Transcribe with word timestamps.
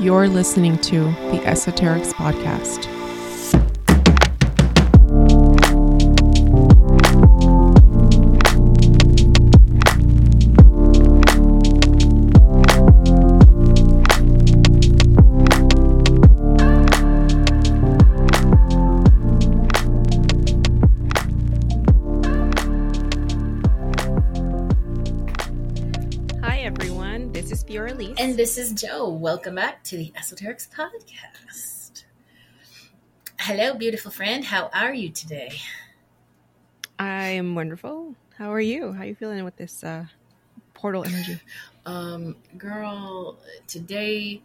You're 0.00 0.28
listening 0.28 0.78
to 0.78 1.00
the 1.00 1.40
Esoterix 1.44 2.12
Podcast. 2.12 2.93
Jo. 28.74 29.08
Welcome 29.08 29.54
back 29.54 29.84
to 29.84 29.96
the 29.96 30.12
Esoterix 30.16 30.68
Podcast. 30.68 32.02
Hello, 33.38 33.74
beautiful 33.74 34.10
friend. 34.10 34.44
How 34.44 34.68
are 34.74 34.92
you 34.92 35.10
today? 35.10 35.52
I 36.98 37.26
am 37.26 37.54
wonderful. 37.54 38.16
How 38.36 38.52
are 38.52 38.60
you? 38.60 38.92
How 38.92 39.02
are 39.02 39.06
you 39.06 39.14
feeling 39.14 39.44
with 39.44 39.54
this 39.56 39.84
uh, 39.84 40.06
portal 40.74 41.04
energy? 41.04 41.40
Um, 41.86 42.36
girl, 42.56 43.38
today 43.66 44.40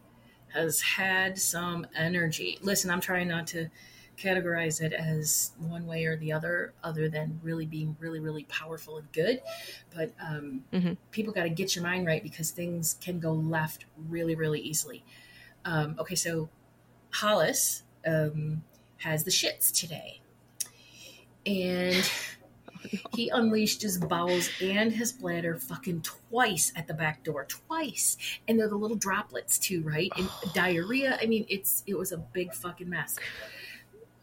has 0.50 0.82
had 0.82 1.40
some 1.40 1.88
energy. 1.96 2.60
Listen, 2.62 2.92
I'm 2.92 3.00
trying 3.00 3.30
not 3.30 3.48
to 3.48 3.70
categorize 4.20 4.82
it 4.82 4.92
as 4.94 5.52
one 5.58 5.86
way 5.86 6.06
or 6.06 6.18
the 6.18 6.32
other, 6.32 6.74
other 6.84 7.10
than 7.10 7.40
really 7.42 7.66
being 7.66 7.96
really, 8.00 8.20
really 8.20 8.44
powerful 8.46 8.98
and 8.98 9.12
good. 9.12 9.42
But 9.96 10.12
um, 10.22 10.66
Mhm. 10.74 10.98
people 11.12 11.34
got 11.34 11.44
to 11.44 11.50
get 11.50 11.76
your 11.76 11.84
mind 11.84 12.06
right 12.06 12.22
because 12.22 12.52
things 12.52 12.98
can 13.02 13.20
go 13.20 13.32
left 13.34 13.86
really, 14.10 14.36
really 14.36 14.60
easily. 14.60 15.04
Um, 15.66 15.96
okay, 16.00 16.16
so 16.16 16.50
Hollis 17.12 17.84
um, 18.06 18.64
has 18.98 19.24
the 19.24 19.32
shits 19.32 19.72
today. 19.72 20.22
And 21.46 22.10
he 23.16 23.30
unleashed 23.30 23.82
his 23.82 23.98
bowels 23.98 24.50
and 24.62 24.92
his 24.94 25.12
bladder 25.12 25.58
fucking 25.58 26.02
twice 26.02 26.72
at 26.76 26.88
the 26.88 26.94
back 26.94 27.24
door. 27.24 27.46
Twice. 27.46 28.18
And 28.48 28.60
they're 28.60 28.70
the 28.70 28.76
little 28.78 28.98
droplets 28.98 29.58
too, 29.58 29.82
right? 29.84 30.12
And 30.18 30.30
diarrhea. 30.54 31.18
I 31.22 31.26
mean, 31.26 31.46
it's 31.50 31.84
it 31.88 31.98
was 31.98 32.12
a 32.12 32.18
big 32.18 32.54
fucking 32.54 32.90
mess. 32.90 33.16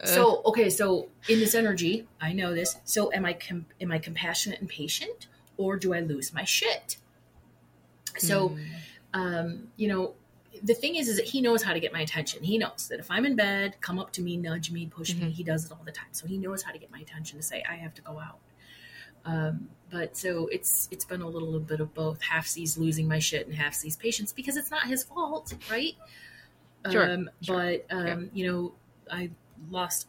So 0.05 0.43
okay, 0.47 0.69
so 0.71 1.09
in 1.29 1.39
this 1.41 1.55
energy, 1.55 2.07
I 2.21 2.33
know 2.33 2.55
this. 2.55 2.77
So 2.85 3.13
am 3.13 3.25
I 3.25 3.33
com- 3.33 3.67
am 3.81 3.91
I 3.93 3.99
compassionate 3.99 4.61
and 4.61 4.69
patient, 4.69 5.27
or 5.57 5.77
do 5.77 5.95
I 5.95 6.01
lose 6.01 6.33
my 6.35 6.45
shit? 6.45 6.99
So, 8.19 8.51
Mm. 8.51 8.67
um, 9.15 9.69
you 9.77 9.89
know, 9.89 10.15
the 10.63 10.75
thing 10.75 10.97
is, 10.97 11.09
is 11.09 11.17
that 11.17 11.27
he 11.27 11.41
knows 11.43 11.63
how 11.63 11.73
to 11.75 11.81
get 11.81 11.93
my 11.93 12.01
attention. 12.01 12.43
He 12.43 12.57
knows 12.59 12.89
that 12.89 12.99
if 12.99 13.11
I'm 13.11 13.27
in 13.27 13.37
bed, 13.37 13.77
come 13.81 13.99
up 13.99 14.11
to 14.13 14.23
me, 14.23 14.37
nudge 14.37 14.71
me, 14.71 14.87
push 14.87 15.15
me. 15.15 15.27
Mhm. 15.27 15.33
He 15.33 15.43
does 15.45 15.67
it 15.67 15.73
all 15.73 15.83
the 15.85 15.93
time. 15.93 16.09
So 16.13 16.27
he 16.27 16.39
knows 16.39 16.63
how 16.63 16.73
to 16.73 16.79
get 16.79 16.91
my 16.91 17.01
attention 17.01 17.39
to 17.39 17.43
say 17.43 17.63
I 17.69 17.75
have 17.77 17.93
to 17.95 18.03
go 18.03 18.19
out. 18.19 18.39
Um, 19.25 19.69
but 19.91 20.17
so 20.17 20.47
it's 20.49 20.89
it's 20.91 21.05
been 21.05 21.21
a 21.21 21.29
little 21.29 21.59
bit 21.59 21.81
of 21.81 21.93
both. 21.95 22.23
Half 22.23 22.47
sees 22.47 22.79
losing 22.79 23.09
my 23.09 23.19
shit 23.19 23.47
and 23.47 23.55
half 23.57 23.75
sees 23.75 23.97
patience 23.97 24.33
because 24.33 24.57
it's 24.57 24.71
not 24.71 24.87
his 24.87 25.03
fault, 25.05 25.53
right? 25.71 25.95
Sure, 26.91 27.11
Um, 27.11 27.31
sure, 27.43 27.57
But 27.89 27.95
um, 27.95 28.31
you 28.33 28.47
know, 28.51 28.75
I 29.11 29.31
lost 29.71 30.09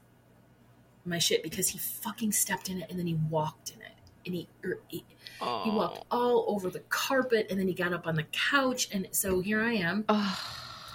my 1.05 1.17
shit 1.19 1.41
because 1.43 1.69
he 1.69 1.77
fucking 1.77 2.31
stepped 2.31 2.69
in 2.69 2.81
it 2.81 2.89
and 2.89 2.99
then 2.99 3.07
he 3.07 3.15
walked 3.29 3.71
in 3.71 3.81
it 3.81 3.91
and 4.25 4.35
he 4.35 4.47
er, 4.65 4.79
he, 4.87 5.05
he 5.39 5.69
walked 5.71 6.05
all 6.11 6.45
over 6.49 6.69
the 6.69 6.81
carpet 6.89 7.47
and 7.49 7.57
then 7.59 7.67
he 7.67 7.73
got 7.73 7.93
up 7.93 8.05
on 8.07 8.15
the 8.15 8.23
couch 8.31 8.89
and 8.91 9.07
so 9.11 9.39
here 9.39 9.61
I 9.61 9.73
am 9.73 10.03
Oh, 10.09 10.39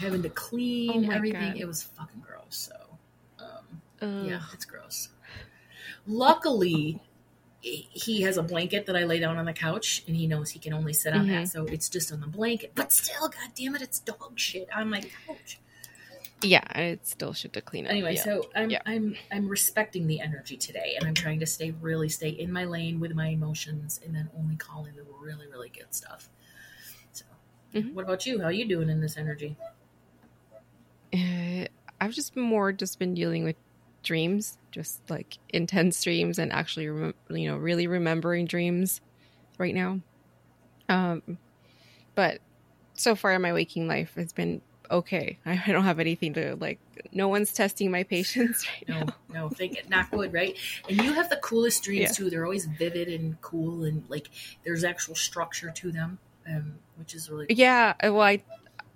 having 0.01 0.23
to 0.23 0.29
clean 0.29 1.11
Oh 1.11 1.15
everything. 1.15 1.53
God. 1.53 1.57
It 1.61 1.67
was 1.67 1.83
fucking 1.83 2.21
gross. 2.21 2.71
So 2.71 3.45
um, 4.03 4.27
yeah, 4.27 4.41
it's 4.53 4.65
gross. 4.67 5.09
Luckily, 6.07 7.01
he 7.61 8.23
has 8.23 8.37
a 8.37 8.43
blanket 8.43 8.87
that 8.87 8.97
I 8.97 9.05
lay 9.05 9.21
down 9.21 9.39
on 9.39 9.45
the 9.45 9.53
couch, 9.53 10.03
and 10.09 10.17
he 10.17 10.27
knows 10.27 10.51
he 10.51 10.59
can 10.59 10.73
only 10.73 10.93
sit 10.93 11.13
on 11.15 11.29
that, 11.29 11.49
so 11.49 11.65
it's 11.65 11.89
just 11.89 12.13
on 12.13 12.21
the 12.21 12.27
blanket. 12.27 12.73
But 12.75 12.91
still, 12.93 13.29
god 13.29 13.51
damn 13.55 13.77
it, 13.77 13.83
it's 13.83 14.01
dog 14.01 14.33
shit 14.37 14.69
on 14.75 14.91
my 14.91 15.01
couch. 15.01 15.61
Yeah, 16.43 16.63
it's 16.79 17.11
still 17.11 17.33
shit 17.33 17.53
to 17.55 17.61
clean 17.61 17.87
up. 17.87 17.93
Anyway, 17.93 18.15
yeah. 18.15 18.23
so 18.23 18.51
I'm 18.55 18.71
Yeah. 18.71 18.83
I'm 18.87 19.17
I'm 19.31 19.49
respecting 19.49 20.07
the 20.07 20.21
energy 20.21 20.57
today, 20.57 20.95
and 20.99 21.07
I'm 21.07 21.15
trying 21.15 21.41
to 21.41 21.47
stay 21.47 21.71
really 21.81 22.09
stay 22.09 22.31
in 22.31 22.53
my 22.53 22.65
lane 22.65 23.01
with 23.01 23.15
my 23.15 23.29
emotions, 23.29 24.01
and 24.05 24.15
then 24.15 24.31
only 24.39 24.57
calling 24.57 24.95
the 24.97 25.05
really 25.21 25.47
really 25.47 25.69
good 25.71 25.95
stuff. 25.95 26.29
So, 27.13 27.25
Mhm. 27.75 27.95
what 27.95 28.05
about 28.05 28.27
you? 28.27 28.39
How 28.41 28.47
are 28.47 28.53
you 28.53 28.67
doing 28.67 28.89
in 28.89 29.01
this 29.01 29.17
energy? 29.17 29.57
Uh, 31.13 31.67
I've 32.01 32.13
just 32.13 32.35
been 32.35 32.43
more 32.45 32.73
just 32.73 32.99
been 32.99 33.15
dealing 33.15 33.45
with 33.45 33.57
dreams, 34.03 34.59
just 34.71 35.09
like 35.11 35.39
intense 35.51 36.03
dreams, 36.03 36.39
and 36.39 36.53
actually, 36.53 36.89
rem- 36.89 37.15
you 37.31 37.49
know, 37.49 37.57
really 37.57 37.87
remembering 37.87 38.47
dreams 38.47 39.01
right 39.59 39.75
now. 39.75 40.01
Um, 40.89 41.39
but 42.15 42.41
so 42.95 43.15
far 43.15 43.33
in 43.33 43.43
my 43.43 43.53
waking 43.53 43.87
life, 43.89 44.13
it's 44.17 44.33
been 44.33 44.61
okay. 44.91 45.39
I, 45.47 45.61
don't 45.73 45.85
have 45.85 45.99
anything 45.99 46.35
to 46.35 46.57
like. 46.57 46.79
No 47.13 47.29
one's 47.29 47.53
testing 47.53 47.91
my 47.91 48.03
patience 48.03 48.67
right 48.89 48.89
No, 48.89 49.07
now. 49.07 49.15
no, 49.33 49.49
think 49.49 49.77
it, 49.77 49.89
not 49.89 50.11
good, 50.11 50.33
right? 50.33 50.57
And 50.89 50.97
you 51.03 51.13
have 51.13 51.29
the 51.31 51.37
coolest 51.37 51.83
dreams 51.85 52.01
Yeah. 52.01 52.13
too. 52.13 52.31
They're 52.31 52.45
always 52.45 52.67
vivid 52.67 53.09
and 53.09 53.41
cool, 53.41 53.85
and 53.85 54.05
like 54.09 54.29
there's 54.65 54.85
actual 54.85 55.15
structure 55.15 55.71
to 55.71 55.93
them, 55.93 56.19
um, 56.47 56.75
which 56.97 57.15
is 57.15 57.31
really 57.31 57.47
Yeah, 57.49 57.95
uh, 58.03 58.13
well, 58.13 58.23
I, 58.23 58.43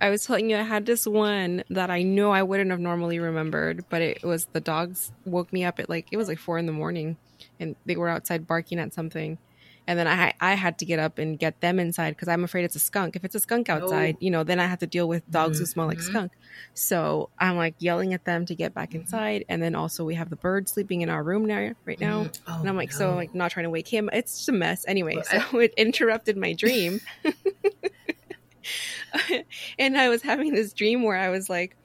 I 0.00 0.10
was 0.10 0.24
telling 0.24 0.50
you, 0.50 0.56
I 0.56 0.62
had 0.62 0.84
this 0.86 1.06
one 1.06 1.64
that 1.70 1.90
I 1.90 2.02
know 2.02 2.30
I 2.30 2.42
wouldn't 2.42 2.70
have 2.70 2.80
normally 2.80 3.18
remembered, 3.18 3.84
but 3.88 4.02
it 4.02 4.22
was 4.24 4.46
the 4.52 4.60
dogs 4.60 5.12
woke 5.24 5.52
me 5.52 5.64
up 5.64 5.78
at 5.80 5.88
like 5.88 6.06
it 6.12 6.16
was 6.16 6.28
like 6.28 6.38
four 6.38 6.58
in 6.58 6.66
the 6.66 6.72
morning, 6.72 7.16
and 7.58 7.76
they 7.86 7.96
were 7.96 8.08
outside 8.08 8.46
barking 8.46 8.78
at 8.78 8.92
something, 8.92 9.38
and 9.86 9.98
then 9.98 10.06
I 10.08 10.32
I 10.40 10.54
had 10.54 10.78
to 10.80 10.84
get 10.84 10.98
up 10.98 11.18
and 11.18 11.38
get 11.38 11.60
them 11.60 11.78
inside 11.78 12.10
because 12.10 12.28
I'm 12.28 12.44
afraid 12.44 12.64
it's 12.64 12.76
a 12.76 12.80
skunk. 12.80 13.16
If 13.16 13.24
it's 13.24 13.34
a 13.34 13.40
skunk 13.40 13.68
outside, 13.68 14.14
Oh. 14.16 14.18
you 14.20 14.30
know, 14.30 14.42
then 14.44 14.58
I 14.60 14.66
have 14.66 14.80
to 14.80 14.86
deal 14.86 15.06
with 15.08 15.28
dogs 15.30 15.58
who 15.58 15.66
smell 15.66 15.86
like 15.86 15.98
Mhm. 15.98 16.02
skunk. 16.02 16.32
So 16.74 17.30
I'm 17.38 17.56
like 17.56 17.74
yelling 17.78 18.12
at 18.14 18.24
them 18.24 18.46
to 18.46 18.54
get 18.54 18.74
back 18.74 18.90
Mhm. 18.90 19.00
inside, 19.02 19.44
and 19.48 19.62
then 19.62 19.74
also 19.74 20.04
we 20.04 20.14
have 20.16 20.30
the 20.30 20.36
bird 20.36 20.68
sleeping 20.68 21.02
in 21.02 21.08
our 21.10 21.22
room 21.22 21.44
now 21.44 21.72
right 21.84 22.00
now. 22.00 22.24
Mhm. 22.24 22.40
Oh, 22.48 22.60
And 22.60 22.68
I'm 22.68 22.76
like, 22.76 22.92
so. 22.92 23.10
I'm 23.10 23.16
like 23.16 23.34
not 23.34 23.50
trying 23.50 23.64
to 23.64 23.70
wake 23.70 23.88
him. 23.88 24.10
It's 24.12 24.36
just 24.38 24.48
a 24.48 24.52
mess. 24.52 24.84
Anyway, 24.88 25.16
Well, 25.16 25.24
so 25.24 25.58
it 25.60 25.72
interrupted 25.76 26.36
my 26.36 26.52
dream. 26.52 27.00
and 29.78 29.96
I 29.96 30.08
was 30.08 30.22
having 30.22 30.52
this 30.54 30.72
dream 30.72 31.02
where 31.02 31.16
I 31.16 31.28
was 31.30 31.48
like 31.48 31.76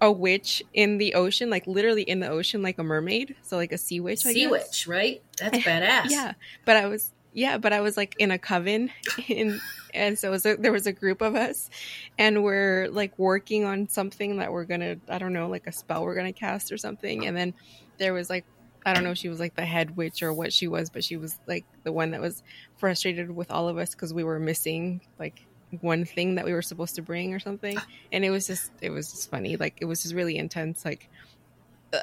a 0.00 0.10
witch 0.10 0.62
in 0.72 0.98
the 0.98 1.14
ocean, 1.14 1.50
like 1.50 1.66
literally 1.66 2.02
in 2.02 2.20
the 2.20 2.28
ocean, 2.28 2.62
like 2.62 2.78
a 2.78 2.82
mermaid. 2.82 3.36
So 3.42 3.56
like 3.56 3.72
a 3.72 3.78
sea 3.78 4.00
witch. 4.00 4.26
I 4.26 4.32
sea 4.32 4.40
guess. 4.42 4.50
witch, 4.50 4.86
right? 4.88 5.22
That's 5.38 5.58
badass. 5.58 6.06
Yeah, 6.08 6.32
but 6.64 6.76
I 6.76 6.86
was 6.86 7.12
yeah, 7.32 7.58
but 7.58 7.72
I 7.72 7.80
was 7.80 7.96
like 7.96 8.14
in 8.18 8.30
a 8.30 8.38
coven, 8.38 8.90
in, 9.28 9.60
and 9.94 10.18
so 10.18 10.30
was 10.30 10.44
a, 10.46 10.56
there 10.56 10.72
was 10.72 10.86
a 10.86 10.92
group 10.92 11.22
of 11.22 11.34
us, 11.34 11.70
and 12.18 12.42
we're 12.42 12.88
like 12.90 13.18
working 13.18 13.64
on 13.64 13.88
something 13.88 14.38
that 14.38 14.52
we're 14.52 14.64
gonna 14.64 14.96
I 15.08 15.18
don't 15.18 15.32
know 15.32 15.48
like 15.48 15.66
a 15.66 15.72
spell 15.72 16.02
we're 16.02 16.14
gonna 16.14 16.32
cast 16.32 16.72
or 16.72 16.78
something, 16.78 17.26
and 17.26 17.36
then 17.36 17.54
there 17.98 18.12
was 18.12 18.28
like 18.28 18.44
I 18.84 18.94
don't 18.94 19.04
know 19.04 19.12
if 19.12 19.18
she 19.18 19.28
was 19.28 19.40
like 19.40 19.54
the 19.54 19.64
head 19.64 19.96
witch 19.96 20.22
or 20.22 20.32
what 20.32 20.52
she 20.52 20.68
was, 20.68 20.90
but 20.90 21.04
she 21.04 21.16
was 21.16 21.38
like 21.46 21.64
the 21.84 21.92
one 21.92 22.10
that 22.10 22.20
was 22.20 22.42
frustrated 22.76 23.30
with 23.30 23.50
all 23.50 23.68
of 23.68 23.78
us 23.78 23.90
because 23.90 24.12
we 24.12 24.24
were 24.24 24.38
missing 24.38 25.00
like 25.18 25.46
one 25.80 26.04
thing 26.04 26.34
that 26.34 26.44
we 26.44 26.52
were 26.52 26.62
supposed 26.62 26.96
to 26.96 27.02
bring 27.02 27.32
or 27.32 27.38
something, 27.38 27.78
and 28.12 28.24
it 28.24 28.30
was 28.30 28.46
just 28.46 28.72
it 28.80 28.90
was 28.90 29.10
just 29.10 29.30
funny 29.30 29.56
like 29.56 29.78
it 29.80 29.86
was 29.86 30.02
just 30.02 30.14
really 30.14 30.36
intense 30.36 30.84
like 30.84 31.08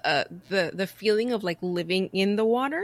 uh, 0.05 0.23
the 0.49 0.71
the 0.73 0.87
feeling 0.87 1.31
of 1.31 1.43
like 1.43 1.57
living 1.61 2.09
in 2.13 2.35
the 2.35 2.45
water 2.45 2.83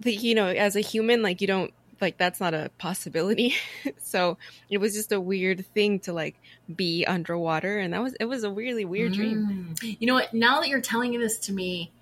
the, 0.00 0.12
you 0.12 0.34
know 0.34 0.46
as 0.48 0.76
a 0.76 0.80
human 0.80 1.22
like 1.22 1.40
you 1.40 1.46
don't 1.46 1.72
like 2.00 2.16
that's 2.16 2.40
not 2.40 2.54
a 2.54 2.70
possibility 2.78 3.54
so 3.98 4.38
it 4.70 4.78
was 4.78 4.94
just 4.94 5.12
a 5.12 5.20
weird 5.20 5.66
thing 5.74 6.00
to 6.00 6.12
like 6.12 6.34
be 6.74 7.04
underwater 7.04 7.78
and 7.78 7.92
that 7.92 8.02
was 8.02 8.14
it 8.18 8.24
was 8.24 8.42
a 8.42 8.50
really 8.50 8.84
weird 8.84 9.12
dream 9.12 9.74
Mm. 9.80 9.96
You 10.00 10.06
know 10.06 10.14
what? 10.14 10.32
Now 10.34 10.60
that 10.60 10.68
you're 10.68 10.80
telling 10.80 11.18
this 11.18 11.38
to 11.40 11.52
me 11.52 11.92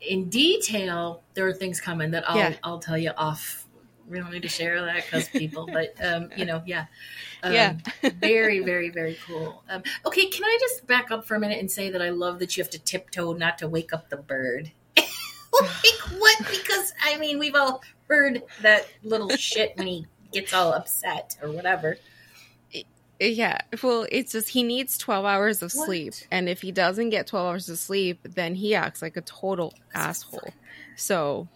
in 0.00 0.28
detail, 0.28 1.22
there 1.34 1.46
are 1.46 1.52
things 1.52 1.80
coming 1.80 2.10
that 2.12 2.28
I'll 2.28 2.36
Yeah. 2.36 2.54
I'll 2.62 2.78
tell 2.78 2.98
you 2.98 3.10
off. 3.16 3.66
We 4.08 4.18
don't 4.18 4.32
need 4.32 4.42
to 4.42 4.48
share 4.48 4.80
that 4.84 5.04
because 5.04 5.28
people, 5.42 5.66
but 5.72 5.94
um, 6.04 6.30
you 6.36 6.44
know, 6.44 6.62
yeah, 6.66 6.86
um, 7.42 7.52
Yeah. 7.52 7.76
very, 8.14 8.60
very, 8.60 8.90
very 8.90 9.16
cool. 9.26 9.62
Um, 9.68 9.82
okay, 10.04 10.26
can 10.26 10.44
I 10.44 10.58
just 10.60 10.86
back 10.86 11.10
up 11.10 11.26
for 11.26 11.36
a 11.36 11.40
minute 11.40 11.60
and 11.60 11.70
say 11.70 11.90
that 11.90 12.02
I 12.02 12.10
love 12.10 12.38
that 12.40 12.56
you 12.56 12.62
have 12.62 12.70
to 12.70 12.78
tiptoe 12.78 13.32
not 13.34 13.58
to 13.58 13.68
wake 13.68 13.92
up 13.92 14.08
the 14.08 14.16
bird. 14.16 14.72
like 15.60 16.20
what? 16.20 16.38
Because 16.50 16.92
I 17.02 17.18
mean, 17.18 17.38
we've 17.38 17.54
all 17.54 17.82
heard 18.08 18.42
that 18.62 18.86
little 19.02 19.30
shit 19.30 19.72
when 19.76 19.86
he 19.86 20.06
gets 20.32 20.52
all 20.54 20.72
upset 20.72 21.36
or 21.42 21.50
whatever. 21.50 21.96
yeah 23.18 23.58
well 23.82 24.06
it's 24.10 24.32
just 24.32 24.48
he 24.48 24.62
needs 24.62 24.96
12 24.96 25.24
hours 25.26 25.62
of 25.62 25.70
What? 25.74 25.86
sleep 25.86 26.14
and 26.30 26.48
if 26.48 26.62
he 26.62 26.72
doesn't 26.72 27.10
get 27.10 27.26
12 27.26 27.46
hours 27.46 27.68
of 27.68 27.78
sleep 27.78 28.20
then 28.24 28.54
he 28.54 28.74
acts 28.74 29.02
like 29.02 29.16
a 29.18 29.20
total 29.20 29.74
asshole 29.94 30.54
so 30.96 31.46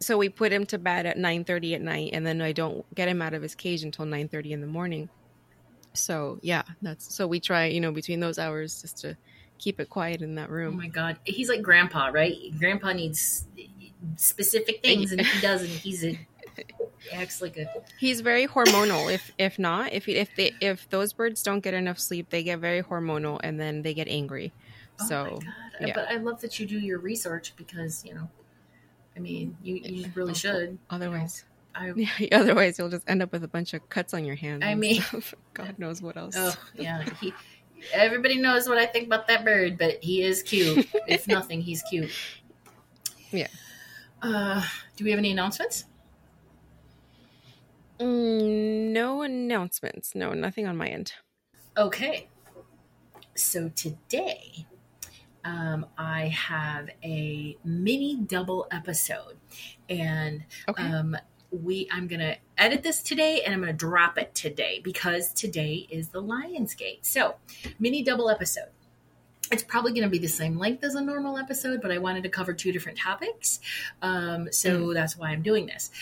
so 0.00 0.18
we 0.18 0.28
put 0.28 0.52
him 0.52 0.66
to 0.66 0.78
bed 0.78 1.06
at 1.06 1.16
9:30 1.16 1.74
at 1.76 1.80
night 1.80 2.10
and 2.12 2.26
then 2.26 2.42
I 2.42 2.52
don't 2.52 2.84
get 2.94 3.08
him 3.08 3.22
out 3.22 3.34
of 3.34 3.42
his 3.42 3.54
cage 3.54 3.82
until 3.84 4.04
9:30 4.04 4.50
in 4.50 4.60
the 4.60 4.66
morning. 4.66 5.08
So, 5.94 6.38
yeah, 6.42 6.62
that's 6.82 7.14
so 7.14 7.26
we 7.26 7.40
try, 7.40 7.66
you 7.66 7.80
know, 7.80 7.92
between 7.92 8.20
those 8.20 8.38
hours 8.38 8.82
just 8.82 8.98
to 8.98 9.16
keep 9.58 9.80
it 9.80 9.88
quiet 9.90 10.22
in 10.22 10.34
that 10.36 10.48
oh 10.48 10.52
room. 10.52 10.74
Oh 10.74 10.76
my 10.76 10.88
god, 10.88 11.16
he's 11.24 11.48
like 11.48 11.62
grandpa, 11.62 12.06
right? 12.08 12.36
Grandpa 12.58 12.92
needs 12.92 13.46
specific 14.16 14.82
things, 14.82 15.12
and 15.12 15.20
if 15.20 15.26
he 15.32 15.40
doesn't, 15.40 15.68
he's 15.68 16.04
a 16.04 16.18
acts 17.12 17.42
like 17.42 17.56
a 17.58 17.66
He's 17.98 18.20
very 18.20 18.46
hormonal. 18.46 19.12
if 19.12 19.30
if 19.38 19.58
not, 19.58 19.92
if 19.92 20.08
if 20.08 20.34
they 20.36 20.52
if 20.60 20.88
those 20.90 21.12
birds 21.12 21.42
don't 21.42 21.60
get 21.60 21.74
enough 21.74 21.98
sleep, 21.98 22.30
they 22.30 22.42
get 22.42 22.58
very 22.60 22.82
hormonal 22.82 23.40
and 23.42 23.60
then 23.60 23.82
they 23.82 23.94
get 23.94 24.08
angry. 24.08 24.52
Oh 25.00 25.06
So, 25.08 25.24
my 25.24 25.30
God. 25.30 25.44
yeah. 25.80 25.92
But 25.94 26.08
I 26.10 26.16
love 26.16 26.40
that 26.40 26.58
you 26.58 26.66
do 26.66 26.78
your 26.78 26.98
research 26.98 27.52
because, 27.56 28.02
you 28.04 28.14
know, 28.14 28.30
I 29.14 29.20
mean, 29.20 29.56
you, 29.62 29.74
you 29.76 30.10
really 30.14 30.30
Oh, 30.30 30.34
should. 30.34 30.78
otherwise 30.88 31.44
I, 31.74 31.92
yeah, 31.96 32.08
otherwise 32.32 32.78
you'll 32.78 32.88
just 32.88 33.04
end 33.06 33.22
up 33.22 33.30
with 33.30 33.44
a 33.44 33.48
bunch 33.48 33.74
of 33.74 33.86
cuts 33.90 34.14
on 34.14 34.24
your 34.24 34.36
hands. 34.36 34.62
I 34.64 34.74
mean- 34.74 35.02
stuff. 35.02 35.34
God 35.54 35.78
knows 35.78 36.00
what 36.00 36.16
else. 36.16 36.34
oh, 36.38 36.54
yeah. 36.74 37.04
He, 37.20 37.34
everybody 37.92 38.36
knows 38.38 38.68
what 38.68 38.78
I 38.78 38.86
think 38.86 39.06
about 39.06 39.26
that 39.28 39.44
bird, 39.44 39.78
but 39.78 40.02
he 40.02 40.22
is 40.22 40.42
cute. 40.42 40.88
if 41.08 41.26
nothing, 41.28 41.60
he's 41.60 41.82
cute. 41.82 42.10
Yeah. 43.30 43.48
Uh, 44.22 44.64
do 44.96 45.04
we 45.04 45.10
have 45.10 45.18
any 45.18 45.32
announcements? 45.32 45.84
Mm, 47.98 48.92
no 48.92 49.22
announcements. 49.22 50.14
No, 50.14 50.32
nothing 50.32 50.66
on 50.66 50.76
my 50.76 50.88
end. 50.88 51.12
Okay. 51.76 52.28
So 53.34 53.68
today, 53.70 54.66
um, 55.44 55.86
I 55.96 56.28
have 56.28 56.88
a 57.04 57.56
mini 57.64 58.16
double 58.16 58.66
episode, 58.70 59.36
and 59.88 60.44
Okay. 60.68 60.82
um, 60.82 61.16
we 61.50 61.88
I'm 61.90 62.06
gonna 62.06 62.36
edit 62.58 62.82
this 62.82 63.02
today, 63.02 63.42
and 63.42 63.54
I'm 63.54 63.60
gonna 63.60 63.72
drop 63.72 64.18
it 64.18 64.34
today 64.34 64.80
because 64.82 65.32
today 65.32 65.86
is 65.90 66.08
the 66.08 66.22
Lionsgate. 66.22 67.04
So, 67.04 67.36
mini 67.78 68.02
double 68.02 68.28
episode. 68.30 68.68
It's 69.52 69.62
probably 69.62 69.92
going 69.92 70.02
to 70.02 70.08
be 70.08 70.18
the 70.18 70.26
same 70.26 70.58
length 70.58 70.82
as 70.82 70.96
a 70.96 71.00
normal 71.00 71.38
episode, 71.38 71.80
but 71.80 71.92
I 71.92 71.98
wanted 71.98 72.24
to 72.24 72.28
cover 72.28 72.52
two 72.52 72.72
different 72.72 72.98
topics, 72.98 73.60
um, 74.02 74.48
so 74.50 74.92
that's 74.92 75.16
why 75.16 75.30
I'm 75.30 75.42
doing 75.42 75.66
this. 75.66 75.92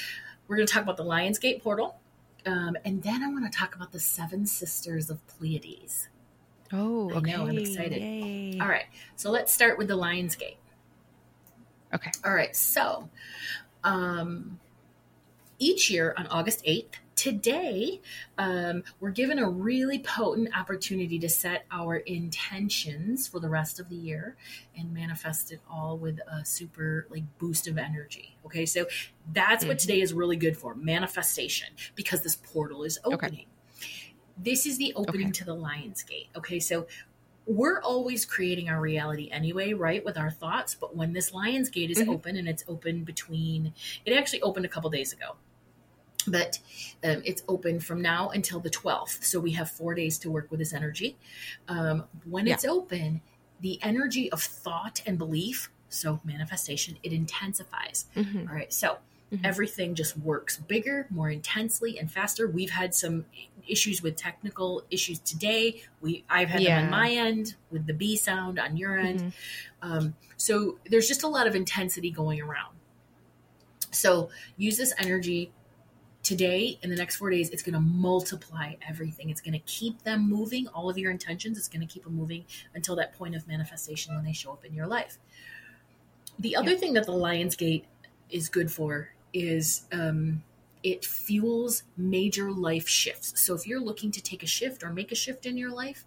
We're 0.48 0.56
going 0.56 0.66
to 0.66 0.72
talk 0.72 0.82
about 0.82 0.96
the 0.96 1.04
Lionsgate 1.04 1.62
portal, 1.62 2.00
um, 2.46 2.74
and 2.86 3.02
then 3.02 3.22
I 3.22 3.28
want 3.28 3.50
to 3.50 3.54
talk 3.58 3.74
about 3.74 3.92
the 3.92 4.00
Seven 4.00 4.46
Sisters 4.46 5.10
of 5.10 5.20
Pleiades. 5.26 6.08
oh, 6.72 7.10
I 7.10 7.16
okay. 7.16 7.32
know, 7.32 7.46
I'm 7.46 7.58
excited. 7.58 8.00
Yay. 8.00 8.58
All 8.60 8.68
right, 8.68 8.86
so 9.16 9.30
let's 9.30 9.52
start 9.52 9.76
with 9.76 9.88
the 9.88 9.98
Lionsgate. 9.98 10.56
Okay. 11.92 12.12
All 12.24 12.34
right, 12.34 12.56
so 12.56 13.10
um, 13.84 14.58
each 15.58 15.90
year 15.90 16.14
on 16.16 16.26
August 16.28 16.64
8th, 16.64 16.94
today, 17.16 18.00
um, 18.38 18.82
we're 19.00 19.10
given 19.10 19.38
a 19.38 19.48
really 19.48 20.00
potent 20.00 20.48
opportunity 20.56 21.18
to 21.20 21.28
set 21.28 21.64
our 21.70 21.96
intentions 21.96 23.28
for 23.28 23.38
the 23.38 23.48
rest 23.48 23.78
of 23.78 23.88
the 23.88 23.94
year 23.96 24.36
and 24.76 24.92
manifest 24.92 25.52
it 25.52 25.60
all 25.70 25.96
with 25.96 26.18
a 26.30 26.44
super 26.44 27.06
like 27.10 27.22
boost 27.38 27.68
of 27.68 27.78
energy. 27.78 28.36
Okay, 28.44 28.66
so 28.66 28.86
that's 29.32 29.64
what 29.64 29.76
Mhm. 29.76 29.80
today 29.80 30.00
is 30.00 30.12
really 30.12 30.36
good 30.36 30.56
for 30.56 30.74
manifestation 30.74 31.68
because 31.94 32.22
this 32.22 32.36
portal 32.36 32.82
is 32.82 32.98
opening. 33.04 33.46
This 34.36 34.66
is 34.66 34.78
the 34.78 34.92
opening 34.94 35.28
Okay. 35.28 35.32
to 35.32 35.44
the 35.44 35.54
lion's 35.54 36.02
gate 36.02 36.28
Okay, 36.36 36.58
so 36.58 36.88
we're 37.46 37.80
always 37.80 38.24
creating 38.24 38.68
our 38.68 38.80
reality 38.80 39.28
anyway, 39.30 39.72
right? 39.72 40.04
With 40.04 40.16
our 40.16 40.30
thoughts. 40.30 40.74
But 40.74 40.96
when 40.96 41.12
this 41.12 41.32
Lion's 41.32 41.68
Gate 41.68 41.90
is 41.90 41.98
Mhm. 41.98 42.08
open 42.08 42.36
and 42.36 42.48
it's 42.48 42.64
open 42.68 43.04
between, 43.04 43.74
it 44.06 44.12
actually 44.12 44.42
opened 44.42 44.64
a 44.64 44.68
couple 44.68 44.88
days 44.90 45.12
ago, 45.12 45.36
but 46.26 46.58
um, 47.02 47.20
it's 47.24 47.42
open 47.48 47.80
from 47.80 48.00
now 48.00 48.30
until 48.30 48.60
the 48.60 48.70
12th. 48.70 49.22
So 49.24 49.38
we 49.40 49.52
have 49.52 49.70
four 49.70 49.94
days 49.94 50.18
to 50.20 50.30
work 50.30 50.50
with 50.50 50.58
this 50.60 50.72
energy. 50.72 51.16
Um, 51.68 52.04
when 52.24 52.46
Yeah. 52.46 52.54
it's 52.54 52.64
open, 52.64 53.20
the 53.60 53.78
energy 53.82 54.32
of 54.32 54.42
thought 54.42 55.02
and 55.06 55.18
belief, 55.18 55.70
so 55.90 56.20
manifestation, 56.24 56.96
it 57.02 57.12
intensifies. 57.12 58.06
Mhm. 58.16 58.48
All 58.48 58.54
right. 58.54 58.72
So 58.72 58.98
Mhm. 59.32 59.40
everything 59.44 59.94
just 59.94 60.16
works 60.16 60.56
bigger, 60.56 61.06
more 61.10 61.30
intensely, 61.30 61.98
and 61.98 62.10
faster. 62.10 62.46
We've 62.48 62.70
had 62.70 62.94
some 62.94 63.26
issues 63.68 64.02
with 64.02 64.16
technical 64.16 64.82
issues 64.90 65.18
today. 65.20 65.82
We 66.00 66.24
I've 66.28 66.48
had 66.48 66.62
them 66.62 66.84
on 66.84 66.90
my 66.90 67.10
end 67.10 67.54
with 67.70 67.86
the 67.86 67.94
B 67.94 68.16
sound 68.16 68.58
on 68.58 68.76
your 68.76 68.98
end. 68.98 69.20
Mhm. 69.20 69.32
Um, 69.82 70.16
so 70.36 70.78
there's 70.90 71.08
just 71.08 71.22
a 71.22 71.28
lot 71.28 71.46
of 71.46 71.54
intensity 71.54 72.10
going 72.10 72.40
around. 72.40 72.76
So 73.90 74.30
use 74.56 74.76
this 74.76 74.92
energy 74.98 75.52
today 76.22 76.78
in 76.82 76.90
the 76.90 76.96
next 76.96 77.16
four 77.16 77.30
days. 77.30 77.50
It's 77.50 77.62
going 77.62 77.74
to 77.74 77.80
multiply 77.80 78.74
everything. 78.88 79.28
It's 79.30 79.40
going 79.42 79.52
to 79.52 79.58
keep 79.66 80.02
them 80.02 80.28
moving. 80.28 80.66
All 80.68 80.88
of 80.88 80.96
your 80.98 81.10
intentions. 81.10 81.58
It's 81.58 81.68
going 81.68 81.86
to 81.86 81.92
keep 81.92 82.04
them 82.04 82.14
moving 82.14 82.44
until 82.74 82.96
that 82.96 83.12
point 83.16 83.34
of 83.36 83.46
manifestation 83.46 84.14
when 84.14 84.24
they 84.24 84.32
show 84.32 84.52
up 84.52 84.64
in 84.64 84.74
your 84.74 84.86
life. 84.86 85.18
The 86.38 86.56
other 86.56 86.72
Yeah. 86.72 86.78
thing 86.78 86.92
that 86.94 87.04
the 87.06 87.12
lion's 87.12 87.54
gate 87.56 87.84
is 88.30 88.48
good 88.48 88.72
for 88.72 89.10
is 89.32 89.86
um, 89.92 90.42
it 90.84 91.04
fuels 91.04 91.82
major 91.96 92.52
life 92.52 92.86
shifts. 92.86 93.40
So 93.40 93.54
if 93.54 93.66
you're 93.66 93.80
looking 93.80 94.12
to 94.12 94.22
take 94.22 94.42
a 94.42 94.46
shift 94.46 94.84
or 94.84 94.90
make 94.90 95.10
a 95.10 95.16
shift 95.16 95.46
in 95.46 95.56
your 95.56 95.72
life, 95.72 96.04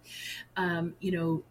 um, 0.56 0.94
you 1.00 1.10
know, 1.10 1.42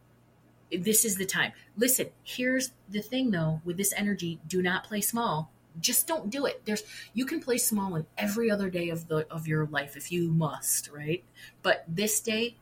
this 0.72 1.04
is 1.06 1.18
the 1.18 1.26
time. 1.26 1.52
Listen, 1.78 2.08
here's 2.24 2.72
the 2.90 3.02
thing 3.02 3.30
though, 3.32 3.62
with 3.66 3.78
this 3.78 3.94
energy, 3.96 4.40
do 4.48 4.62
not 4.62 4.86
play 4.86 5.02
small. 5.02 5.52
Just 5.80 6.08
don't 6.08 6.30
do 6.30 6.46
it. 6.46 6.62
There's 6.66 6.84
you 7.14 7.26
can 7.26 7.40
play 7.40 7.58
small 7.58 7.96
in 7.96 8.06
every 8.18 8.50
other 8.50 8.70
day 8.70 8.90
of 8.90 9.08
the 9.08 9.28
of 9.30 9.46
your 9.46 9.68
life 9.68 9.96
if 9.96 10.12
you 10.12 10.32
must, 10.32 10.90
right? 10.90 11.24
But 11.62 11.84
this 11.88 12.20
day, 12.20 12.56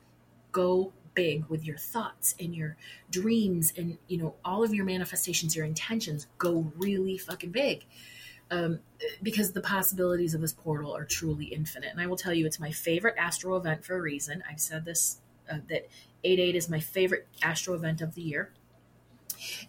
go 0.51 0.91
big 1.13 1.45
with 1.45 1.63
your 1.63 1.77
thoughts 1.77 2.35
and 2.39 2.53
your 2.53 2.75
dreams 3.09 3.71
and 3.77 3.97
you 4.07 4.17
know 4.17 4.35
all 4.43 4.63
of 4.63 4.73
your 4.73 4.85
manifestations, 4.85 5.55
your 5.55 5.65
intentions. 5.65 6.27
Go 6.37 6.71
really 6.75 7.17
fucking 7.17 7.51
big. 7.51 7.85
Um, 8.51 8.79
because 9.23 9.53
the 9.53 9.61
possibilities 9.61 10.35
of 10.35 10.41
this 10.41 10.53
portal 10.53 10.95
are 10.95 11.03
truly 11.03 11.45
infinite. 11.45 11.89
And 11.91 11.99
I 11.99 12.05
will 12.05 12.15
tell 12.15 12.33
you, 12.33 12.45
it's 12.45 12.59
my 12.59 12.69
favorite 12.69 13.15
astro 13.17 13.55
event 13.55 13.83
for 13.83 13.95
a 13.95 14.01
reason. 14.01 14.43
I've 14.49 14.59
said 14.59 14.85
this 14.85 15.19
uh, 15.51 15.57
that 15.67 15.87
8 16.23 16.39
8 16.39 16.55
is 16.55 16.69
my 16.69 16.79
favorite 16.79 17.27
astro 17.41 17.73
event 17.73 18.01
of 18.01 18.13
the 18.13 18.21
year. 18.21 18.51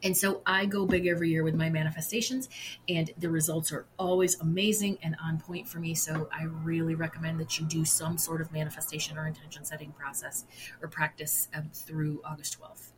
And 0.03 0.17
so 0.17 0.43
I 0.47 0.67
go 0.67 0.87
big 0.87 1.07
every 1.07 1.31
year 1.31 1.43
with 1.43 1.55
my 1.55 1.71
manifestations, 1.71 2.49
and 2.89 3.11
the 3.19 3.29
results 3.29 3.73
are 3.73 3.87
always 3.99 4.41
amazing 4.41 4.99
and 5.03 5.17
on 5.23 5.39
point 5.39 5.69
for 5.69 5.79
me. 5.79 5.95
So 5.95 6.29
I 6.33 6.45
really 6.45 6.95
recommend 6.95 7.41
that 7.41 7.59
you 7.59 7.67
do 7.67 7.85
some 7.85 8.19
sort 8.19 8.41
of 8.41 8.53
manifestation 8.53 9.19
or 9.19 9.27
intention 9.27 9.65
setting 9.65 9.93
process 9.93 10.45
or 10.81 10.89
practice 10.89 11.49
um, 11.55 11.71
through 11.73 12.21
August 12.25 12.59
12th. 12.61 12.93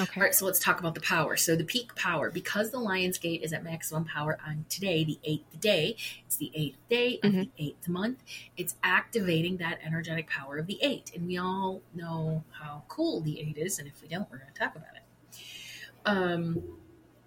Okay. 0.00 0.20
All 0.20 0.24
right, 0.24 0.34
so 0.34 0.44
let's 0.46 0.58
talk 0.58 0.80
about 0.80 0.94
the 0.94 1.00
power. 1.00 1.36
So 1.36 1.56
the 1.56 1.64
peak 1.64 1.94
power, 1.94 2.30
because 2.30 2.70
the 2.70 2.78
Lion's 2.78 3.18
Gate 3.18 3.42
is 3.42 3.52
at 3.52 3.64
maximum 3.64 4.04
power 4.04 4.38
on 4.46 4.64
today, 4.68 5.04
the 5.04 5.18
eighth 5.24 5.60
day, 5.60 5.96
it's 6.26 6.36
the 6.36 6.52
eighth 6.54 6.78
day 6.88 7.18
of 7.22 7.32
the 7.32 7.50
eighth 7.58 7.88
month. 7.88 8.22
It's 8.56 8.76
activating 8.82 9.56
that 9.58 9.78
energetic 9.84 10.28
power 10.28 10.58
of 10.58 10.66
the 10.66 10.78
eight, 10.82 11.10
and 11.14 11.26
we 11.26 11.38
all 11.38 11.82
know 11.94 12.44
how 12.50 12.82
cool 12.88 13.20
the 13.20 13.40
eight 13.40 13.56
is. 13.56 13.78
And 13.78 13.88
if 13.88 14.00
we 14.02 14.08
don't, 14.08 14.30
we're 14.30 14.38
going 14.38 14.52
to 14.52 14.58
talk 14.58 14.76
about 14.76 14.94
it. 14.94 15.02
Um, 16.06 16.62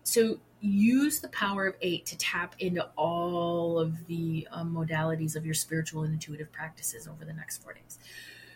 so 0.03 0.39
use 0.61 1.19
the 1.19 1.29
power 1.29 1.65
of 1.65 1.75
eight 1.81 2.05
to 2.05 2.17
tap 2.17 2.55
into 2.59 2.87
all 2.95 3.79
of 3.79 4.07
the 4.07 4.47
um, 4.51 4.73
modalities 4.73 5.35
of 5.35 5.45
your 5.45 5.55
spiritual 5.55 6.03
and 6.03 6.13
intuitive 6.13 6.51
practices 6.51 7.07
over 7.07 7.25
the 7.25 7.33
next 7.33 7.63
four 7.63 7.73
days. 7.73 7.99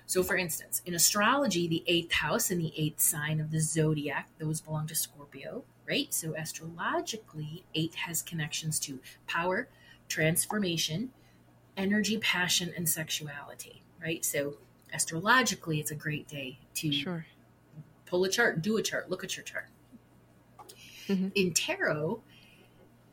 So, 0.08 0.22
for 0.24 0.36
instance, 0.38 0.82
in 0.86 0.94
astrology, 0.94 1.68
the 1.68 1.84
eighth 1.88 2.12
house 2.12 2.52
and 2.52 2.62
the 2.62 2.74
eighth 2.78 3.00
sign 3.00 3.40
of 3.40 3.52
the 3.52 3.60
zodiac, 3.60 4.30
those 4.38 4.62
belong 4.62 4.88
to 4.88 4.96
Scorpio, 4.96 5.64
right? 5.88 6.14
So, 6.14 6.36
astrologically, 6.36 7.64
eight 7.74 7.96
has 7.96 8.22
connections 8.22 8.80
to 8.82 9.00
power, 9.28 9.68
transformation, 10.08 11.12
energy, 11.76 12.18
passion, 12.20 12.72
and 12.78 12.88
sexuality, 12.88 13.82
right? 14.02 14.24
So, 14.24 14.58
astrologically, 14.94 15.80
it's 15.80 15.92
a 15.92 15.96
great 15.96 16.28
day 16.28 16.60
to 16.76 16.92
Sure. 16.92 17.26
pull 18.06 18.24
a 18.24 18.30
chart, 18.30 18.62
do 18.62 18.78
a 18.78 18.84
chart, 18.84 19.10
look 19.10 19.24
at 19.24 19.36
your 19.36 19.44
chart. 19.44 19.70
Mhm. 21.08 21.32
In 21.36 21.54
tarot, 21.54 22.24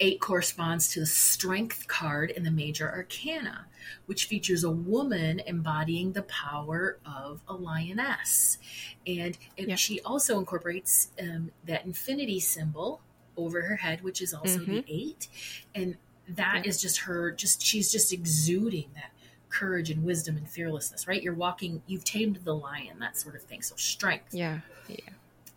eight 0.01 0.21
corresponds 0.21 0.89
to 0.89 1.01
the 1.01 1.07
strength 1.07 1.87
card 1.87 2.31
in 2.31 2.43
the 2.43 2.51
major 2.51 2.91
arcana, 2.91 3.67
which 4.07 4.25
features 4.25 4.65
a 4.65 4.71
woman 4.71 5.41
embodying 5.47 6.13
the 6.13 6.23
power 6.23 6.99
of 7.07 7.41
a 7.49 7.55
lioness. 7.55 8.59
And, 9.07 9.39
Yeah. 9.57 9.77
she 9.77 10.01
also 10.01 10.39
incorporates 10.39 11.11
um, 11.21 11.53
that 11.65 11.85
infinity 11.85 12.41
symbol 12.41 13.01
over 13.37 13.63
her 13.63 13.77
head, 13.77 14.03
which 14.03 14.21
is 14.21 14.35
also 14.35 14.59
the 14.65 14.85
eight. 14.89 15.29
And 15.75 15.97
that 16.29 16.67
is 16.67 16.83
Yeah. 16.83 16.89
just 16.89 16.99
her, 17.01 17.31
just 17.33 17.63
she's 17.63 17.91
just 17.93 18.13
exuding 18.13 18.91
that 18.95 19.13
courage 19.49 19.91
and 19.91 20.03
wisdom 20.05 20.37
and 20.37 20.49
fearlessness, 20.49 21.07
right? 21.07 21.23
You're 21.23 21.35
walking, 21.35 21.83
you've 21.87 22.05
tamed 22.05 22.37
the 22.45 22.55
lion, 22.55 22.99
that 22.99 23.17
sort 23.19 23.37
of 23.37 23.43
thing. 23.43 23.63
So 23.63 23.77
strength 23.77 24.35
Yeah. 24.35 24.61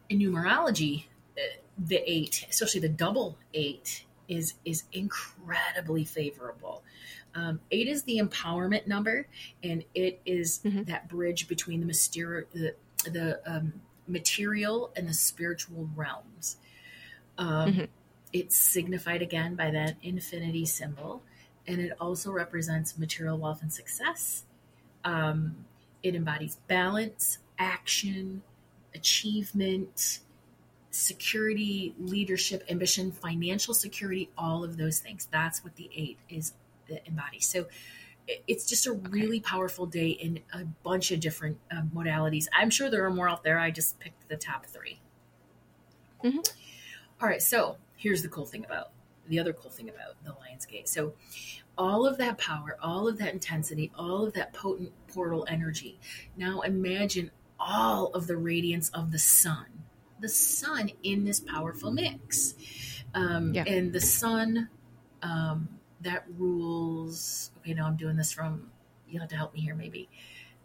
in 0.09 0.19
numerology, 0.19 1.05
uh, 1.37 1.41
the 1.77 2.01
eight, 2.09 2.45
especially 2.49 2.79
the 2.81 2.89
double 2.89 3.37
eight, 3.53 4.04
is 4.27 4.55
is 4.65 4.83
incredibly 4.93 6.05
favorable. 6.05 6.83
Um, 7.33 7.59
eight 7.71 7.87
is 7.87 8.03
the 8.03 8.19
empowerment 8.19 8.87
number, 8.87 9.27
and 9.63 9.83
it 9.93 10.21
is 10.25 10.61
Mhm. 10.63 10.85
that 10.87 11.09
bridge 11.09 11.47
between 11.47 11.81
the 11.81 11.85
mysterious, 11.85 12.47
the, 12.53 12.75
the 13.09 13.41
um, 13.45 13.81
material 14.07 14.91
and 14.95 15.07
the 15.07 15.13
spiritual 15.13 15.89
realms. 15.95 16.57
Um, 17.37 17.73
Mhm. 17.73 17.87
It's 18.33 18.55
signified 18.57 19.21
again 19.21 19.55
by 19.55 19.71
that 19.71 19.95
infinity 20.03 20.65
symbol, 20.65 21.23
and 21.67 21.79
it 21.79 21.93
also 22.01 22.31
represents 22.31 22.97
material 22.97 23.37
wealth 23.37 23.61
and 23.61 23.71
success. 23.71 24.43
Um, 25.05 25.65
it 26.03 26.15
embodies 26.15 26.57
balance, 26.67 27.37
action, 27.57 28.43
achievement, 28.93 30.19
security, 30.95 31.93
leadership, 31.99 32.63
ambition, 32.69 33.11
financial 33.11 33.73
security, 33.73 34.29
all 34.37 34.63
of 34.63 34.77
those 34.77 34.99
things. 34.99 35.27
That's 35.29 35.63
what 35.63 35.75
the 35.75 35.89
eight 35.93 36.17
is 36.29 36.53
that 36.89 37.05
embodies. 37.07 37.45
So 37.47 37.67
it's 38.47 38.65
just 38.67 38.87
a 38.87 38.93
really 38.93 39.39
powerful 39.39 39.85
day 39.85 40.09
in 40.09 40.39
a 40.53 40.63
bunch 40.83 41.11
of 41.11 41.19
different 41.19 41.57
uh, 41.71 41.81
modalities. 41.93 42.45
I'm 42.57 42.69
sure 42.69 42.89
there 42.89 43.05
are 43.05 43.11
more 43.11 43.29
out 43.29 43.43
there. 43.43 43.59
I 43.59 43.71
just 43.71 43.99
picked 43.99 44.27
the 44.29 44.37
top 44.37 44.65
3 44.65 44.99
Mhm. 46.23 46.49
All 47.21 47.27
right. 47.27 47.41
So 47.41 47.77
here's 47.97 48.21
the 48.23 48.29
cool 48.29 48.45
thing 48.45 48.65
about 48.65 48.91
the 49.27 49.39
other 49.39 49.53
cool 49.53 49.69
thing 49.71 49.89
about 49.89 50.23
the 50.23 50.33
Lion's 50.33 50.65
Gate. 50.65 50.87
So 50.87 51.13
all 51.77 52.07
of 52.07 52.17
that 52.17 52.37
power, 52.37 52.77
all 52.81 53.07
of 53.07 53.17
that 53.19 53.33
intensity, 53.33 53.91
all 53.97 54.25
of 54.25 54.33
that 54.33 54.53
potent 54.53 54.91
portal 55.07 55.45
energy. 55.49 55.99
Now 56.37 56.61
imagine 56.61 57.31
all 57.59 58.07
of 58.07 58.27
the 58.27 58.37
radiance 58.37 58.89
of 58.89 59.11
the 59.11 59.19
sun, 59.19 59.84
the 60.19 60.29
sun 60.29 60.91
in 61.03 61.25
this 61.25 61.39
powerful 61.39 61.91
mix. 61.91 62.55
Um, 63.13 63.53
Yeah. 63.53 63.63
And 63.67 63.91
the 63.93 64.01
sun 64.01 64.69
um, 65.21 65.67
that 66.01 66.25
rules, 66.37 67.51
okay, 67.59 67.73
now 67.73 67.87
I'm 67.87 67.95
doing 67.97 68.15
this 68.15 68.31
from, 68.31 68.69
you'll 69.09 69.21
have 69.21 69.29
to 69.29 69.35
help 69.37 69.53
me 69.53 69.61
here 69.61 69.75
maybe. 69.75 70.09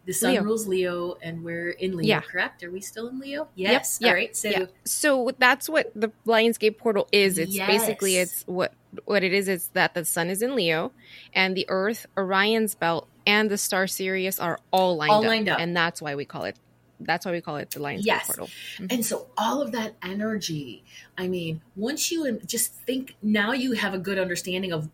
The 0.07 0.13
sun 0.15 0.33
Leo. 0.33 0.43
rules 0.43 0.67
Leo, 0.67 1.19
and 1.23 1.45
we're 1.45 1.71
in 1.71 1.97
Leo, 1.97 2.07
Yeah. 2.07 2.21
correct? 2.21 2.63
Are 2.65 2.71
we 2.71 2.81
still 2.81 3.09
in 3.09 3.19
Leo? 3.21 3.49
Yes. 3.55 3.99
yeah, 4.01 4.09
All 4.09 4.15
right. 4.15 4.37
So, 4.37 4.49
yeah. 4.49 4.65
So 4.85 5.31
that's 5.39 5.69
what 5.69 5.93
the 5.95 6.11
Lionsgate 6.27 6.79
portal 6.79 7.07
is. 7.13 7.39
It's 7.39 7.57
basically 7.57 8.17
it's 8.17 8.43
what 8.47 8.73
what 9.05 9.23
it 9.23 9.33
is 9.33 9.47
is 9.47 9.69
that 9.75 9.95
the 9.95 10.05
sun 10.05 10.31
is 10.31 10.43
in 10.43 10.57
Leo 10.57 10.91
and 11.35 11.55
the 11.57 11.67
Earth, 11.69 12.07
Orion's 12.17 12.75
belt, 12.75 13.09
and 13.27 13.51
the 13.51 13.59
star 13.59 13.87
Sirius 13.87 14.41
are 14.41 14.59
all 14.73 14.97
lined, 14.97 15.13
All 15.13 15.21
up, 15.23 15.27
lined 15.27 15.49
up. 15.49 15.61
and 15.61 15.77
that's 15.77 16.01
why 16.03 16.15
we 16.15 16.25
call 16.25 16.45
it. 16.45 16.57
That's 17.01 17.27
why 17.27 17.33
we 17.33 17.41
call 17.41 17.57
it 17.57 17.71
the 17.71 17.81
Lionsgate 17.81 18.05
Yes. 18.05 18.27
portal. 18.27 18.49
And 18.91 19.05
so 19.05 19.29
all 19.37 19.63
of 19.63 19.73
that 19.73 19.95
energy, 20.03 20.85
I 21.17 21.29
mean, 21.29 21.63
once 21.77 22.11
you 22.11 22.39
just 22.47 22.75
think 22.75 23.17
now 23.23 23.53
you 23.53 23.73
have 23.73 23.95
a 23.95 23.99
good 23.99 24.19
understanding 24.19 24.73
of 24.73 24.89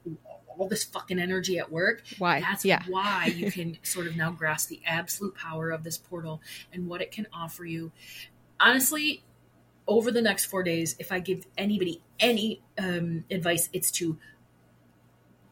all 0.59 0.69
this 0.69 0.85
fucking 0.85 1.19
energy 1.19 1.59
at 1.59 1.71
work. 1.71 2.03
Why? 2.19 2.41
That's 2.41 2.65
yeah. 2.65 2.83
why 2.89 3.27
you 3.27 3.51
can 3.53 3.79
sort 3.83 4.07
of 4.07 4.17
now 4.17 4.31
grasp 4.31 4.69
the 4.69 4.81
absolute 4.87 5.35
power 5.35 5.71
of 5.71 5.85
this 5.85 5.99
portal 5.99 6.41
and 6.73 6.89
what 6.89 7.03
it 7.03 7.11
can 7.11 7.27
offer 7.33 7.65
you. 7.65 7.93
Honestly, 8.59 9.23
over 9.87 10.11
the 10.11 10.23
next 10.23 10.47
four 10.47 10.63
days, 10.63 10.97
if 10.99 11.13
I 11.13 11.21
give 11.21 11.47
anybody 11.57 12.03
any 12.19 12.63
um, 12.79 13.25
advice, 13.31 13.69
it's 13.73 13.91
to 13.93 14.19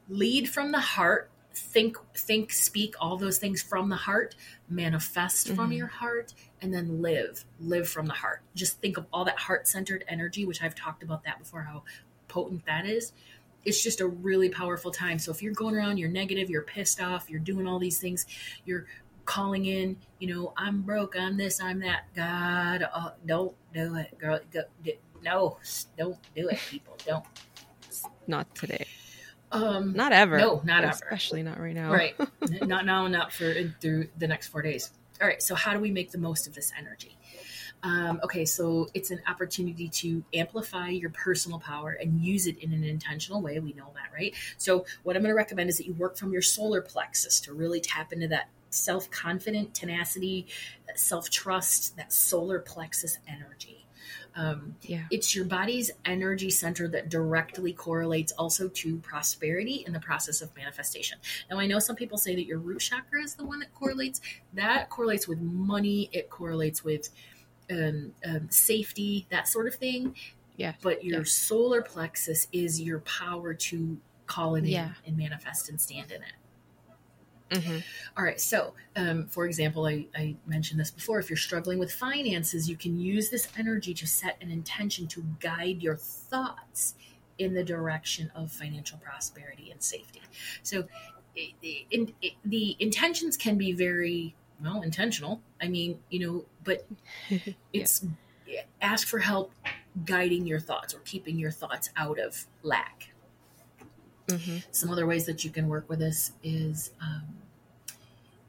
lead 0.08 0.48
from 0.48 0.72
the 0.72 0.80
heart 0.80 1.30
think 1.56 1.96
think 2.16 2.52
speak 2.52 2.94
all 3.00 3.16
those 3.16 3.38
things 3.38 3.62
from 3.62 3.88
the 3.88 3.96
heart 3.96 4.34
manifest 4.68 5.48
from 5.48 5.70
Mhm. 5.70 5.76
your 5.76 5.86
heart 5.86 6.34
and 6.60 6.74
then 6.74 7.00
live 7.00 7.44
live 7.60 7.88
from 7.88 8.06
the 8.06 8.12
heart 8.12 8.42
just 8.54 8.80
think 8.80 8.96
of 8.96 9.06
all 9.12 9.24
that 9.24 9.38
heart-centered 9.38 10.04
energy 10.08 10.44
which 10.44 10.62
i've 10.62 10.74
talked 10.74 11.02
about 11.02 11.22
that 11.24 11.38
before 11.38 11.62
how 11.62 11.84
potent 12.28 12.64
that 12.66 12.86
is 12.86 13.12
it's 13.64 13.82
just 13.82 14.00
a 14.00 14.06
really 14.06 14.48
powerful 14.48 14.90
time 14.90 15.18
so 15.18 15.30
if 15.30 15.42
you're 15.42 15.54
going 15.54 15.74
around 15.76 15.96
you're 15.98 16.08
negative 16.10 16.50
you're 16.50 16.62
pissed 16.62 17.00
off 17.00 17.30
you're 17.30 17.38
doing 17.40 17.66
all 17.66 17.78
these 17.78 18.00
things 18.00 18.26
you're 18.64 18.86
calling 19.24 19.64
in 19.66 19.96
you 20.18 20.26
know 20.34 20.52
i'm 20.56 20.82
broke 20.82 21.14
i'm 21.16 21.36
this 21.36 21.60
i'm 21.62 21.78
that 21.78 22.12
god 22.14 22.86
uh, 22.92 23.10
don't 23.26 23.54
do 23.72 23.94
it 23.96 24.18
girl 24.18 24.40
go, 24.52 24.62
d- 24.82 24.98
no 25.22 25.56
don't 25.96 26.18
do 26.34 26.48
it 26.48 26.58
people 26.68 26.96
don't 27.06 27.24
Not 28.26 28.52
today. 28.54 28.86
Um 29.54 29.92
Not 29.92 30.12
ever. 30.12 30.38
No, 30.38 30.60
not 30.64 30.84
ever. 30.84 30.92
Especially 30.92 31.42
not 31.42 31.60
right 31.60 31.74
now. 31.74 31.92
Right. 31.92 32.14
not 32.62 32.84
now, 32.84 33.06
not 33.06 33.32
for 33.32 33.54
through 33.80 34.08
the 34.18 34.28
next 34.28 34.48
four 34.48 34.62
days. 34.62 34.90
All 35.20 35.28
right. 35.28 35.42
So, 35.42 35.54
how 35.54 35.72
do 35.72 35.80
we 35.80 35.90
make 35.90 36.10
the 36.10 36.18
most 36.18 36.46
of 36.46 36.54
this 36.54 36.72
energy? 36.78 37.16
Um, 37.84 38.18
okay, 38.24 38.46
so 38.46 38.88
it's 38.94 39.10
an 39.10 39.20
opportunity 39.28 39.88
to 39.90 40.24
amplify 40.32 40.88
your 40.88 41.10
personal 41.10 41.58
power 41.58 41.90
and 41.90 42.18
use 42.18 42.46
it 42.46 42.56
in 42.58 42.72
an 42.72 42.82
intentional 42.82 43.42
way. 43.42 43.60
We 43.60 43.74
know 43.74 43.92
that, 43.94 44.10
right? 44.12 44.34
So, 44.56 44.86
what 45.02 45.16
I'm 45.16 45.22
going 45.22 45.32
to 45.32 45.36
recommend 45.36 45.68
is 45.68 45.76
that 45.76 45.86
you 45.86 45.92
work 45.92 46.16
from 46.16 46.32
your 46.32 46.42
solar 46.42 46.80
plexus 46.80 47.40
to 47.40 47.52
really 47.52 47.80
tap 47.80 48.12
into 48.12 48.28
that 48.28 48.48
self 48.70 49.10
confident 49.10 49.74
tenacity, 49.74 50.46
that 50.86 50.98
self 50.98 51.30
trust, 51.30 51.96
that 51.96 52.12
solar 52.12 52.58
plexus 52.58 53.18
energy. 53.28 53.83
Um, 54.36 54.74
Yeah. 54.82 55.06
it's 55.10 55.34
your 55.34 55.44
body's 55.44 55.90
energy 56.04 56.50
center 56.50 56.88
that 56.88 57.08
directly 57.08 57.72
correlates 57.72 58.32
also 58.32 58.68
to 58.68 58.98
prosperity 58.98 59.84
in 59.86 59.92
the 59.92 60.00
process 60.00 60.42
of 60.42 60.54
manifestation. 60.56 61.18
Now, 61.50 61.58
I 61.60 61.66
know 61.66 61.78
some 61.78 61.94
people 61.94 62.18
say 62.18 62.34
that 62.34 62.44
your 62.44 62.58
root 62.58 62.80
chakra 62.80 63.22
is 63.22 63.34
the 63.34 63.44
one 63.44 63.60
that 63.60 63.72
correlates. 63.74 64.20
That 64.52 64.90
correlates 64.90 65.28
with 65.28 65.40
money, 65.40 66.08
it 66.12 66.30
correlates 66.30 66.82
with 66.82 67.10
um, 67.70 68.12
um, 68.26 68.50
safety, 68.50 69.26
that 69.30 69.48
sort 69.48 69.66
of 69.66 69.74
thing. 69.76 70.14
Yeah. 70.56 70.74
But 70.82 71.02
your 71.04 71.18
Yeah. 71.20 71.24
solar 71.24 71.80
plexus 71.80 72.46
is 72.52 72.80
your 72.80 73.00
power 73.00 73.54
to 73.54 73.98
call 74.26 74.54
it 74.56 74.64
Yeah. 74.64 74.94
in 75.04 75.10
and 75.10 75.16
manifest 75.16 75.68
and 75.70 75.80
stand 75.80 76.10
in 76.10 76.22
it. 76.22 76.32
Hmm 77.60 77.78
All 78.16 78.24
right. 78.24 78.40
So, 78.40 78.74
um, 78.96 79.26
for 79.26 79.46
example, 79.46 79.86
I, 79.86 80.06
I 80.16 80.36
mentioned 80.46 80.80
this 80.80 80.90
before. 80.90 81.18
If 81.18 81.30
you're 81.30 81.36
struggling 81.36 81.78
with 81.78 81.92
finances, 81.92 82.68
you 82.68 82.76
can 82.76 82.98
use 82.98 83.30
this 83.30 83.48
energy 83.56 83.94
to 83.94 84.06
set 84.06 84.36
an 84.40 84.50
intention 84.50 85.06
to 85.08 85.24
guide 85.40 85.82
your 85.82 85.96
thoughts 85.96 86.94
in 87.38 87.54
the 87.54 87.64
direction 87.64 88.30
of 88.34 88.50
financial 88.52 88.98
prosperity 88.98 89.70
and 89.70 89.82
safety. 89.82 90.22
So, 90.62 90.84
i- 91.36 91.54
i- 91.64 91.86
in, 91.90 92.12
the 92.44 92.76
intentions 92.78 93.36
can 93.36 93.56
be 93.58 93.72
very 93.72 94.34
well 94.62 94.82
intentional. 94.82 95.40
I 95.60 95.68
mean, 95.68 95.98
you 96.10 96.26
know, 96.26 96.44
but 96.64 96.86
it's 97.72 98.06
ask 98.80 99.08
for 99.08 99.18
help 99.20 99.52
guiding 100.04 100.46
your 100.46 100.60
thoughts 100.60 100.94
or 100.94 100.98
keeping 101.00 101.38
your 101.38 101.50
thoughts 101.50 101.90
out 101.96 102.18
of 102.18 102.46
lack 102.62 103.10
hmm 104.28 104.58
some 104.70 104.90
other 104.90 105.06
ways 105.06 105.26
that 105.26 105.44
you 105.44 105.50
can 105.50 105.68
work 105.68 105.88
with 105.88 105.98
this 105.98 106.32
is 106.42 106.92
um, 107.00 107.22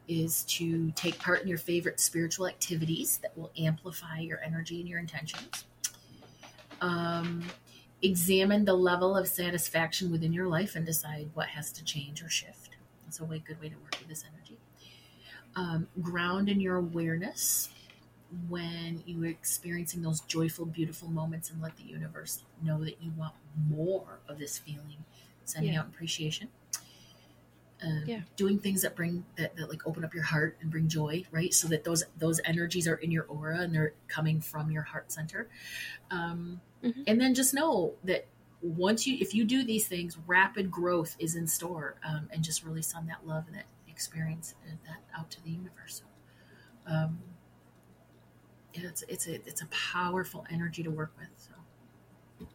is 0.08 0.44
to 0.44 0.92
take 0.92 1.18
part 1.20 1.42
in 1.42 1.48
your 1.48 1.58
favorite 1.58 2.00
spiritual 2.00 2.48
activities 2.48 3.18
that 3.22 3.38
will 3.38 3.52
amplify 3.58 4.20
your 4.20 4.40
energy 4.44 4.80
and 4.80 4.90
your 4.90 5.00
intentions. 5.00 5.66
Um, 6.82 7.44
examine 8.02 8.66
the 8.66 8.74
level 8.74 9.16
of 9.18 9.28
satisfaction 9.28 10.12
within 10.12 10.34
your 10.34 10.48
life 10.48 10.76
and 10.76 10.86
decide 10.86 11.30
what 11.34 11.48
has 11.48 11.72
to 11.74 11.84
change 11.84 12.22
or 12.22 12.30
shift. 12.30 12.78
That's 13.06 13.20
a 13.20 13.26
way 13.26 13.40
good 13.46 13.60
way 13.62 13.70
to 13.70 13.76
work 13.78 13.98
with 14.00 14.08
this 14.08 14.24
energy. 14.32 14.58
Um, 15.56 15.88
ground 16.02 16.50
in 16.50 16.60
your 16.60 16.76
awareness 16.76 17.70
when 18.50 19.02
you 19.06 19.24
are 19.24 19.28
experiencing 19.28 20.02
those 20.02 20.20
joyful 20.22 20.66
beautiful 20.66 21.10
moments 21.10 21.50
and 21.50 21.62
let 21.62 21.78
the 21.78 21.84
universe 21.84 22.44
know 22.62 22.84
that 22.84 23.02
you 23.02 23.12
want 23.16 23.34
more 23.70 24.20
of 24.28 24.38
this 24.38 24.58
feeling. 24.58 25.06
Sending 25.46 25.74
Yeah. 25.74 25.82
out 25.82 25.88
appreciation 25.88 26.50
um, 27.84 28.04
Yeah. 28.06 28.22
doing 28.36 28.60
things 28.60 28.82
that 28.84 28.96
bring 28.96 29.26
that, 29.38 29.56
that 29.58 29.70
like 29.70 29.86
open 29.86 30.04
up 30.06 30.14
your 30.14 30.24
heart 30.24 30.58
and 30.62 30.72
bring 30.72 30.88
joy 30.88 31.24
right 31.32 31.54
so 31.54 31.68
that 31.68 31.84
those 31.84 32.04
those 32.18 32.40
energies 32.46 32.88
are 32.88 32.96
in 32.96 33.12
your 33.12 33.24
aura 33.26 33.60
and 33.60 33.74
they're 33.74 33.94
coming 34.08 34.40
from 34.42 34.72
your 34.72 34.84
heart 34.84 35.12
center 35.12 35.50
um, 36.12 36.62
Mhm. 36.84 37.04
and 37.08 37.20
then 37.20 37.34
just 37.34 37.54
know 37.54 37.96
that 38.04 38.28
once 38.62 39.06
you 39.06 39.18
if 39.20 39.34
you 39.36 39.44
do 39.44 39.64
these 39.64 39.88
things 39.88 40.18
rapid 40.26 40.72
growth 40.72 41.16
is 41.20 41.36
in 41.36 41.48
store 41.48 41.96
um, 42.04 42.30
and 42.32 42.44
just 42.44 42.64
really 42.64 42.82
send 42.82 43.10
that 43.10 43.26
love 43.28 43.44
and 43.48 43.56
that 43.56 43.66
experience 43.88 44.56
and 44.68 44.78
that 44.86 44.98
out 45.18 45.30
to 45.30 45.44
the 45.44 45.50
universe 45.50 46.02
so, 46.02 46.92
um, 46.94 47.20
yeah, 48.74 48.88
it's 48.88 49.04
it's 49.08 49.28
a 49.28 49.36
it's 49.48 49.62
a 49.62 49.68
powerful 49.68 50.46
energy 50.50 50.84
to 50.84 50.90
work 50.92 51.12
with 51.18 51.30
so 51.38 52.48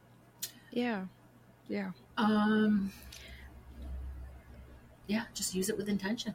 Yeah. 0.71 1.07
Yeah. 1.69 1.93
um 2.17 2.93
yeah 5.11 5.25
just 5.35 5.55
use 5.55 5.69
it 5.69 5.77
with 5.77 5.89
intention 5.89 6.35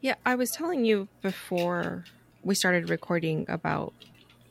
Yeah, 0.00 0.16
I 0.26 0.34
was 0.34 0.50
telling 0.50 0.84
you 0.84 1.08
before 1.22 2.04
we 2.44 2.54
started 2.54 2.90
recording 2.90 3.46
about 3.48 3.94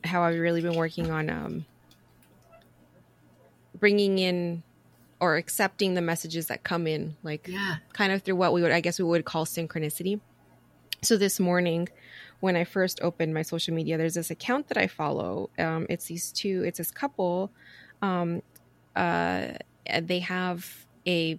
how 0.04 0.22
I've 0.22 0.38
really 0.38 0.60
been 0.60 0.74
working 0.76 1.10
on 1.10 1.30
um, 1.30 1.64
bringing 3.78 4.18
in 4.18 4.62
or 5.20 5.36
accepting 5.36 5.94
the 5.94 6.02
messages 6.02 6.46
that 6.48 6.64
come 6.64 6.86
in, 6.86 7.16
like 7.22 7.46
yeah 7.48 7.76
kind 7.92 8.12
of 8.12 8.22
through 8.22 8.36
what 8.36 8.52
we 8.52 8.60
would, 8.62 8.72
I 8.72 8.80
guess, 8.80 8.98
we 8.98 9.04
would 9.04 9.24
call 9.24 9.46
synchronicity. 9.46 10.20
So 11.02 11.16
this 11.16 11.38
morning, 11.38 11.88
when 12.40 12.56
I 12.56 12.64
first 12.64 13.00
opened 13.00 13.32
my 13.32 13.42
social 13.42 13.74
media, 13.74 13.96
there's 13.96 14.14
this 14.14 14.30
account 14.30 14.68
that 14.68 14.76
I 14.76 14.88
follow. 14.88 15.50
Um, 15.58 15.86
it's 15.88 16.06
these 16.06 16.32
two, 16.32 16.64
it's 16.66 16.78
this 16.78 16.90
couple. 16.90 17.50
Um, 18.02 18.42
uh, 18.96 19.52
they 20.02 20.18
have 20.20 20.86
a 21.06 21.38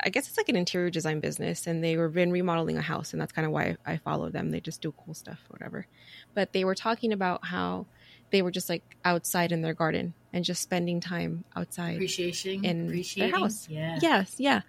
I 0.00 0.10
guess 0.10 0.28
it's 0.28 0.36
like 0.36 0.48
an 0.48 0.56
interior 0.56 0.90
design 0.90 1.20
business, 1.20 1.66
and 1.66 1.82
they 1.82 1.96
were 1.96 2.08
been 2.08 2.30
remodeling 2.30 2.76
a 2.76 2.82
house, 2.82 3.12
and 3.12 3.20
that's 3.20 3.32
kind 3.32 3.46
of 3.46 3.52
why 3.52 3.76
I 3.84 3.96
follow 3.98 4.30
them. 4.30 4.50
They 4.50 4.60
just 4.60 4.80
do 4.80 4.92
cool 4.92 5.14
stuff, 5.14 5.38
whatever. 5.48 5.86
But 6.34 6.52
they 6.52 6.64
were 6.64 6.74
talking 6.74 7.12
about 7.12 7.44
how 7.44 7.86
they 8.30 8.42
were 8.42 8.50
just 8.50 8.68
like 8.68 8.96
outside 9.04 9.52
in 9.52 9.62
their 9.62 9.74
garden 9.74 10.14
and 10.32 10.44
just 10.44 10.62
spending 10.62 11.00
time 11.00 11.44
outside 11.54 11.94
Appreciation 11.94 12.64
in 12.64 12.86
appreciating. 12.86 13.30
their 13.30 13.40
house. 13.40 13.68
Yeah. 13.68 13.98
Yes, 14.02 14.34
yeah, 14.38 14.62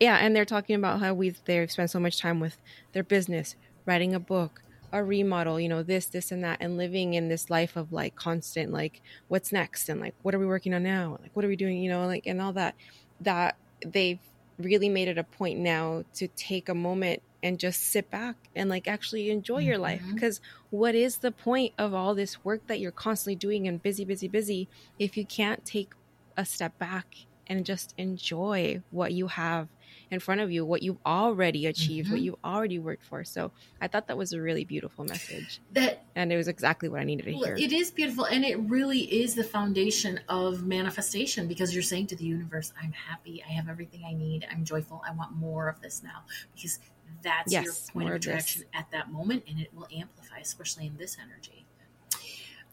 yeah. 0.00 0.16
And 0.16 0.34
they're 0.34 0.44
talking 0.44 0.76
about 0.76 1.00
how 1.00 1.14
we've 1.14 1.40
they've 1.44 1.70
spent 1.70 1.90
so 1.90 2.00
much 2.00 2.18
time 2.18 2.40
with 2.40 2.56
their 2.92 3.04
business, 3.04 3.56
writing 3.86 4.14
a 4.14 4.20
book, 4.20 4.62
a 4.92 5.02
remodel, 5.02 5.60
you 5.60 5.68
know, 5.68 5.82
this, 5.82 6.06
this, 6.06 6.32
and 6.32 6.44
that, 6.44 6.58
and 6.60 6.76
living 6.76 7.14
in 7.14 7.28
this 7.28 7.50
life 7.50 7.76
of 7.76 7.92
like 7.92 8.14
constant, 8.14 8.72
like, 8.72 9.02
what's 9.28 9.52
next, 9.52 9.88
and 9.88 10.00
like, 10.00 10.14
what 10.22 10.34
are 10.34 10.38
we 10.38 10.46
working 10.46 10.72
on 10.72 10.82
now, 10.82 11.18
like, 11.20 11.30
what 11.34 11.44
are 11.44 11.48
we 11.48 11.56
doing, 11.56 11.78
you 11.78 11.90
know, 11.90 12.06
like, 12.06 12.26
and 12.26 12.40
all 12.40 12.52
that. 12.52 12.74
That 13.20 13.56
they've 13.86 14.18
really 14.58 14.88
made 14.88 15.08
it 15.08 15.18
a 15.18 15.24
point 15.24 15.58
now 15.58 16.04
to 16.14 16.28
take 16.28 16.68
a 16.68 16.74
moment 16.74 17.22
and 17.42 17.58
just 17.58 17.82
sit 17.82 18.10
back 18.10 18.36
and 18.56 18.70
like 18.70 18.88
actually 18.88 19.30
enjoy 19.30 19.58
your 19.58 19.74
mm-hmm. 19.74 19.82
life. 19.82 20.02
Because 20.12 20.40
what 20.70 20.94
is 20.94 21.18
the 21.18 21.30
point 21.30 21.74
of 21.78 21.92
all 21.92 22.14
this 22.14 22.44
work 22.44 22.66
that 22.68 22.80
you're 22.80 22.90
constantly 22.90 23.36
doing 23.36 23.68
and 23.68 23.82
busy 23.82 24.04
busy 24.04 24.28
busy 24.28 24.68
if 24.98 25.16
you 25.16 25.26
can't 25.26 25.64
take 25.64 25.92
a 26.36 26.44
step 26.44 26.76
back 26.78 27.14
and 27.46 27.66
just 27.66 27.94
enjoy 27.98 28.82
what 28.90 29.12
you 29.12 29.26
have 29.26 29.68
in 30.10 30.20
front 30.20 30.40
of 30.40 30.50
you 30.50 30.64
what 30.64 30.82
you've 30.82 30.98
already 31.06 31.66
achieved 31.66 32.10
what 32.10 32.20
Mhm. 32.20 32.24
you 32.24 32.38
already 32.44 32.78
worked 32.78 33.04
for 33.04 33.24
so 33.24 33.50
i 33.80 33.88
thought 33.88 34.06
that 34.08 34.16
was 34.16 34.32
a 34.32 34.40
really 34.40 34.64
beautiful 34.64 35.04
message 35.04 35.60
That 35.72 36.04
and 36.14 36.32
it 36.32 36.36
was 36.36 36.48
exactly 36.48 36.88
what 36.88 37.00
i 37.00 37.04
needed 37.04 37.24
to 37.26 37.32
Well, 37.32 37.44
hear 37.44 37.56
it 37.56 37.72
is 37.72 37.90
beautiful, 37.90 38.24
and 38.24 38.44
it 38.44 38.58
really 38.60 39.00
is 39.00 39.34
the 39.34 39.44
foundation 39.44 40.20
of 40.28 40.64
manifestation 40.66 41.48
because 41.48 41.72
you're 41.74 41.82
saying 41.82 42.06
to 42.08 42.16
the 42.16 42.24
universe, 42.24 42.72
"I'm 42.80 42.92
happy. 42.92 43.42
I 43.42 43.52
have 43.52 43.68
everything 43.68 44.02
I 44.06 44.12
need. 44.12 44.46
I'm 44.50 44.64
joyful. 44.64 45.02
I 45.06 45.12
want 45.12 45.32
more 45.32 45.68
of 45.68 45.80
this 45.80 46.02
now." 46.02 46.24
Because 46.54 46.78
that's 47.22 47.52
your 47.52 47.64
point 47.92 48.08
of 48.08 48.14
of 48.14 48.20
attraction 48.20 48.64
at 48.72 48.90
that 48.92 49.10
moment, 49.10 49.44
and 49.48 49.58
it 49.60 49.72
will 49.74 49.88
amplify, 49.94 50.38
especially 50.38 50.86
in 50.86 50.96
this 50.96 51.16
energy. 51.20 51.64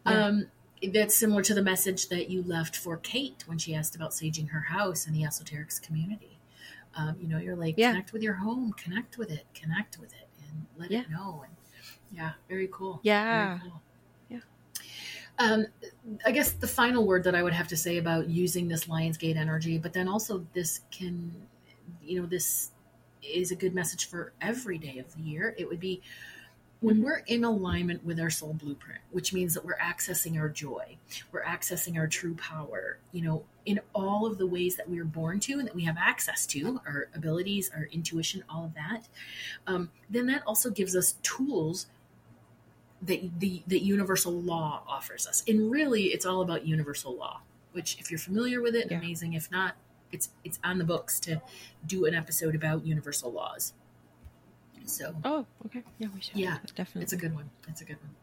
Yeah. 0.05 0.25
Um, 0.25 0.47
that's 0.93 1.15
similar 1.15 1.43
to 1.43 1.53
the 1.53 1.61
message 1.61 2.09
that 2.09 2.29
you 2.29 2.41
left 2.43 2.75
for 2.75 2.97
Kate 2.97 3.43
when 3.47 3.57
she 3.57 3.73
asked 3.75 3.95
about 3.95 4.11
saging 4.11 4.50
her 4.50 4.61
house 4.61 5.05
in 5.07 5.13
the 5.13 5.21
Esoterix 5.21 5.81
community. 5.81 6.39
Um, 6.95 7.15
you 7.21 7.27
know, 7.27 7.38
you're 7.38 7.55
like, 7.55 7.75
Yeah. 7.77 7.91
connect 7.91 8.13
with 8.13 8.21
your 8.21 8.33
home, 8.33 8.74
connect 8.74 9.17
with 9.17 9.31
it, 9.31 9.45
connect 9.53 9.98
with 9.98 10.13
it, 10.13 10.27
and 10.48 10.65
let 10.77 10.91
Yeah. 10.91 11.01
it 11.01 11.10
know. 11.10 11.43
And 11.45 11.55
yeah, 12.12 12.33
very 12.50 12.67
cool. 12.71 13.00
Yeah. 13.03 13.57
Very 13.57 13.60
cool. 13.62 13.81
Yeah. 14.29 14.39
Um, 15.39 15.65
I 16.25 16.31
guess 16.31 16.51
the 16.51 16.67
final 16.67 17.05
word 17.07 17.24
that 17.24 17.36
I 17.36 17.43
would 17.43 17.53
have 17.53 17.67
to 17.69 17.77
say 17.77 17.98
about 17.98 18.27
using 18.27 18.67
this 18.67 18.86
Lionsgate 18.86 19.38
energy, 19.38 19.77
but 19.77 19.93
then 19.93 20.07
also 20.07 20.45
this 20.53 20.81
can, 20.91 21.33
you 22.03 22.19
know, 22.19 22.27
this 22.27 22.71
is 23.24 23.51
a 23.51 23.55
good 23.55 23.74
message 23.74 24.05
for 24.05 24.33
every 24.41 24.77
day 24.77 24.98
of 24.98 25.13
the 25.15 25.21
year. 25.21 25.55
It 25.57 25.67
would 25.69 25.79
be 25.79 26.01
when 26.81 27.03
we're 27.03 27.21
in 27.27 27.43
alignment 27.43 28.03
with 28.03 28.19
our 28.19 28.29
soul 28.31 28.53
blueprint, 28.53 29.00
which 29.11 29.33
means 29.33 29.53
that 29.53 29.63
we're 29.63 29.77
accessing 29.77 30.39
our 30.39 30.50
joy, 30.50 30.97
we're 31.31 31.43
accessing 31.43 31.97
our 31.97 32.07
true 32.07 32.33
power, 32.35 32.97
you 33.11 33.21
know, 33.21 33.43
in 33.65 33.79
all 33.93 34.25
of 34.25 34.39
the 34.39 34.47
ways 34.47 34.75
that 34.75 34.89
we 34.89 35.00
are 35.00 35.05
born 35.05 35.39
to 35.39 35.53
and 35.59 35.67
that 35.67 35.75
we 35.75 35.83
have 35.85 35.95
access 36.00 36.47
to, 36.47 36.81
our 36.88 37.07
abilities, 37.15 37.69
our 37.75 37.88
intuition, 37.91 38.43
all 38.50 38.65
of 38.65 38.73
that. 38.73 39.07
Um, 39.67 39.91
then 40.09 40.25
that 40.25 40.41
also 40.47 40.71
gives 40.71 40.95
us 40.95 41.13
tools 41.21 41.85
that 43.03 43.39
the 43.39 43.61
that 43.67 43.81
universal 43.83 44.31
law 44.33 44.83
offers 44.88 45.27
us. 45.27 45.43
And 45.47 45.71
really, 45.71 46.05
it's 46.05 46.25
all 46.25 46.41
about 46.41 46.65
universal 46.65 47.15
law. 47.15 47.41
Which, 47.73 47.97
if 48.00 48.11
you're 48.11 48.19
familiar 48.19 48.61
with 48.61 48.75
it, 48.75 48.88
Yeah. 48.91 48.97
amazing. 48.97 49.33
If 49.33 49.50
not, 49.51 49.75
it's 50.11 50.29
it's 50.43 50.59
on 50.63 50.77
the 50.77 50.83
books 50.83 51.19
to 51.21 51.41
do 51.85 52.05
an 52.05 52.13
episode 52.13 52.53
about 52.55 52.85
universal 52.85 53.31
laws. 53.31 53.73
So 54.85 55.15
oh 55.24 55.46
okay 55.65 55.83
yeah 56.00 56.07
we 56.13 56.22
should 56.22 56.35
Yeah, 56.37 56.57
definitely 56.75 57.03
it's 57.03 57.13
a 57.13 57.17
good 57.17 57.33
one. 57.35 57.50
It's 57.67 57.81
a 57.81 57.85
good 57.85 57.98
one. 58.01 58.15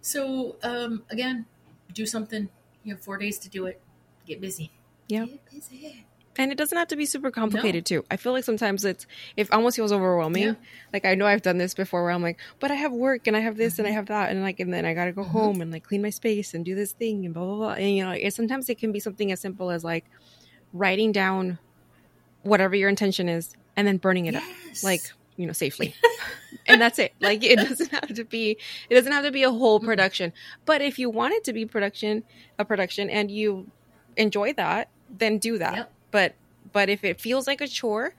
So 0.00 0.56
um, 0.62 1.04
again, 1.10 1.46
do 1.92 2.06
something. 2.06 2.48
You 2.84 2.94
have 2.94 3.02
four 3.02 3.18
days 3.18 3.38
to 3.40 3.48
do 3.48 3.66
it. 3.66 3.80
Get 4.26 4.40
busy. 4.40 4.72
Yeah. 5.08 5.26
Get 5.26 5.50
busy. 5.50 6.06
and 6.38 6.50
it 6.50 6.56
doesn't 6.58 6.78
have 6.78 6.88
to 6.88 6.96
be 6.96 7.04
super 7.04 7.30
complicated 7.30 7.84
too 7.84 8.02
i 8.10 8.16
feel 8.16 8.32
like 8.32 8.42
sometimes 8.44 8.86
it's 8.86 9.06
it 9.36 9.52
almost 9.52 9.76
feels 9.76 9.92
overwhelming 9.92 10.42
Yeah. 10.44 10.54
like 10.90 11.04
i 11.04 11.14
know 11.14 11.26
i've 11.26 11.42
done 11.42 11.58
this 11.58 11.74
before 11.74 12.02
where 12.04 12.10
i'm 12.10 12.22
like 12.22 12.40
but 12.58 12.70
i 12.70 12.74
have 12.74 12.90
work 12.90 13.26
and 13.26 13.36
i 13.36 13.40
have 13.40 13.58
this 13.58 13.78
and 13.78 13.86
i 13.86 13.90
Mhm. 13.90 13.94
have 13.94 14.06
that 14.06 14.30
and 14.30 14.40
like 14.40 14.58
and 14.58 14.72
then 14.72 14.86
i 14.86 14.94
gotta 14.94 15.12
go 15.12 15.24
Mhm. 15.24 15.28
home 15.38 15.60
and 15.60 15.70
like 15.70 15.82
clean 15.84 16.00
my 16.00 16.08
space 16.08 16.54
and 16.54 16.64
do 16.64 16.74
this 16.74 16.92
thing 16.92 17.26
and 17.26 17.34
blah 17.34 17.44
blah 17.44 17.56
blah 17.56 17.72
and 17.74 17.94
you 17.94 18.02
know 18.02 18.12
it, 18.12 18.32
sometimes 18.32 18.70
it 18.70 18.78
can 18.78 18.92
be 18.92 18.98
something 19.00 19.30
as 19.30 19.40
simple 19.40 19.70
as 19.70 19.84
like 19.84 20.06
writing 20.72 21.12
down 21.12 21.58
whatever 22.44 22.74
your 22.74 22.88
intention 22.88 23.28
is 23.28 23.54
and 23.76 23.86
then 23.86 23.98
burning 23.98 24.24
it 24.24 24.34
up 24.34 24.42
like 24.82 25.02
you 25.36 25.46
know 25.46 25.52
safely 25.52 25.94
and 26.66 26.80
that's 26.80 26.98
it 26.98 27.12
like 27.20 27.42
it 27.42 27.56
doesn't 27.56 27.90
have 27.90 28.14
to 28.14 28.24
be 28.24 28.56
it 28.90 28.94
doesn't 28.94 29.12
have 29.12 29.24
to 29.24 29.30
be 29.32 29.42
a 29.42 29.50
whole 29.50 29.80
Mhm. 29.80 29.84
production 29.84 30.32
but 30.66 30.80
if 30.82 30.98
you 30.98 31.08
want 31.10 31.32
it 31.34 31.44
to 31.44 31.52
be 31.52 31.64
production 31.66 32.22
a 32.58 32.64
production 32.64 33.08
and 33.10 33.30
you 33.30 33.66
enjoy 34.16 34.52
that 34.54 34.88
then 35.10 35.38
do 35.38 35.58
that 35.58 35.74
Yep. 35.76 35.92
but 36.10 36.34
but 36.72 36.88
if 36.88 37.02
it 37.04 37.20
feels 37.20 37.46
like 37.46 37.60
a 37.60 37.66
chore 37.68 38.14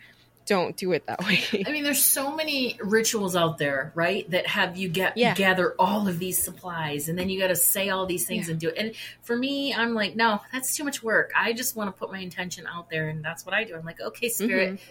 don't 0.45 0.75
do 0.75 0.91
it 0.91 1.05
that 1.07 1.19
way 1.25 1.39
I 1.65 1.71
mean, 1.71 1.83
there's 1.85 2.03
so 2.03 2.35
many 2.35 2.77
rituals 2.83 3.33
out 3.33 3.57
there, 3.59 3.93
right? 3.95 4.29
That 4.29 4.45
have 4.47 4.75
you 4.75 4.89
get 4.89 5.15
Yeah. 5.15 5.33
gather 5.35 5.73
all 5.79 6.05
of 6.09 6.19
these 6.19 6.37
supplies, 6.37 7.07
and 7.07 7.17
then 7.17 7.29
you 7.29 7.39
got 7.39 7.47
to 7.47 7.55
say 7.55 7.87
all 7.87 8.05
these 8.05 8.27
things 8.27 8.47
Yeah. 8.47 8.51
and 8.51 8.59
do 8.59 8.67
it. 8.67 8.75
And 8.77 8.91
for 9.21 9.37
me, 9.37 9.73
I'm 9.73 9.93
like, 9.93 10.17
no, 10.17 10.41
that's 10.51 10.75
too 10.75 10.83
much 10.83 11.01
work. 11.01 11.31
I 11.33 11.53
just 11.53 11.77
want 11.77 11.87
to 11.87 11.97
put 11.97 12.11
my 12.11 12.19
intention 12.19 12.67
out 12.67 12.89
there, 12.89 13.07
and 13.07 13.23
that's 13.23 13.45
what 13.45 13.55
I 13.55 13.63
do. 13.63 13.73
I'm 13.73 13.85
like, 13.85 14.01
okay, 14.01 14.27
spirit, 14.27 14.73
Mm-hmm. 14.73 14.83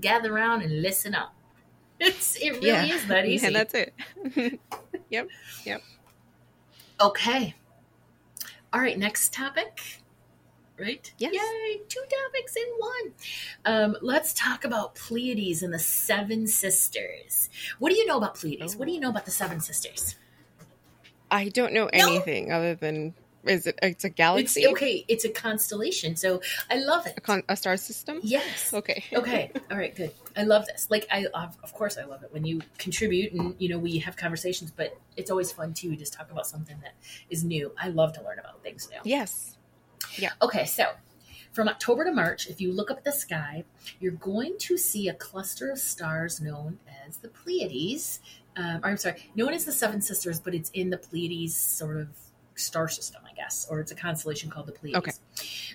Gather 0.00 0.34
around 0.34 0.62
and 0.62 0.82
listen 0.82 1.14
up. 1.14 1.34
It's 2.00 2.36
it 2.36 2.50
really 2.62 2.90
is 2.90 3.06
that 3.06 3.24
easy. 3.24 3.46
and 3.46 3.54
that's 3.54 3.72
it 3.72 3.94
yep. 5.10 5.28
Yep. 5.64 5.80
Okay. 7.00 7.54
All 8.72 8.80
right, 8.80 8.98
next 8.98 9.32
topic. 9.32 10.00
Right? 10.78 11.12
Yes. 11.18 11.32
Yay, 11.34 11.80
two 11.88 12.00
topics 12.00 12.56
in 12.56 12.64
one. 12.78 13.12
Um, 13.64 13.96
let's 14.02 14.34
talk 14.34 14.64
about 14.64 14.96
Pleiades 14.96 15.62
and 15.62 15.72
the 15.72 15.78
Seven 15.78 16.48
Sisters. 16.48 17.48
What 17.78 17.90
do 17.90 17.96
you 17.96 18.04
know 18.06 18.16
about 18.16 18.34
Pleiades? 18.34 18.74
What 18.74 18.86
do 18.88 18.92
you 18.92 18.98
know 18.98 19.10
about 19.10 19.24
the 19.24 19.30
Seven 19.30 19.60
Sisters? 19.60 20.16
i 21.30 21.48
don't 21.48 21.72
know 21.72 21.84
No. 21.94 22.06
anything 22.06 22.52
other 22.52 22.74
than 22.74 23.14
is 23.46 23.66
it 23.66 23.78
it's 23.82 24.04
a 24.04 24.08
galaxy. 24.08 24.62
It's 24.62 24.72
okay, 24.72 25.04
it's 25.08 25.24
a 25.24 25.28
constellation, 25.28 26.16
so 26.16 26.40
I 26.70 26.76
love 26.78 27.06
it. 27.06 27.14
a, 27.16 27.20
con- 27.20 27.42
a 27.48 27.56
star 27.56 27.76
system 27.76 28.20
yes. 28.22 28.72
okay 28.74 29.04
okay 29.14 29.50
all 29.70 29.76
right 29.76 29.94
good 29.94 30.12
i 30.36 30.42
love 30.42 30.66
this 30.66 30.88
like 30.90 31.06
i 31.10 31.26
of 31.34 31.56
of 31.62 31.72
course 31.72 31.96
i 31.98 32.04
love 32.04 32.22
it 32.22 32.32
when 32.32 32.44
you 32.44 32.60
contribute 32.78 33.32
and 33.32 33.54
you 33.58 33.68
know 33.68 33.78
we 33.78 33.98
have 33.98 34.16
conversations 34.16 34.70
but 34.70 34.96
it's 35.16 35.30
always 35.30 35.52
fun 35.52 35.72
too 35.74 35.90
to 35.90 35.96
just 35.96 36.12
talk 36.12 36.30
about 36.30 36.46
something 36.46 36.76
that 36.82 36.94
is 37.30 37.44
new 37.44 37.72
i 37.80 37.88
love 37.88 38.12
to 38.12 38.22
learn 38.22 38.38
about 38.38 38.62
things 38.62 38.88
new 38.90 38.98
yes 39.04 39.56
Yeah. 40.18 40.30
okay 40.42 40.64
so 40.66 40.86
from 41.52 41.68
october 41.68 42.04
to 42.04 42.12
march 42.12 42.48
if 42.48 42.60
you 42.60 42.72
look 42.72 42.90
up 42.90 42.98
at 42.98 43.04
the 43.04 43.12
sky 43.12 43.64
you're 44.00 44.12
going 44.12 44.56
to 44.58 44.76
see 44.76 45.08
a 45.08 45.14
cluster 45.14 45.70
of 45.70 45.78
stars 45.78 46.40
known 46.40 46.78
as 47.06 47.18
the 47.18 47.28
pleiades 47.28 48.20
um, 48.56 48.80
or 48.82 48.90
i'm 48.90 48.96
sorry 48.96 49.16
known 49.34 49.52
as 49.52 49.64
the 49.64 49.72
seven 49.72 50.00
sisters 50.00 50.40
but 50.40 50.54
it's 50.54 50.70
in 50.70 50.90
the 50.90 50.98
pleiades 50.98 51.54
sort 51.56 51.96
of 51.96 52.08
star 52.54 52.88
system 52.88 53.22
i 53.28 53.34
guess 53.34 53.66
or 53.70 53.80
it's 53.80 53.92
a 53.92 53.94
constellation 53.94 54.50
called 54.50 54.66
the 54.66 54.72
pleiades 54.72 54.96
Okay. 54.96 55.12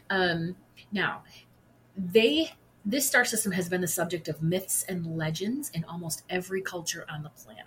um, 0.10 0.56
now 0.92 1.24
they 1.98 2.52
this 2.86 3.06
star 3.08 3.26
system 3.26 3.52
has 3.52 3.70
been 3.70 3.82
the 3.82 3.88
subject 3.88 4.28
of 4.28 4.42
myths 4.42 4.84
and 4.88 5.18
legends 5.18 5.70
in 5.72 5.84
almost 5.84 6.24
every 6.30 6.62
culture 6.62 7.06
on 7.10 7.24
the 7.24 7.30
planet. 7.30 7.66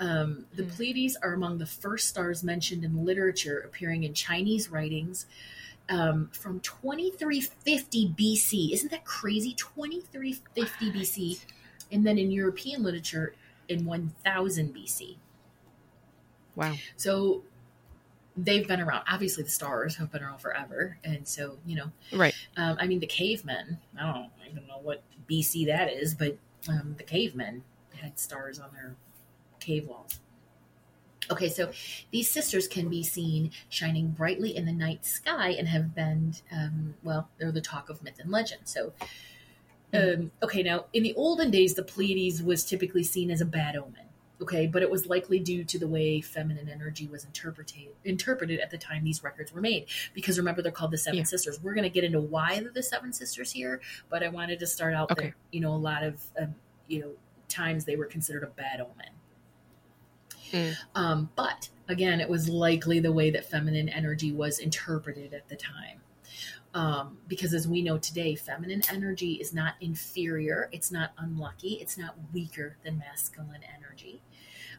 Um, 0.00 0.46
the 0.54 0.64
Hmm. 0.64 0.70
Pleiades 0.70 1.16
are 1.22 1.32
among 1.34 1.58
the 1.58 1.66
first 1.66 2.08
stars 2.08 2.44
mentioned 2.44 2.84
in 2.84 3.04
literature 3.04 3.60
appearing 3.60 4.04
in 4.04 4.14
Chinese 4.14 4.70
writings 4.70 5.26
um, 5.88 6.28
from 6.32 6.60
2350 6.60 8.14
BC. 8.18 8.72
Isn't 8.72 8.90
that 8.90 9.04
crazy? 9.04 9.54
2350 9.54 10.92
BC. 10.92 11.40
And 11.90 12.06
then 12.06 12.18
in 12.18 12.30
European 12.30 12.82
literature 12.82 13.34
in 13.68 13.84
1000 13.84 14.74
BC. 14.74 15.16
wow 16.54 16.74
So 16.96 17.42
they've 18.44 18.66
been 18.66 18.80
around. 18.80 19.04
Obviously, 19.08 19.42
the 19.42 19.50
stars 19.50 19.96
have 19.96 20.10
been 20.12 20.22
around 20.22 20.38
forever. 20.38 20.98
And 21.04 21.26
so, 21.26 21.58
you 21.66 21.76
know, 21.76 21.90
right 22.12 22.34
um, 22.56 22.76
I 22.80 22.86
mean, 22.86 23.00
the 23.00 23.06
cavemen, 23.06 23.78
I 23.98 24.12
don't 24.12 24.30
even 24.50 24.66
know 24.66 24.78
what 24.82 25.02
BC 25.28 25.66
that 25.66 25.92
is, 25.92 26.14
but 26.14 26.38
um, 26.68 26.94
the 26.96 27.04
cavemen 27.04 27.64
had 27.96 28.18
stars 28.18 28.58
on 28.58 28.70
their 28.72 28.94
cave 29.60 29.86
walls. 29.86 30.20
Okay, 31.30 31.50
so 31.50 31.70
these 32.10 32.30
sisters 32.30 32.66
can 32.66 32.88
be 32.88 33.02
seen 33.02 33.50
shining 33.68 34.08
brightly 34.12 34.56
in 34.56 34.64
the 34.64 34.72
night 34.72 35.04
sky 35.04 35.50
and 35.50 35.68
have 35.68 35.94
been, 35.94 36.34
um, 36.50 36.94
well, 37.02 37.28
they're 37.38 37.52
the 37.52 37.60
talk 37.60 37.90
of 37.90 38.02
myth 38.02 38.18
and 38.18 38.30
legend. 38.30 38.62
So, 38.64 38.92
um, 39.92 40.30
okay, 40.42 40.62
now 40.62 40.86
in 40.94 41.02
the 41.02 41.14
olden 41.14 41.50
days, 41.50 41.74
the 41.74 41.82
Pleiades 41.82 42.42
was 42.42 42.64
typically 42.64 43.04
seen 43.04 43.30
as 43.30 43.42
a 43.42 43.44
bad 43.44 43.76
omen. 43.76 44.07
Okay, 44.40 44.66
but 44.66 44.82
it 44.82 44.90
was 44.90 45.06
likely 45.06 45.38
due 45.38 45.64
to 45.64 45.78
the 45.78 45.86
way 45.88 46.20
feminine 46.20 46.68
energy 46.68 47.06
was 47.06 47.24
interpreted 47.24 47.88
interpreted 48.04 48.60
at 48.60 48.70
the 48.70 48.78
time 48.78 49.04
these 49.04 49.22
records 49.22 49.52
were 49.52 49.60
made. 49.60 49.86
Because 50.14 50.38
remember, 50.38 50.62
they're 50.62 50.72
called 50.72 50.90
the 50.90 50.98
Seven 50.98 51.18
Yeah. 51.18 51.24
Sisters. 51.24 51.60
We're 51.62 51.74
going 51.74 51.84
to 51.84 51.90
get 51.90 52.04
into 52.04 52.20
why 52.20 52.60
they're 52.60 52.70
the 52.70 52.82
Seven 52.82 53.12
Sisters 53.12 53.52
here, 53.52 53.80
but 54.08 54.22
I 54.22 54.28
wanted 54.28 54.60
to 54.60 54.66
start 54.66 54.94
out 54.94 55.10
Okay. 55.10 55.26
that 55.26 55.34
you 55.50 55.60
know 55.60 55.74
a 55.74 55.76
lot 55.76 56.02
of 56.04 56.22
um, 56.40 56.54
you 56.86 57.00
know 57.00 57.10
times 57.48 57.84
they 57.84 57.96
were 57.96 58.06
considered 58.06 58.42
a 58.44 58.46
bad 58.46 58.80
omen. 58.80 59.12
Mm. 60.52 60.76
Um, 60.94 61.30
but 61.36 61.68
again, 61.88 62.20
it 62.20 62.28
was 62.28 62.48
likely 62.48 63.00
the 63.00 63.12
way 63.12 63.30
that 63.30 63.44
feminine 63.50 63.88
energy 63.88 64.32
was 64.32 64.58
interpreted 64.58 65.34
at 65.34 65.48
the 65.48 65.56
time. 65.56 66.00
Um, 66.74 67.18
because 67.26 67.54
as 67.54 67.66
we 67.66 67.82
know 67.82 67.98
today, 67.98 68.34
feminine 68.34 68.82
energy 68.90 69.34
is 69.34 69.54
not 69.54 69.74
inferior, 69.80 70.68
it's 70.70 70.92
not 70.92 71.12
unlucky, 71.18 71.78
it's 71.80 71.96
not 71.96 72.14
weaker 72.32 72.76
than 72.84 72.98
masculine 72.98 73.62
energy. 73.76 74.22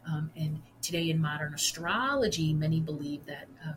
Um, 0.08 0.30
and 0.36 0.60
today 0.82 1.10
in 1.10 1.20
modern 1.20 1.54
astrology, 1.54 2.52
many 2.52 2.80
believe 2.80 3.26
that 3.26 3.48
um, 3.64 3.74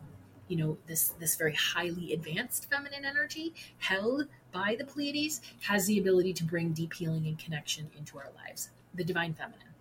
you 0.48 0.56
know 0.56 0.78
this 0.86 1.10
this 1.20 1.36
very 1.36 1.54
highly 1.54 2.12
advanced 2.12 2.70
feminine 2.70 3.04
energy 3.04 3.54
held 3.78 4.28
by 4.52 4.76
the 4.78 4.84
Pleiades 4.84 5.40
has 5.62 5.86
the 5.86 5.98
ability 5.98 6.32
to 6.34 6.44
bring 6.44 6.72
deep 6.72 6.92
healing 6.94 7.26
and 7.26 7.38
connection 7.38 7.90
into 7.98 8.18
our 8.18 8.30
lives. 8.36 8.70
The 8.94 9.04
divine 9.04 9.34
feminine. 9.34 9.73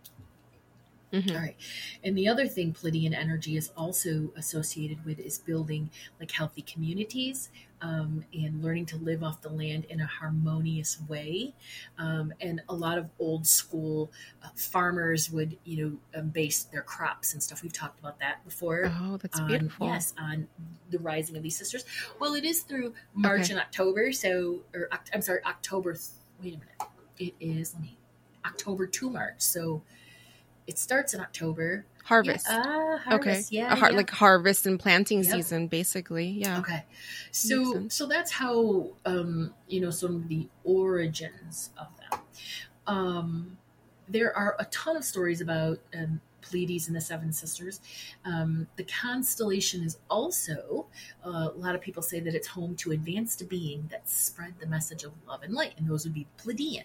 Mhm. 1.13 1.32
All 1.36 1.41
right. 1.41 1.56
And 2.04 2.17
the 2.17 2.28
other 2.28 2.47
thing 2.47 2.73
Pleiadian 2.73 3.13
energy 3.15 3.56
is 3.56 3.71
also 3.78 4.34
associated 4.36 5.06
with 5.06 5.19
is 5.19 5.38
building 5.38 5.91
like 6.19 6.32
healthy 6.32 6.63
communities 6.63 7.49
um, 7.82 8.26
and 8.34 8.63
learning 8.63 8.88
to 8.88 8.97
live 8.97 9.23
off 9.23 9.41
the 9.41 9.49
land 9.49 9.86
in 9.89 10.02
a 10.02 10.08
harmonious 10.08 10.99
way. 11.08 11.54
Um, 11.99 12.34
and 12.41 12.62
a 12.69 12.73
lot 12.73 12.97
of 12.97 13.10
old 13.19 13.45
school 13.45 14.12
uh, 14.43 14.47
farmers 14.56 15.30
would, 15.30 15.56
you 15.65 15.99
know, 16.13 16.19
um, 16.19 16.30
base 16.30 16.63
their 16.63 16.82
crops 16.82 17.34
and 17.34 17.43
stuff. 17.43 17.62
We've 17.62 17.73
talked 17.73 17.99
about 17.99 18.17
that 18.19 18.43
before. 18.43 18.91
Oh, 18.99 19.17
that's 19.17 19.39
on- 19.39 19.47
beautiful. 19.47 19.88
yes, 19.88 20.13
on 20.17 20.47
the 20.89 20.97
rising 20.99 21.38
of 21.38 21.43
these 21.43 21.58
sisters. 21.58 21.86
Well, 22.19 22.34
it 22.34 22.43
is 22.45 22.62
through 22.63 22.95
March 23.13 23.41
Okay. 23.43 23.54
and 23.54 23.60
October. 23.62 24.12
So, 24.13 24.63
or 24.73 24.89
I'm 25.13 25.21
sorry, 25.21 25.43
October. 25.45 25.95
Wait 26.41 26.56
a 26.56 26.58
minute. 26.58 26.82
It 27.19 27.36
is 27.39 27.73
let 27.76 27.84
me 27.84 27.97
October 28.45 28.88
to 28.88 29.10
March. 29.12 29.41
So 29.41 29.84
it 30.67 30.78
starts 30.80 31.13
in 31.13 31.19
October. 31.21 31.86
Harvest. 32.06 32.47
Yeah, 32.49 32.63
ah, 32.65 32.97
harvest. 32.97 33.47
okay. 33.49 33.58
Yeah, 33.58 33.71
A 33.71 33.76
har- 33.78 33.91
yeah. 33.91 33.97
Like 33.97 34.10
harvest 34.10 34.65
and 34.65 34.78
planting 34.80 35.23
Yep. 35.23 35.34
season, 35.34 35.67
basically. 35.67 36.28
Yeah. 36.28 36.60
Okay. 36.60 36.84
So 37.32 37.88
so 37.88 38.06
that's 38.08 38.32
how 38.32 38.89
um 39.06 39.54
you 39.67 39.80
know 39.80 39.89
some 39.89 40.15
of 40.17 40.28
the 40.28 40.49
origins 40.65 41.69
of 41.78 41.88
them. 41.97 42.19
Um 42.88 43.58
there 44.10 44.36
are 44.36 44.56
a 44.60 44.65
ton 44.65 44.97
of 44.97 45.04
stories 45.04 45.39
about 45.41 45.80
um 45.97 46.19
Pleiades 46.41 46.88
and 46.88 46.95
the 46.95 46.99
Seven 46.99 47.32
Sisters. 47.32 47.80
Um, 48.26 48.67
the 48.76 48.84
constellation 48.84 49.82
is 49.82 49.97
also, 50.10 50.88
uh, 51.26 51.47
a 51.56 51.58
lot 51.58 51.73
of 51.73 51.80
people 51.80 52.04
say 52.04 52.19
that 52.19 52.36
it's 52.36 52.47
home 52.47 52.76
to 52.76 52.91
advanced 52.91 53.47
being 53.47 53.88
that 53.91 54.10
spread 54.10 54.56
the 54.60 54.67
message 54.67 55.06
of 55.06 55.13
love 55.26 55.41
and 55.43 55.54
light, 55.54 55.73
and 55.78 55.88
those 55.89 56.04
would 56.04 56.13
be 56.13 56.28
Pleiadian. 56.38 56.84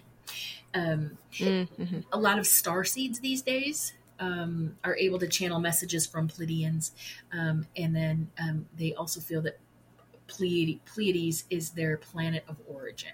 Um, 0.73 1.17
Mm-hmm. 1.33 1.99
a 2.11 2.17
lot 2.19 2.37
of 2.39 2.45
star 2.47 2.83
seeds 2.83 3.19
these 3.19 3.41
days 3.41 3.93
um, 4.19 4.75
are 4.83 4.95
able 4.97 5.17
to 5.19 5.27
channel 5.27 5.59
messages 5.59 6.05
from 6.05 6.27
Pleiadians, 6.27 6.91
um, 7.31 7.65
and 7.75 7.95
then 7.95 8.29
um, 8.39 8.65
they 8.77 8.93
also 8.93 9.19
feel 9.19 9.41
that 9.43 9.57
Pleiade- 10.27 10.79
Pleiades 10.85 11.45
is 11.49 11.71
their 11.71 11.97
planet 11.97 12.43
of 12.47 12.57
origin. 12.67 13.13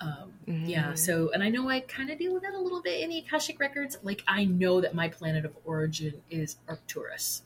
Um, 0.00 0.32
Yeah, 0.46 0.92
Mm. 0.92 0.98
so 0.98 1.30
and 1.32 1.42
I 1.42 1.48
know 1.48 1.68
I 1.68 1.80
kind 1.80 2.10
of 2.10 2.18
deal 2.18 2.32
with 2.34 2.42
that 2.42 2.52
a 2.54 2.58
little 2.60 2.82
bit 2.82 3.00
in 3.00 3.10
the 3.10 3.18
Akashic 3.18 3.58
records. 3.60 3.98
Like 4.02 4.22
I 4.26 4.44
know 4.44 4.80
that 4.80 4.94
my 4.94 5.08
planet 5.08 5.44
of 5.44 5.56
origin 5.64 6.20
is 6.30 6.56
Arcturus. 6.68 7.42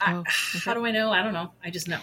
I, 0.00 0.14
Oh, 0.14 0.24
How 0.64 0.74
do 0.74 0.84
I 0.86 0.90
know? 0.90 1.10
I 1.10 1.22
don't 1.22 1.32
know. 1.34 1.52
I 1.62 1.70
just 1.70 1.88
know. 1.88 2.00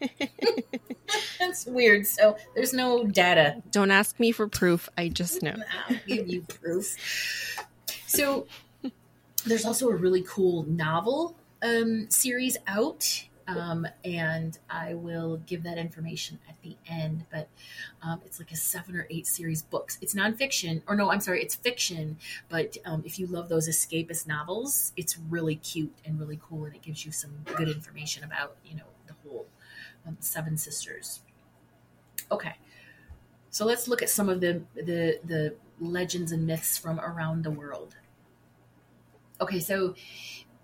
That's 1.38 1.66
weird. 1.66 2.06
So 2.06 2.36
there's 2.54 2.72
no 2.72 3.04
data 3.04 3.62
Don't 3.70 3.90
ask 3.90 4.18
me 4.18 4.32
for 4.32 4.48
proof. 4.48 4.88
I 4.96 5.08
just 5.08 5.42
know. 5.42 5.56
I'll 5.88 5.96
give 6.06 6.28
you 6.28 6.42
proof. 6.42 6.96
So 8.06 8.46
there's 9.44 9.64
also 9.64 9.88
a 9.88 9.94
really 9.94 10.22
cool 10.22 10.64
novel 10.64 11.36
um, 11.62 12.10
series 12.10 12.56
out. 12.66 13.24
Um, 13.48 13.86
and 14.04 14.58
I 14.68 14.94
will 14.94 15.36
give 15.46 15.62
that 15.62 15.78
information 15.78 16.40
at 16.48 16.60
the 16.62 16.76
end. 16.88 17.26
But 17.30 17.48
um, 18.02 18.20
it's 18.24 18.40
like 18.40 18.50
a 18.50 18.56
seven 18.56 18.96
or 18.96 19.06
eight 19.08 19.24
series 19.26 19.62
books. 19.62 19.98
It's 20.00 20.14
nonfiction, 20.14 20.82
or 20.88 20.96
no, 20.96 21.12
I'm 21.12 21.20
sorry, 21.20 21.42
it's 21.42 21.54
fiction. 21.54 22.16
But 22.48 22.76
um, 22.84 23.04
if 23.06 23.20
you 23.20 23.28
love 23.28 23.48
those 23.48 23.68
escapist 23.68 24.26
novels, 24.26 24.92
it's 24.96 25.16
really 25.30 25.54
cute 25.54 25.94
and 26.04 26.18
really 26.18 26.40
cool, 26.42 26.64
and 26.64 26.74
it 26.74 26.82
gives 26.82 27.06
you 27.06 27.12
some 27.12 27.30
good 27.54 27.68
information 27.68 28.24
about 28.24 28.56
you 28.64 28.76
know 28.76 28.82
um, 30.06 30.16
Seven 30.20 30.56
Sisters. 30.56 31.20
Okay, 32.30 32.54
so 33.50 33.64
let's 33.64 33.88
look 33.88 34.02
at 34.02 34.10
some 34.10 34.28
of 34.28 34.40
the 34.40 34.62
the 34.74 35.20
the 35.24 35.54
legends 35.80 36.32
and 36.32 36.46
myths 36.46 36.78
from 36.78 37.00
around 37.00 37.44
the 37.44 37.50
world. 37.50 37.96
Okay, 39.40 39.60
so 39.60 39.94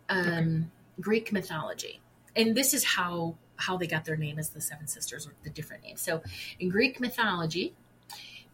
um, 0.09 0.71
Greek 1.01 1.33
mythology, 1.33 2.01
and 2.35 2.57
this 2.57 2.75
is 2.75 2.85
how 2.85 3.37
how 3.57 3.77
they 3.77 3.87
got 3.87 4.05
their 4.05 4.17
name 4.17 4.39
as 4.39 4.51
the 4.51 4.61
Seven 4.61 4.87
Sisters 4.87 5.27
or 5.27 5.35
the 5.45 5.51
different 5.51 5.83
names. 5.85 6.01
So 6.01 6.23
in 6.59 6.69
Greek 6.69 6.99
mythology, 7.01 7.75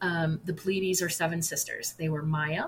um, 0.00 0.40
the 0.44 0.52
Pleiades 0.52 1.02
are 1.02 1.08
seven 1.08 1.42
sisters. 1.42 1.94
They 1.98 2.08
were 2.08 2.22
Maya, 2.22 2.66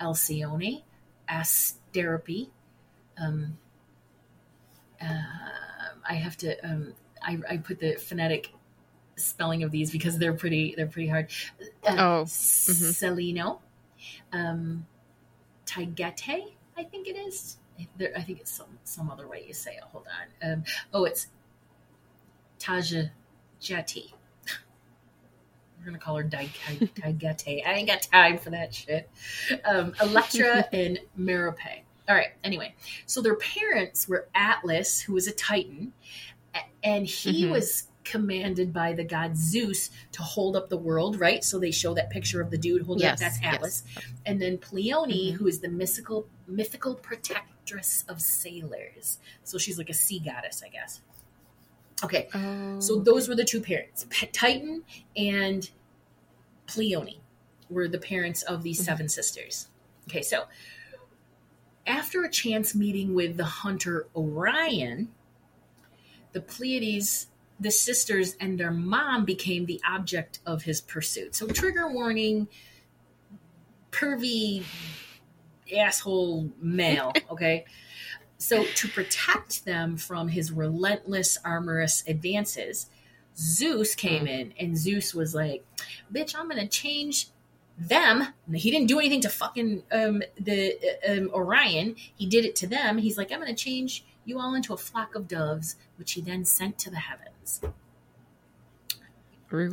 Alcyone, 0.00 0.82
Asterope. 1.28 2.48
Um, 3.18 3.58
uh, 5.00 5.22
I 6.08 6.14
have 6.14 6.36
to. 6.38 6.58
Um, 6.66 6.94
I, 7.24 7.38
I 7.50 7.56
put 7.58 7.78
the 7.80 7.94
phonetic 7.94 8.52
spelling 9.16 9.62
of 9.62 9.70
these 9.70 9.90
because 9.90 10.18
they're 10.18 10.32
pretty. 10.34 10.74
They're 10.76 10.86
pretty 10.86 11.08
hard. 11.08 11.28
Uh, 11.86 11.94
Oh, 11.98 12.24
Selino, 12.24 13.58
um, 14.32 14.86
Taygete, 15.66 16.52
I 16.76 16.84
think 16.84 17.08
it 17.08 17.16
is. 17.16 17.58
There, 17.96 18.12
I 18.16 18.22
think 18.22 18.40
it's 18.40 18.50
some 18.52 18.78
some 18.84 19.10
other 19.10 19.26
way 19.26 19.44
you 19.46 19.54
say 19.54 19.72
it. 19.72 19.82
Hold 19.92 20.06
on. 20.42 20.52
Um, 20.52 20.64
oh, 20.92 21.04
it's 21.04 21.28
Taja 22.60 23.10
Jeti. 23.60 24.12
We're 25.78 25.86
gonna 25.86 25.98
call 25.98 26.16
her 26.16 26.24
Taygete. 26.24 27.66
I 27.66 27.72
ain't 27.72 27.88
got 27.88 28.02
time 28.02 28.38
for 28.38 28.50
that 28.50 28.74
shit. 28.74 29.10
Um, 29.64 29.94
Electra 30.00 30.66
and 30.72 30.98
Merope. 31.18 31.82
All 32.08 32.16
right. 32.16 32.32
Anyway, 32.44 32.74
so 33.06 33.22
their 33.22 33.36
parents 33.36 34.08
were 34.08 34.28
Atlas, 34.34 35.00
who 35.00 35.14
was 35.14 35.26
a 35.28 35.32
Titan, 35.32 35.92
and 36.82 37.06
he 37.06 37.44
Mhm. 37.44 37.50
was 37.52 37.88
commanded 38.04 38.72
by 38.72 38.92
the 38.92 39.04
god 39.04 39.36
Zeus 39.36 39.90
to 40.10 40.22
hold 40.22 40.56
up 40.56 40.68
the 40.68 40.76
world. 40.76 41.20
Right. 41.20 41.44
So 41.44 41.58
they 41.60 41.70
show 41.70 41.94
that 41.94 42.10
picture 42.10 42.40
of 42.40 42.50
the 42.50 42.58
dude 42.58 42.82
holding 42.82 43.04
Yes, 43.04 43.14
up. 43.14 43.18
That's 43.20 43.40
yes. 43.40 43.54
Atlas. 43.54 43.82
And 44.26 44.42
then 44.42 44.58
Pleione, 44.58 45.30
Mhm. 45.30 45.32
who 45.34 45.46
is 45.46 45.60
the 45.60 45.68
mystical 45.68 46.28
mythical 46.48 46.96
protectress 46.96 48.04
of 48.08 48.20
sailors. 48.20 49.18
So 49.44 49.56
she's 49.56 49.78
like 49.78 49.88
a 49.88 49.94
sea 49.94 50.18
goddess, 50.18 50.62
I 50.64 50.68
guess. 50.68 51.00
Okay. 52.02 52.28
Oh, 52.34 52.80
So 52.80 52.98
those 52.98 53.28
were 53.28 53.36
the 53.36 53.44
two 53.44 53.60
parents. 53.60 54.04
Titan 54.32 54.82
and 55.16 55.70
Pleione 56.66 57.18
were 57.70 57.86
the 57.86 57.98
parents 57.98 58.42
of 58.42 58.64
these 58.64 58.80
Mhm. 58.80 58.84
seven 58.84 59.08
sisters. 59.08 59.68
Okay, 60.08 60.22
so 60.22 60.46
after 61.86 62.24
a 62.24 62.30
chance 62.30 62.74
meeting 62.74 63.14
with 63.14 63.36
the 63.36 63.44
hunter 63.44 64.08
Orion, 64.16 65.12
the 66.32 66.40
Pleiades, 66.40 67.28
the 67.60 67.70
sisters, 67.70 68.36
and 68.40 68.58
their 68.58 68.70
mom 68.70 69.24
became 69.24 69.66
the 69.66 69.80
object 69.88 70.40
of 70.46 70.62
his 70.62 70.80
pursuit. 70.80 71.34
So 71.34 71.46
trigger 71.46 71.90
warning, 71.90 72.48
pervy 73.90 74.64
asshole 75.74 76.50
male, 76.60 77.12
okay? 77.30 77.64
So, 78.38 78.64
to 78.64 78.88
protect 78.88 79.64
them 79.64 79.96
from 79.96 80.26
his 80.26 80.50
relentless, 80.50 81.38
armorous 81.44 82.02
advances, 82.08 82.90
Zeus 83.36 83.94
came 83.94 84.26
in 84.26 84.52
and 84.58 84.76
Zeus 84.76 85.14
was 85.14 85.32
like, 85.32 85.64
Bitch, 86.12 86.34
I'm 86.36 86.48
going 86.48 86.60
to 86.60 86.66
change 86.66 87.28
them. 87.78 88.26
He 88.52 88.72
didn't 88.72 88.88
do 88.88 88.98
anything 88.98 89.20
to 89.20 89.28
fucking 89.28 89.84
um, 89.92 90.22
the 90.38 90.76
uh, 91.08 91.12
um, 91.12 91.30
Orion. 91.32 91.94
He 92.16 92.26
did 92.26 92.44
it 92.44 92.56
to 92.56 92.66
them. 92.66 92.98
He's 92.98 93.16
like, 93.16 93.30
I'm 93.30 93.40
going 93.40 93.54
to 93.54 93.64
change 93.64 94.04
you 94.24 94.38
all 94.38 94.54
into 94.54 94.72
a 94.72 94.76
flock 94.76 95.14
of 95.14 95.28
doves, 95.28 95.76
which 95.96 96.12
he 96.12 96.20
then 96.20 96.44
sent 96.44 96.78
to 96.78 96.90
the 96.90 96.96
heavens. 96.96 97.60
rude. 99.50 99.72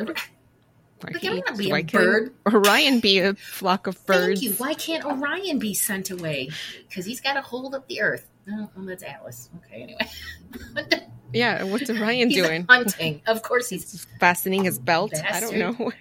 Why 1.02 1.12
Like, 1.14 1.22
can't- 1.22 1.58
be 1.58 1.70
a 1.70 1.72
why 1.72 1.84
can't 1.84 1.92
bird. 2.04 2.34
Orion 2.54 3.00
be 3.00 3.20
a 3.20 3.34
flock 3.36 3.88
of 3.88 4.06
birds. 4.06 4.42
Thank 4.42 4.52
you. 4.52 4.52
Why 4.58 4.74
can't 4.74 5.06
Orion 5.06 5.58
be 5.58 5.74
sent 5.74 6.10
away? 6.12 6.50
Because 6.90 7.06
he's 7.06 7.22
got 7.22 7.34
to 7.36 7.42
hold 7.42 7.74
up 7.74 7.88
the 7.88 8.02
earth. 8.02 8.28
Oh, 8.52 8.70
well, 8.76 8.86
that's 8.86 9.04
Atlas. 9.04 9.50
Okay, 9.66 9.84
anyway. 9.84 11.06
Yeah, 11.32 11.62
what's 11.66 11.88
Orion 11.88 12.32
he's 12.32 12.42
doing? 12.44 12.66
hunting. 12.68 13.22
Of 13.28 13.44
course 13.44 13.70
he's 13.70 13.92
He's 13.92 14.08
fastening 14.20 14.64
his 14.64 14.80
belt. 14.80 15.14
I 15.16 15.40
don't 15.40 15.58
know. 15.58 15.76
All 15.80 15.92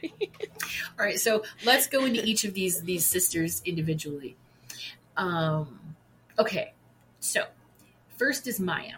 right, 0.99 1.21
so 1.21 1.43
let's 1.67 1.87
go 1.87 2.07
into 2.07 2.25
each 2.25 2.45
of 2.45 2.55
these 2.55 2.81
these 2.83 3.05
sisters 3.05 3.61
individually. 3.67 4.37
Um, 5.19 5.79
okay, 6.39 6.73
so 7.21 7.43
first 8.19 8.47
is 8.47 8.61
Maya. 8.61 8.97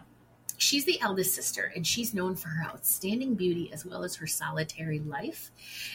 She's 0.56 0.84
the 0.84 1.00
eldest 1.00 1.34
sister, 1.34 1.72
and 1.74 1.86
she's 1.86 2.12
known 2.12 2.36
for 2.36 2.48
her 2.48 2.62
outstanding 2.62 3.34
beauty 3.34 3.70
as 3.72 3.86
well 3.86 4.04
as 4.04 4.16
her 4.16 4.26
solitary 4.26 4.98
life. 4.98 5.50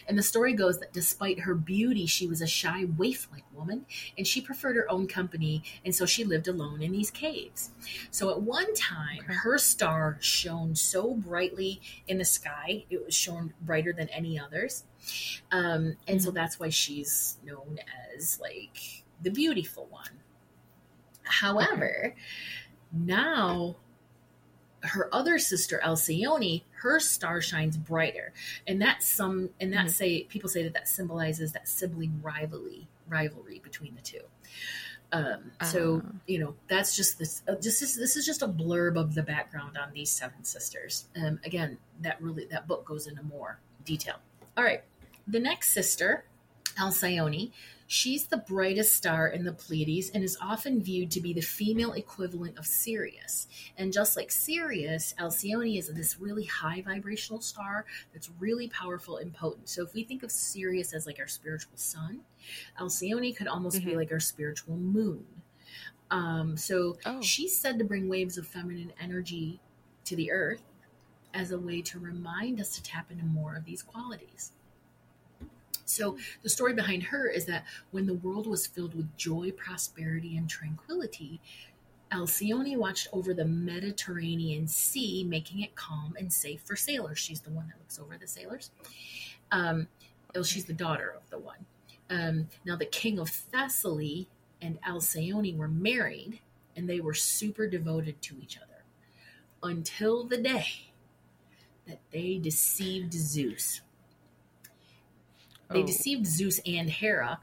And 0.08 0.18
the 0.18 0.24
story 0.24 0.54
goes 0.54 0.80
that 0.80 0.92
despite 0.92 1.42
her 1.42 1.54
beauty, 1.54 2.08
she 2.08 2.26
was 2.26 2.42
a 2.42 2.48
shy, 2.48 2.86
waif 2.98 3.28
like 3.32 3.44
woman, 3.54 3.86
and 4.18 4.26
she 4.26 4.42
preferred 4.42 4.76
her 4.76 4.90
own 4.92 5.08
company, 5.08 5.64
and 5.86 5.94
so 5.94 6.08
she 6.08 6.24
lived 6.24 6.48
alone 6.48 6.82
in 6.82 6.92
these 6.92 7.12
caves. 7.12 7.70
So 8.10 8.32
at 8.32 8.42
one 8.42 8.74
time, 8.74 9.26
her 9.28 9.60
star 9.60 10.18
shone 10.20 10.74
so 10.74 11.14
brightly 11.14 11.80
in 12.08 12.18
the 12.18 12.26
sky, 12.26 12.86
it 12.90 13.06
was 13.06 13.14
shown 13.14 13.54
brighter 13.62 13.94
than 13.94 14.10
any 14.10 14.40
others. 14.40 14.84
Um, 15.52 15.98
and 16.08 16.20
so 16.20 16.32
that's 16.32 16.60
why 16.60 16.70
she's 16.70 17.38
known 17.44 17.78
as 18.16 18.40
like 18.40 19.04
the 19.22 19.30
beautiful 19.30 19.86
one. 19.92 20.22
However, 21.26 22.16
now 22.95 23.75
her 24.81 25.10
other 25.13 25.39
sister 25.39 25.81
Alcyone, 25.84 26.62
her 26.81 26.99
star 26.99 27.41
shines 27.41 27.75
brighter, 27.75 28.34
and 28.67 28.79
that's 28.81 29.08
some, 29.08 29.49
and 29.60 29.73
that 29.73 29.88
Mhm. 29.88 29.91
say 29.91 30.23
people 30.25 30.49
say 30.49 30.62
that 30.63 30.73
that 30.73 30.88
symbolizes 30.88 31.51
that 31.53 31.67
sibling 31.67 32.21
rivalry, 32.21 32.88
rivalry 33.08 33.60
between 33.60 33.95
the 33.95 34.01
two. 34.01 34.21
Um, 35.12 35.51
so 35.63 36.01
Ah. 36.05 36.12
you 36.27 36.39
know 36.39 36.55
that's 36.67 36.95
just 36.95 37.17
this. 37.17 37.41
Uh, 37.47 37.55
just 37.55 37.79
this, 37.79 37.95
this 37.95 38.15
is 38.15 38.25
just 38.25 38.41
a 38.41 38.47
blurb 38.47 38.95
of 38.99 39.15
the 39.15 39.23
background 39.23 39.77
on 39.77 39.91
these 39.93 40.12
seven 40.12 40.43
sisters. 40.43 41.05
Um, 41.15 41.39
again, 41.43 41.77
that 42.01 42.21
really 42.21 42.45
that 42.45 42.67
book 42.67 42.86
goes 42.86 43.08
into 43.08 43.23
more 43.23 43.60
detail. 43.86 44.17
All 44.58 44.63
right, 44.63 44.84
the 45.27 45.39
next 45.39 45.71
sister, 45.71 46.25
Alcyone, 46.77 47.51
she's 47.88 48.28
the 48.28 48.38
brightest 48.38 48.95
star 48.95 49.28
in 49.28 49.43
the 49.43 49.54
Pleiades 49.54 50.10
and 50.10 50.24
is 50.24 50.38
often 50.41 50.82
viewed 50.82 51.12
to 51.12 51.21
be 51.21 51.34
the 51.34 51.41
female 51.41 51.93
equivalent 51.93 52.58
of 52.58 52.65
Sirius. 52.65 53.48
And 53.78 53.93
just 53.93 54.15
like 54.17 54.32
Sirius, 54.32 55.13
Alcyone 55.19 55.78
is 55.78 55.89
this 55.93 56.19
really 56.19 56.45
high 56.45 56.82
vibrational 56.82 57.41
star 57.41 57.86
that's 58.13 58.30
really 58.39 58.67
powerful 58.69 59.17
and 59.17 59.34
potent. 59.34 59.69
So 59.69 59.84
if 59.84 59.93
we 59.93 60.04
think 60.04 60.24
of 60.24 60.32
Sirius 60.32 60.93
as 60.93 61.06
like 61.06 61.19
our 61.19 61.28
spiritual 61.28 61.78
sun, 61.78 62.21
Alcyone 62.80 63.36
could 63.36 63.48
almost 63.48 63.84
be 63.84 63.91
Mhm. 63.91 63.98
like 63.98 64.12
our 64.12 64.19
spiritual 64.19 64.78
moon. 64.78 65.26
Um, 66.12 66.58
so 66.58 66.98
Oh. 67.06 67.21
she's 67.21 67.58
said 67.58 67.80
to 67.80 67.86
bring 67.86 68.08
waves 68.08 68.38
of 68.38 68.48
feminine 68.48 68.93
energy 69.00 69.60
to 70.06 70.15
the 70.15 70.32
earth 70.32 70.62
as 71.34 71.52
a 71.52 71.60
way 71.60 71.82
to 71.82 72.00
remind 72.00 72.60
us 72.62 72.76
to 72.76 72.84
tap 72.84 73.12
into 73.12 73.26
more 73.26 73.56
of 73.56 73.65
these 73.65 73.82
qualities. 73.84 74.52
So, 75.86 76.17
the 76.41 76.50
story 76.50 76.74
behind 76.74 77.04
her 77.04 77.28
is 77.28 77.45
that 77.45 77.65
when 77.91 78.08
the 78.08 78.15
world 78.15 78.48
was 78.48 78.65
filled 78.65 78.95
with 78.95 79.15
joy, 79.17 79.52
prosperity, 79.52 80.36
and 80.36 80.50
tranquility, 80.50 81.39
Alcyone 82.12 82.78
watched 82.78 83.08
over 83.12 83.34
the 83.34 83.45
Mediterranean 83.45 84.67
Sea, 84.67 85.24
making 85.24 85.62
it 85.62 85.76
calm 85.76 86.15
and 86.19 86.32
safe 86.32 86.62
for 86.62 86.76
sailors. 86.76 87.19
She's 87.19 87.41
the 87.41 87.50
one 87.50 87.67
that 87.67 87.78
looks 87.80 88.00
over 88.00 88.17
the 88.17 88.28
sailors. 88.28 88.71
Um, 89.52 89.88
well, 90.34 90.43
she's 90.43 90.65
the 90.65 90.74
daughter 90.74 91.13
of 91.15 91.30
the 91.30 91.39
one. 91.39 91.65
Um, 92.10 92.48
now, 92.65 92.76
the 92.76 92.86
king 92.86 93.19
of 93.19 93.30
Thessaly 93.30 94.28
and 94.62 94.80
Alcyone 94.82 95.58
were 95.58 95.67
married, 95.67 96.39
and 96.76 96.89
they 96.89 97.00
were 97.00 97.13
super 97.13 97.67
devoted 97.67 98.21
to 98.24 98.36
each 98.41 98.58
other 98.58 98.84
until 99.63 100.24
the 100.24 100.38
day 100.38 100.65
that 101.88 102.00
they 102.12 102.38
deceived 102.38 103.13
Zeus. 103.13 103.82
They 105.69 105.82
Oh. 105.84 105.86
deceived 105.86 106.25
Zeus 106.28 106.60
and 106.65 106.89
Hera 106.89 107.39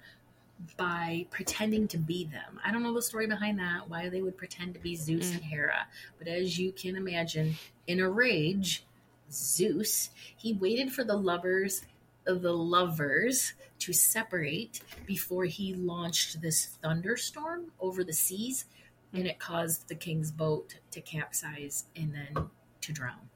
by 0.77 1.27
pretending 1.31 1.89
to 1.89 1.99
be 1.99 2.25
them. 2.25 2.61
I 2.65 2.71
don't 2.71 2.83
know 2.83 2.95
the 2.95 3.03
story 3.03 3.27
behind 3.27 3.59
that, 3.59 3.89
why 3.89 4.09
they 4.09 4.23
would 4.23 4.37
pretend 4.37 4.75
to 4.75 4.81
be 4.81 4.95
Zeus 4.95 5.31
Mm. 5.31 5.35
and 5.35 5.45
Hera. 5.45 5.89
But 6.19 6.29
as 6.29 6.59
you 6.59 6.73
can 6.73 6.95
imagine, 6.97 7.57
in 7.87 7.99
a 8.01 8.09
rage, 8.09 8.85
Zeus, 9.31 10.11
he 10.37 10.53
waited 10.53 10.93
for 10.93 11.05
the 11.05 11.17
lovers 11.17 11.83
of 12.27 12.43
the 12.43 12.53
lovers 12.53 13.55
to 13.81 13.93
separate 13.93 14.81
before 15.07 15.45
he 15.47 15.75
launched 15.75 16.41
this 16.41 16.67
thunderstorm 16.81 17.73
over 17.81 18.05
the 18.05 18.13
seas 18.13 18.67
and 19.13 19.27
it 19.27 19.39
caused 19.41 19.89
the 19.89 19.95
king's 19.97 20.31
boat 20.31 20.77
to 20.93 21.01
capsize 21.01 21.87
and 21.97 22.15
then 22.15 22.51
to 22.81 22.93
drown 22.93 23.29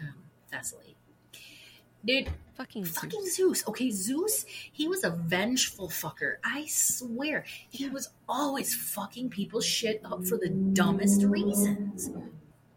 um, 0.00 0.14
Thessaly. 0.50 0.96
Dude, 2.04 2.30
Fucking 2.54 2.84
Fucking 2.84 3.24
Zeus. 3.24 3.36
Zeus. 3.36 3.68
Okay, 3.68 3.90
Zeus, 3.90 4.44
he 4.46 4.86
was 4.86 5.04
a 5.04 5.10
vengeful 5.10 5.88
fucker. 5.88 6.36
I 6.44 6.66
swear. 6.66 7.44
He 7.70 7.88
was 7.88 8.10
always 8.28 8.74
fucking 8.74 9.30
people's 9.30 9.64
shit 9.64 10.00
up 10.04 10.24
for 10.26 10.36
the 10.36 10.48
dumbest 10.48 11.22
reasons. 11.24 12.10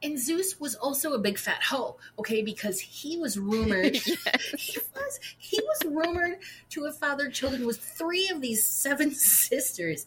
And 0.01 0.19
Zeus 0.19 0.59
was 0.59 0.75
also 0.75 1.13
a 1.13 1.19
big 1.19 1.37
fat 1.37 1.63
hoe, 1.63 1.97
okay, 2.19 2.41
because 2.41 2.79
he 2.79 3.17
was 3.17 3.39
rumored 3.39 3.95
he 4.57 4.77
was 4.95 5.19
he 5.37 5.59
was 5.61 5.81
rumored 5.85 6.37
to 6.69 6.83
have 6.85 6.97
fathered 6.97 7.33
children 7.33 7.65
with 7.65 7.79
three 7.79 8.29
of 8.29 8.39
these 8.39 8.63
seven 8.65 9.11
sisters. 9.15 10.05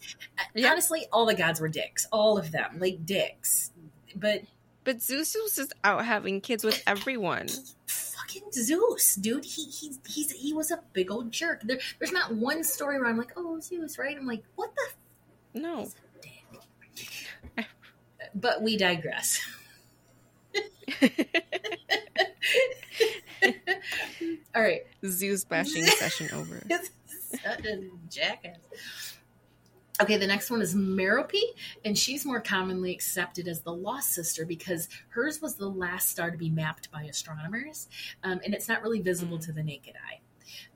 Yeah. 0.55 0.71
Honestly, 0.71 1.07
all 1.13 1.27
the 1.27 1.35
gods 1.35 1.61
were 1.61 1.69
dicks. 1.69 2.07
All 2.13 2.39
of 2.39 2.53
them, 2.53 2.79
like 2.79 3.05
dicks. 3.05 3.73
But 4.15 4.43
But 4.88 5.03
Zeus 5.03 5.35
was 5.35 5.55
just 5.55 5.74
out 5.85 6.03
having 6.07 6.40
kids 6.40 6.64
with 6.64 6.83
everyone. 6.87 7.48
fucking 7.87 8.51
Zeus, 8.53 9.16
dude. 9.16 9.44
He 9.44 9.64
he 9.66 9.92
he's 10.09 10.33
he 10.33 10.55
was 10.55 10.70
a 10.70 10.81
big 10.94 11.11
old 11.11 11.31
jerk. 11.31 11.61
There, 11.62 11.79
there's 11.98 12.11
not 12.11 12.35
one 12.35 12.64
story 12.64 12.98
where 12.98 13.11
I'm 13.11 13.18
like, 13.18 13.33
oh 13.37 13.61
Zeus, 13.61 13.98
right? 13.98 14.16
I'm 14.16 14.24
like, 14.24 14.44
what 14.57 14.70
the 14.74 15.61
No. 15.61 15.90
But 18.35 18.62
we 18.62 18.79
digress. 18.79 19.38
All 24.55 24.62
right, 24.62 24.87
Zeus 25.05 25.44
bashing 25.44 25.85
session 25.85 26.31
over. 26.33 26.62
such 27.44 27.66
a 27.66 27.90
jackass. 28.09 29.18
Okay, 30.01 30.17
the 30.17 30.27
next 30.27 30.51
one 30.51 30.63
is 30.63 30.77
Merope, 30.77 31.33
and 31.85 31.99
she's 31.99 32.25
more 32.25 32.41
commonly 32.41 32.93
accepted 32.93 33.49
as 33.49 33.61
the 33.61 33.73
lost 33.73 34.13
sister 34.13 34.47
because 34.47 34.89
hers 35.09 35.43
was 35.43 35.57
the 35.57 35.69
last 35.69 36.09
star 36.11 36.31
to 36.31 36.39
be 36.39 36.49
mapped 36.49 36.91
by 36.93 37.03
astronomers, 37.05 37.89
um, 38.23 38.41
and 38.45 38.55
it's 38.55 38.69
not 38.69 38.83
really 38.83 39.01
visible 39.01 39.39
to 39.41 39.53
the 39.53 39.63
naked 39.63 39.95
eye. 39.97 40.21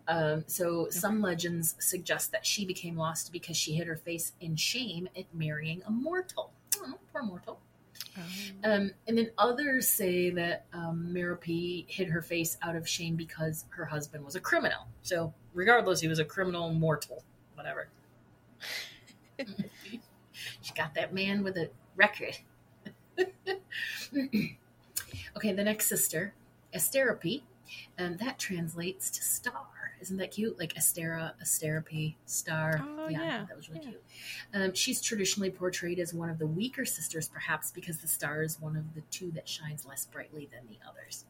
Um, 0.09 0.45
so 0.49 0.89
some 0.91 1.23
legends 1.23 1.77
suggest 1.79 2.33
that 2.33 2.45
she 2.45 2.65
became 2.65 2.97
lost 2.97 3.33
because 3.33 3.57
she 3.57 3.75
hid 3.75 3.87
her 3.87 3.97
face 3.97 4.33
in 4.41 4.57
shame 4.57 5.09
at 5.17 5.33
marrying 5.33 5.83
a 5.87 5.91
mortal. 5.91 6.53
Oh, 6.79 6.95
poor 7.13 7.23
mortal. 7.23 7.61
Um, 8.65 8.91
and 9.07 9.17
then 9.17 9.31
others 9.39 9.89
say 9.89 10.31
that 10.31 10.67
um, 10.73 11.13
Merope 11.13 11.89
hid 11.89 12.09
her 12.09 12.23
face 12.23 12.59
out 12.61 12.77
of 12.77 12.89
shame 12.89 13.17
because 13.17 13.65
her 13.71 13.85
husband 13.85 14.25
was 14.25 14.35
a 14.35 14.41
criminal. 14.41 14.89
So, 15.03 15.33
regardless, 15.55 16.01
he 16.01 16.09
was 16.09 16.19
a 16.19 16.25
criminal 16.25 16.73
mortal, 16.73 17.23
whatever. 17.55 17.89
she 20.61 20.73
got 20.75 20.95
that 20.95 21.13
man 21.13 21.43
with 21.43 21.57
a 21.57 21.71
record. 21.97 22.39
okay, 25.37 25.53
the 25.53 25.65
next 25.65 25.87
sister, 25.87 26.35
Asterope, 26.73 27.43
and 27.99 28.19
that 28.19 28.39
translates 28.39 29.11
to 29.11 29.23
star. 29.23 29.67
Isn't 30.01 30.17
that 30.17 30.33
cute? 30.33 30.59
Like 30.59 30.75
Astera, 30.75 31.33
Asterope, 31.41 32.15
star. 32.27 32.85
Oh, 32.85 33.07
I 33.07 33.11
yeah, 33.11 33.45
that 33.49 33.57
was 33.57 33.69
really 33.69 33.83
yeah. 33.85 33.91
cute. 33.91 34.03
Um, 34.53 34.75
she's 34.75 35.01
traditionally 35.01 35.51
portrayed 35.51 36.01
as 36.01 36.13
one 36.13 36.29
of 36.29 36.39
the 36.39 36.47
weaker 36.47 36.85
sisters, 36.85 37.29
perhaps 37.29 37.71
because 37.71 37.99
the 37.99 38.09
star 38.09 38.43
is 38.43 38.61
one 38.61 38.77
of 38.77 38.95
the 38.95 39.03
two 39.13 39.31
that 39.33 39.49
shines 39.49 39.87
less 39.87 40.07
brightly 40.07 40.49
than 40.53 40.63
the 40.69 40.79
others. 40.89 41.25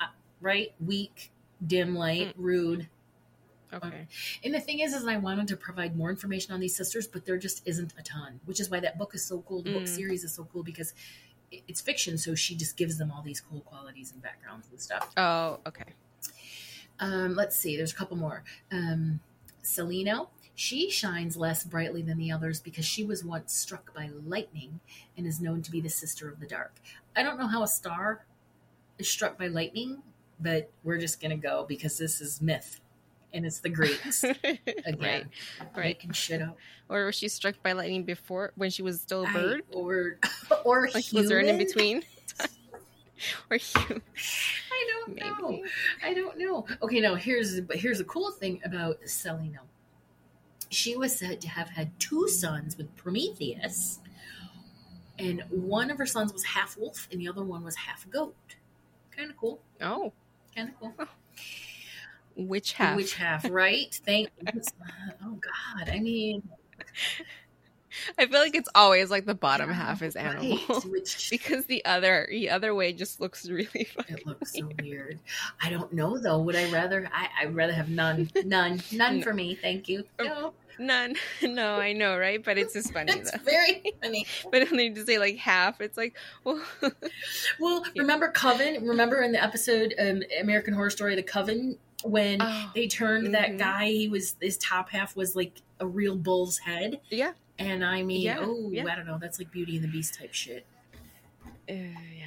Uh, 0.00 0.06
right? 0.40 0.72
Weak, 0.84 1.30
dim 1.64 1.94
light, 1.94 2.34
rude. 2.36 2.88
Okay. 3.72 4.06
And 4.44 4.54
the 4.54 4.60
thing 4.60 4.80
is, 4.80 4.94
is 4.94 5.06
I 5.06 5.16
wanted 5.18 5.48
to 5.48 5.56
provide 5.56 5.96
more 5.96 6.10
information 6.10 6.52
on 6.54 6.60
these 6.60 6.74
sisters, 6.76 7.06
but 7.06 7.26
there 7.26 7.36
just 7.36 7.62
isn't 7.66 7.92
a 7.98 8.02
ton, 8.02 8.40
which 8.46 8.60
is 8.60 8.70
why 8.70 8.80
that 8.80 8.96
book 8.98 9.14
is 9.14 9.24
so 9.24 9.42
cool. 9.46 9.62
The 9.62 9.70
book 9.70 9.84
Mm. 9.84 9.88
series 9.88 10.24
is 10.24 10.32
so 10.32 10.44
cool 10.52 10.62
because 10.62 10.94
it's 11.50 11.80
fiction, 11.80 12.18
so 12.18 12.34
she 12.34 12.54
just 12.54 12.76
gives 12.76 12.98
them 12.98 13.10
all 13.10 13.22
these 13.22 13.40
cool 13.40 13.60
qualities 13.60 14.12
and 14.12 14.22
backgrounds 14.22 14.68
and 14.70 14.80
stuff. 14.80 15.10
Oh, 15.16 15.60
okay. 15.66 15.84
Um, 17.00 17.34
let's 17.34 17.56
see, 17.56 17.76
there's 17.76 17.92
a 17.92 17.96
couple 17.96 18.16
more. 18.16 18.42
Um, 18.72 19.20
Seleno, 19.62 20.28
she 20.54 20.90
shines 20.90 21.36
less 21.36 21.62
brightly 21.64 22.02
than 22.02 22.18
the 22.18 22.32
others 22.32 22.60
because 22.60 22.84
she 22.84 23.04
was 23.04 23.24
once 23.24 23.52
struck 23.54 23.94
by 23.94 24.10
lightning 24.26 24.80
and 25.16 25.26
is 25.26 25.40
known 25.40 25.62
to 25.62 25.70
be 25.70 25.80
the 25.80 25.88
sister 25.90 26.28
of 26.28 26.40
the 26.40 26.46
dark. 26.46 26.74
I 27.14 27.22
don't 27.22 27.38
know 27.38 27.46
how 27.46 27.62
a 27.62 27.68
star 27.68 28.24
is 28.98 29.08
struck 29.08 29.38
by 29.38 29.46
lightning, 29.46 30.02
but 30.40 30.70
we're 30.82 30.98
just 30.98 31.20
going 31.20 31.30
to 31.30 31.36
go 31.36 31.64
because 31.68 31.98
this 31.98 32.20
is 32.20 32.42
myth 32.42 32.80
and 33.34 33.44
it's 33.44 33.60
the 33.60 33.68
Greeks 33.68 34.24
right. 34.44 34.60
again 34.86 35.28
Right. 35.74 35.74
making 35.76 36.12
shit 36.12 36.40
up. 36.42 36.56
Or 36.88 37.06
was 37.06 37.14
she 37.16 37.28
struck 37.28 37.62
by 37.62 37.72
lightning 37.72 38.04
before 38.04 38.52
when 38.56 38.70
she 38.70 38.82
was 38.82 39.00
still 39.00 39.24
a 39.24 39.32
bird? 39.32 39.62
or 39.72 40.18
or 40.64 40.88
Like 40.94 41.04
was 41.12 41.28
there 41.28 41.38
an 41.38 41.48
in 41.48 41.58
between? 41.58 42.02
or 43.50 43.56
human? 43.56 44.02
I 44.70 44.90
don't 44.92 45.16
know. 45.16 45.48
Maybe. 45.50 45.62
I 46.04 46.14
don't 46.14 46.38
know. 46.38 46.66
Okay, 46.82 47.00
now 47.00 47.14
here's 47.16 47.60
but 47.60 47.76
here's 47.76 48.00
a 48.00 48.04
cool 48.04 48.30
thing 48.30 48.60
about 48.64 49.00
Seleno. 49.02 49.58
She 50.70 50.96
was 50.96 51.16
said 51.18 51.40
to 51.42 51.48
have 51.48 51.70
had 51.70 51.98
two 51.98 52.28
sons 52.28 52.76
with 52.76 52.94
Prometheus, 52.96 54.00
and 55.18 55.42
one 55.50 55.90
of 55.90 55.96
her 55.98 56.04
sons 56.06 56.32
was 56.32 56.44
half 56.44 56.76
wolf, 56.76 57.08
and 57.10 57.20
the 57.20 57.26
other 57.28 57.42
one 57.42 57.64
was 57.64 57.74
half 57.74 58.08
goat. 58.10 58.36
Kind 59.16 59.30
of 59.30 59.36
cool. 59.36 59.60
Oh, 59.80 60.12
Kind 60.54 60.68
of 60.68 60.78
cool. 60.78 60.94
Which 62.38 62.72
half? 62.74 62.96
Which 62.96 63.14
half, 63.14 63.48
right? 63.50 63.92
Thank. 64.06 64.30
oh 65.24 65.38
God! 65.40 65.88
I 65.90 65.98
mean, 65.98 66.42
I 68.18 68.26
feel 68.26 68.40
like 68.40 68.54
it's 68.54 68.68
always 68.74 69.10
like 69.10 69.24
the 69.26 69.34
bottom 69.34 69.70
yeah, 69.70 69.76
half 69.76 70.02
is 70.02 70.14
right, 70.14 70.24
animal. 70.26 70.58
Which 70.86 71.30
because 71.30 71.64
the 71.64 71.84
other 71.84 72.26
the 72.30 72.50
other 72.50 72.74
way 72.74 72.92
just 72.92 73.20
looks 73.20 73.48
really 73.48 73.84
funny. 73.84 74.06
it 74.08 74.26
looks 74.26 74.54
so 74.54 74.68
weird. 74.80 75.18
I 75.62 75.70
don't 75.70 75.92
know 75.92 76.18
though. 76.18 76.38
Would 76.38 76.54
I 76.56 76.70
rather? 76.70 77.08
I 77.12 77.28
I'd 77.42 77.54
rather 77.54 77.72
have 77.72 77.88
none, 77.88 78.30
none, 78.44 78.80
none 78.92 79.18
No. 79.18 79.22
for 79.22 79.34
me. 79.34 79.54
Thank 79.54 79.88
you. 79.88 80.04
No, 80.20 80.52
None. 80.78 81.16
No, 81.42 81.74
I 81.74 81.92
know, 81.92 82.16
right? 82.16 82.44
But 82.44 82.56
it's 82.56 82.74
just 82.74 82.92
funny 82.92 83.12
it's 83.12 83.32
though. 83.32 83.38
very 83.42 83.82
funny. 84.00 84.26
But 84.52 84.70
when 84.70 84.94
to 84.94 85.04
say 85.04 85.18
like 85.18 85.36
half, 85.36 85.80
it's 85.80 85.96
like, 85.96 86.16
well, 86.44 86.62
Well, 87.58 87.82
Yeah. 87.94 88.02
remember 88.02 88.30
Coven? 88.30 88.86
Remember 88.86 89.20
in 89.22 89.32
the 89.32 89.42
episode 89.42 89.92
um, 89.98 90.22
American 90.40 90.74
Horror 90.74 90.90
Story, 90.90 91.16
the 91.16 91.22
Coven, 91.24 91.78
when 92.04 92.40
Oh, 92.40 92.70
they 92.74 92.86
turned 92.86 93.34
that 93.34 93.50
mhm. 93.52 93.58
guy, 93.58 93.86
he 93.88 94.08
was 94.08 94.36
his 94.40 94.56
top 94.58 94.90
half 94.90 95.16
was 95.16 95.34
like 95.36 95.60
a 95.80 95.86
real 95.86 96.16
bull's 96.16 96.58
head, 96.58 97.00
yeah, 97.10 97.32
and 97.58 97.84
I 97.84 98.02
mean, 98.02 98.20
Yeah, 98.22 98.38
oh, 98.40 98.70
yeah. 98.70 98.84
I 98.90 98.94
don't 98.96 99.06
know, 99.06 99.18
that's 99.20 99.38
like 99.38 99.50
Beauty 99.50 99.76
and 99.76 99.84
the 99.84 99.88
Beast 99.88 100.14
type 100.18 100.32
shit. 100.34 100.64
uh, 101.68 101.72
yeah, 101.72 102.26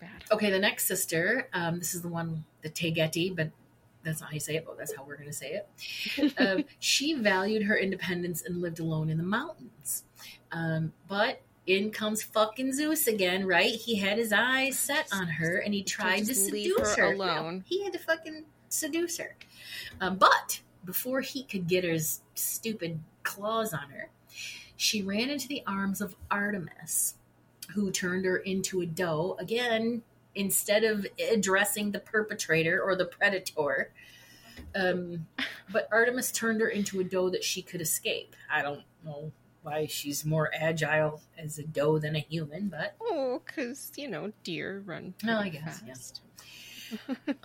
bad. 0.00 0.24
Okay, 0.30 0.50
the 0.50 0.58
next 0.58 0.86
sister, 0.86 1.48
um, 1.52 1.78
this 1.78 1.94
is 1.94 2.02
the 2.02 2.08
one, 2.08 2.44
the 2.62 2.70
Taygete, 2.70 3.34
but 3.34 3.50
that's 4.04 4.20
not 4.20 4.30
how 4.30 4.34
you 4.34 4.40
say 4.40 4.56
it, 4.56 4.64
but 4.66 4.78
that's 4.78 4.94
how 4.94 5.04
we're 5.04 5.16
going 5.16 5.28
to 5.28 5.32
say 5.32 5.60
it. 5.60 6.34
um, 6.38 6.64
she 6.78 7.14
valued 7.14 7.64
her 7.64 7.76
independence 7.76 8.42
and 8.46 8.60
lived 8.60 8.78
alone 8.80 9.10
in 9.10 9.18
the 9.18 9.24
mountains. 9.24 10.04
Um, 10.52 10.92
but 11.08 11.42
in 11.68 11.90
comes 11.90 12.22
fucking 12.22 12.72
Zeus 12.72 13.06
again, 13.06 13.46
right? 13.46 13.72
He 13.72 13.96
had 13.96 14.18
his 14.18 14.32
eyes 14.32 14.78
set 14.78 15.08
on 15.12 15.28
her 15.28 15.58
and 15.58 15.74
he 15.74 15.82
tried 15.82 16.24
to 16.26 16.34
seduce 16.34 16.96
her 16.96 17.08
her. 17.08 17.14
No, 17.14 17.24
alone. 17.24 17.64
he 17.66 17.84
had 17.84 17.92
to 17.92 17.98
fucking 17.98 18.44
seduce 18.68 19.18
her. 19.18 19.36
Um, 20.00 20.16
but 20.16 20.60
before 20.84 21.20
he 21.20 21.44
could 21.44 21.68
get 21.68 21.84
his 21.84 22.22
stupid 22.34 22.98
claws 23.22 23.74
on 23.74 23.90
her, 23.90 24.10
she 24.76 25.02
ran 25.02 25.28
into 25.28 25.48
the 25.48 25.62
arms 25.66 26.00
of 26.00 26.16
Artemis, 26.30 27.14
who 27.74 27.90
turned 27.90 28.24
her 28.24 28.38
into 28.38 28.80
a 28.80 28.86
doe 28.86 29.36
again 29.38 30.02
instead 30.34 30.84
of 30.84 31.06
addressing 31.32 31.90
the 31.90 32.00
perpetrator 32.00 32.80
or 32.80 32.96
the 32.96 33.04
predator. 33.04 33.90
Um, 34.74 35.26
but 35.70 35.88
Artemis 35.92 36.32
turned 36.32 36.60
her 36.60 36.68
into 36.68 37.00
a 37.00 37.04
doe 37.04 37.28
that 37.30 37.44
she 37.44 37.60
could 37.60 37.80
escape. 37.80 38.34
I 38.50 38.62
don't 38.62 38.82
know 39.04 39.32
why 39.68 39.86
she's 39.86 40.24
more 40.24 40.50
agile 40.58 41.20
as 41.36 41.58
a 41.58 41.62
doe 41.64 41.98
than 41.98 42.16
a 42.16 42.20
human, 42.20 42.68
but 42.68 42.96
Oh, 43.00 43.42
because 43.44 43.92
you 43.96 44.08
know 44.08 44.32
deer 44.42 44.82
run. 44.84 45.14
No, 45.22 45.40
pretty 45.40 45.58
I 45.58 45.60
guess, 45.60 45.82
yeah. 45.86 45.94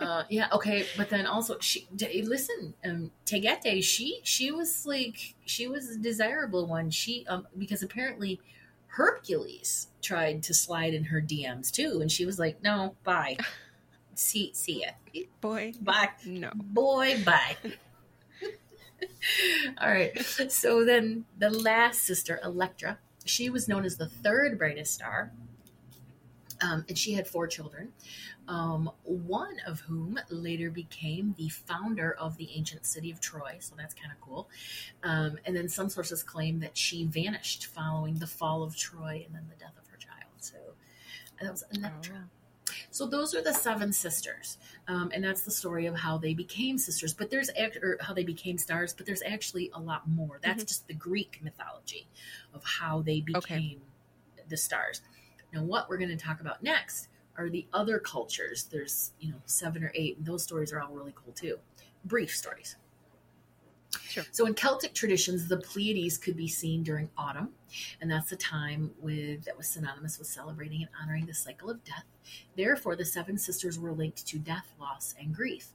uh, 0.00 0.22
yeah, 0.30 0.48
okay. 0.52 0.86
But 0.96 1.10
then 1.10 1.26
also, 1.26 1.58
she 1.60 1.86
listen, 2.24 2.74
um, 2.84 3.10
Taygete, 3.26 3.82
she 3.84 4.20
she 4.22 4.50
was 4.50 4.86
like 4.86 5.34
she 5.44 5.66
was 5.68 5.90
a 5.90 5.98
desirable 5.98 6.66
one. 6.66 6.90
She 6.90 7.26
um 7.28 7.46
because 7.58 7.82
apparently 7.82 8.40
Hercules 8.86 9.88
tried 10.00 10.42
to 10.44 10.54
slide 10.54 10.94
in 10.94 11.04
her 11.04 11.20
DMs 11.20 11.70
too, 11.70 11.98
and 12.00 12.10
she 12.10 12.24
was 12.24 12.38
like, 12.38 12.62
no, 12.62 12.94
bye, 13.04 13.36
see 14.14 14.50
see 14.54 14.82
ya, 14.82 15.22
Boy, 15.40 15.74
bye. 15.80 16.08
no. 16.24 16.50
boy 16.54 17.22
bye 17.24 17.56
all 19.80 19.90
right. 19.90 20.18
So 20.48 20.84
then 20.84 21.24
the 21.38 21.50
last 21.50 22.02
sister 22.02 22.40
electra 22.42 22.98
she 23.24 23.48
was 23.48 23.68
known 23.68 23.84
as 23.84 23.96
the 23.96 24.06
third 24.06 24.58
brightest 24.58 24.94
star 24.94 25.32
um, 26.60 26.84
and 26.88 26.96
she 26.96 27.14
had 27.14 27.26
four 27.26 27.46
children 27.46 27.92
um, 28.46 28.90
one 29.02 29.56
of 29.66 29.80
whom 29.80 30.18
later 30.28 30.70
became 30.70 31.34
the 31.38 31.48
founder 31.48 32.12
of 32.12 32.36
the 32.36 32.50
ancient 32.54 32.84
city 32.86 33.10
of 33.10 33.20
troy 33.20 33.56
so 33.60 33.74
that's 33.76 33.94
kind 33.94 34.12
of 34.12 34.20
cool. 34.20 34.48
Um, 35.02 35.38
and 35.44 35.56
then 35.56 35.68
some 35.68 35.88
sources 35.88 36.22
claim 36.22 36.60
that 36.60 36.76
she 36.76 37.04
vanished 37.04 37.66
following 37.66 38.16
the 38.16 38.26
fall 38.26 38.62
of 38.62 38.76
troy 38.76 39.22
and 39.24 39.34
then 39.34 39.46
the 39.48 39.56
death 39.56 39.74
of 39.80 39.88
her 39.88 39.96
child. 39.96 40.32
So 40.38 40.56
that 41.40 41.50
was 41.50 41.64
electra. 41.72 42.24
Oh. 42.24 42.43
So 42.94 43.06
those 43.06 43.34
are 43.34 43.42
the 43.42 43.52
seven 43.52 43.92
sisters, 43.92 44.56
um, 44.86 45.10
and 45.12 45.24
that's 45.24 45.42
the 45.42 45.50
story 45.50 45.86
of 45.86 45.96
how 45.96 46.16
they 46.16 46.32
became 46.32 46.78
sisters. 46.78 47.12
But 47.12 47.28
there's 47.28 47.50
act- 47.58 47.78
or 47.82 47.98
how 48.00 48.14
they 48.14 48.22
became 48.22 48.56
stars. 48.56 48.94
But 48.94 49.04
there's 49.04 49.22
actually 49.26 49.68
a 49.74 49.80
lot 49.80 50.08
more. 50.08 50.38
That's 50.44 50.62
Mhm. 50.62 50.68
just 50.68 50.86
the 50.86 50.94
Greek 50.94 51.40
mythology 51.42 52.06
of 52.52 52.62
how 52.62 53.02
they 53.02 53.20
became 53.20 53.82
Okay. 54.36 54.44
the 54.48 54.56
stars. 54.56 55.02
Now, 55.52 55.64
what 55.64 55.88
we're 55.88 55.96
going 55.98 56.16
to 56.16 56.24
talk 56.24 56.40
about 56.40 56.62
next 56.62 57.08
are 57.36 57.50
the 57.50 57.66
other 57.72 57.98
cultures. 57.98 58.62
There's 58.66 59.10
you 59.18 59.32
know 59.32 59.42
seven 59.44 59.82
or 59.82 59.90
eight, 59.96 60.18
and 60.18 60.24
those 60.24 60.44
stories 60.44 60.72
are 60.72 60.80
all 60.80 60.94
really 60.94 61.14
cool 61.16 61.32
too. 61.32 61.58
Brief 62.04 62.30
stories. 62.36 62.76
Sure. 64.02 64.24
So 64.32 64.46
in 64.46 64.54
Celtic 64.54 64.94
traditions, 64.94 65.48
the 65.48 65.58
Pleiades 65.58 66.18
could 66.18 66.36
be 66.36 66.48
seen 66.48 66.82
during 66.82 67.08
autumn, 67.16 67.50
and 68.00 68.10
that's 68.10 68.30
the 68.30 68.36
time 68.36 68.90
with 69.00 69.44
that 69.44 69.56
was 69.56 69.66
synonymous 69.68 70.18
with 70.18 70.28
celebrating 70.28 70.82
and 70.82 70.90
honoring 71.02 71.26
the 71.26 71.34
cycle 71.34 71.70
of 71.70 71.82
death. 71.84 72.04
Therefore, 72.56 72.96
the 72.96 73.04
seven 73.04 73.36
sisters 73.38 73.78
were 73.78 73.92
linked 73.92 74.26
to 74.26 74.38
death, 74.38 74.72
loss, 74.78 75.14
and 75.18 75.34
grief. 75.34 75.68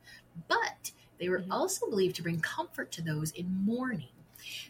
But 0.47 0.91
they 1.19 1.29
were 1.29 1.41
Mhm. 1.41 1.51
also 1.51 1.89
believed 1.89 2.15
to 2.17 2.23
bring 2.23 2.39
comfort 2.41 2.91
to 2.93 3.01
those 3.01 3.31
in 3.31 3.47
mourning. 3.65 4.09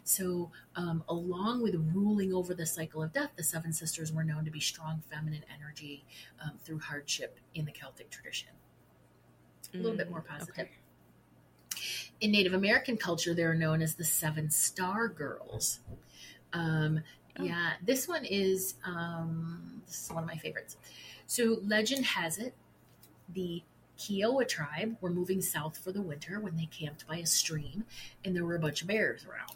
So, 0.03 0.51
um, 0.75 1.03
along 1.07 1.61
with 1.61 1.75
ruling 1.93 2.33
over 2.33 2.55
the 2.55 2.65
cycle 2.65 3.03
of 3.03 3.13
death, 3.13 3.31
the 3.35 3.43
seven 3.43 3.71
sisters 3.71 4.11
were 4.11 4.23
known 4.23 4.43
to 4.45 4.51
be 4.51 4.59
strong 4.59 5.01
feminine 5.11 5.45
energy 5.53 6.05
um, 6.41 6.57
through 6.63 6.79
hardship 6.79 7.39
in 7.53 7.65
the 7.65 7.71
Celtic 7.71 8.09
tradition. 8.09 8.49
A 9.75 9.77
little 9.77 9.95
bit 9.95 10.09
more 10.09 10.21
Mm, 10.21 10.27
positive. 10.27 10.67
okay. 10.67 10.71
In 12.21 12.31
Native 12.31 12.53
American 12.53 12.97
culture, 12.97 13.33
they're 13.33 13.53
known 13.53 13.81
as 13.81 13.95
the 13.95 14.03
Seven 14.03 14.49
Star 14.49 15.07
Girls. 15.07 15.79
Um, 16.53 17.01
Oh. 17.37 17.43
Yeah, 17.43 17.73
this 17.85 18.05
one 18.05 18.25
is 18.25 18.73
um, 18.83 19.81
this 19.85 20.03
is 20.05 20.11
one 20.11 20.23
of 20.23 20.27
my 20.27 20.35
favorites. 20.35 20.75
So, 21.25 21.59
legend 21.63 22.03
has 22.05 22.37
it 22.37 22.53
the 23.33 23.61
Kiowa 23.97 24.43
tribe 24.43 24.97
were 24.99 25.09
moving 25.11 25.41
south 25.41 25.77
for 25.77 25.93
the 25.93 26.01
winter 26.01 26.41
when 26.41 26.57
they 26.57 26.65
camped 26.65 27.07
by 27.07 27.17
a 27.17 27.25
stream, 27.25 27.85
and 28.25 28.35
there 28.35 28.43
were 28.43 28.55
a 28.55 28.59
bunch 28.59 28.81
of 28.81 28.89
bears 28.89 29.25
around. 29.25 29.53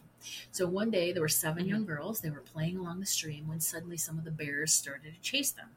So 0.51 0.65
one 0.65 0.91
day 0.91 1.11
there 1.11 1.21
were 1.23 1.27
7 1.27 1.65
Mhm. 1.65 1.69
young 1.69 1.85
girls. 1.85 2.21
They 2.21 2.29
were 2.29 2.39
playing 2.41 2.77
along 2.77 3.01
the 3.01 3.05
stream 3.05 3.47
when 3.49 3.59
suddenly 3.59 3.97
some 3.97 4.17
of 4.17 4.23
the 4.23 4.31
bears 4.31 4.71
started 4.71 5.15
to 5.15 5.19
chase 5.19 5.51
them. 5.51 5.71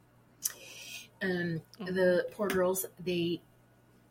Um, 1.23 1.63
Mhm. 1.81 1.95
The 1.95 2.29
poor 2.33 2.47
girls 2.49 2.87
they 3.03 3.41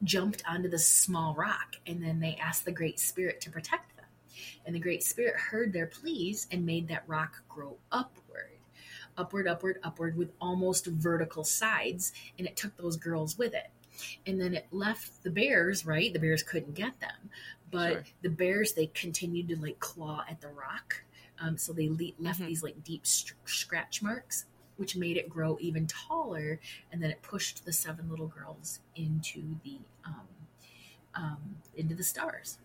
jumped 0.03 0.43
onto 0.47 0.69
this 0.69 0.87
small 0.87 1.33
rock, 1.35 1.75
and 1.87 2.03
then 2.03 2.19
they 2.19 2.35
asked 2.35 2.65
the 2.65 2.71
Great 2.71 2.99
Spirit 2.99 3.41
to 3.41 3.51
protect 3.51 3.95
them. 3.95 4.05
And 4.65 4.75
the 4.75 4.79
Great 4.79 5.03
Spirit 5.03 5.35
heard 5.35 5.71
their 5.71 5.87
pleas 5.87 6.47
and 6.51 6.65
made 6.65 6.87
that 6.89 7.03
rock 7.07 7.43
grow 7.47 7.77
upward, 7.91 8.59
upward, 9.17 9.47
upward, 9.47 9.79
upward, 9.83 10.17
with 10.17 10.31
almost 10.41 10.87
vertical 10.87 11.43
sides, 11.43 12.13
and 12.37 12.47
it 12.47 12.57
took 12.57 12.75
those 12.77 12.97
girls 12.97 13.37
with 13.37 13.53
it. 13.53 13.69
And 14.27 14.41
then 14.41 14.53
it 14.53 14.67
left 14.71 15.23
the 15.23 15.29
bears, 15.29 15.85
right? 15.85 16.11
The 16.11 16.19
bears 16.19 16.43
couldn't 16.43 16.73
get 16.75 16.99
them, 16.99 17.29
but 17.71 17.91
Sure. 17.93 18.03
the 18.23 18.29
bears 18.29 18.73
they 18.73 18.87
continued 18.87 19.47
to 19.49 19.55
like 19.61 19.79
claw 19.79 20.25
at 20.29 20.41
the 20.41 20.49
rock, 20.49 21.03
um, 21.39 21.57
so 21.57 21.71
they 21.71 21.87
le- 21.87 22.11
left 22.19 22.41
Mhm. 22.41 22.47
these 22.47 22.63
like 22.63 22.83
deep 22.83 23.05
scratch 23.05 24.01
marks, 24.01 24.45
which 24.77 24.95
made 24.95 25.17
it 25.17 25.29
grow 25.29 25.57
even 25.59 25.87
taller. 25.87 26.59
And 26.91 27.01
then 27.01 27.11
it 27.11 27.21
pushed 27.21 27.65
the 27.65 27.73
seven 27.73 28.09
little 28.09 28.27
girls 28.27 28.79
into 28.95 29.55
the 29.63 29.79
um, 30.05 30.27
um, 31.15 31.55
into 31.75 31.95
the 31.95 32.03
stars. 32.03 32.57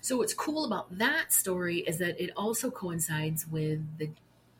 So 0.00 0.16
what's 0.16 0.34
cool 0.34 0.64
about 0.64 0.98
that 0.98 1.32
story 1.32 1.78
is 1.78 1.98
that 1.98 2.20
it 2.20 2.30
also 2.36 2.70
coincides 2.70 3.46
with 3.46 3.80
the 3.98 4.10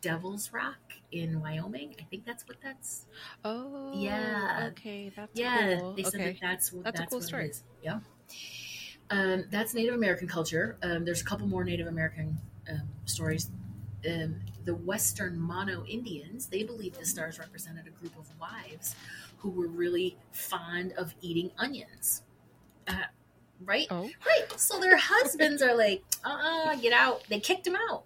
Devil's 0.01 0.51
Rock 0.51 0.93
in 1.11 1.41
Wyoming. 1.41 1.95
I 1.99 2.03
think 2.03 2.25
that's 2.25 2.47
what 2.47 2.57
that's. 2.61 3.05
Oh, 3.43 3.91
Yeah. 3.93 4.69
Okay, 4.71 5.11
that's 5.15 5.31
yeah, 5.33 5.79
cool. 5.79 5.93
they 5.93 6.03
said 6.03 6.15
okay. 6.15 6.31
that 6.31 6.41
that's 6.41 6.73
what 6.73 6.85
That's 6.85 7.01
a 7.01 7.05
cool 7.05 7.21
story. 7.21 7.51
Yeah. 7.83 7.99
Um, 9.09 9.45
that's 9.51 9.73
Native 9.73 9.93
American 9.93 10.27
culture. 10.27 10.77
Um, 10.81 11.05
there's 11.05 11.21
a 11.21 11.25
couple 11.25 11.47
more 11.47 11.63
Native 11.63 11.87
American 11.87 12.37
um, 12.69 12.87
stories. 13.05 13.49
The 14.65 14.75
Western 14.75 15.39
Mono 15.39 15.83
Indians, 15.85 16.47
they 16.47 16.63
believed 16.63 16.99
the 16.99 17.05
stars 17.05 17.39
represented 17.39 17.87
a 17.87 17.91
group 17.91 18.17
of 18.17 18.27
wives 18.39 18.95
who 19.37 19.49
were 19.49 19.67
really 19.67 20.17
fond 20.31 20.93
of 20.93 21.13
eating 21.21 21.51
onions. 21.57 22.21
Uh, 22.87 22.93
right? 23.65 23.87
Oh, 23.89 24.09
Right. 24.25 24.59
So 24.59 24.79
their 24.79 24.97
husbands 24.97 25.61
are 25.61 25.75
like, 25.75 26.03
uh 26.23 26.29
uh 26.71 26.75
get 26.75 26.93
out. 26.93 27.23
They 27.29 27.39
kicked 27.39 27.65
him 27.65 27.75
out. 27.89 28.03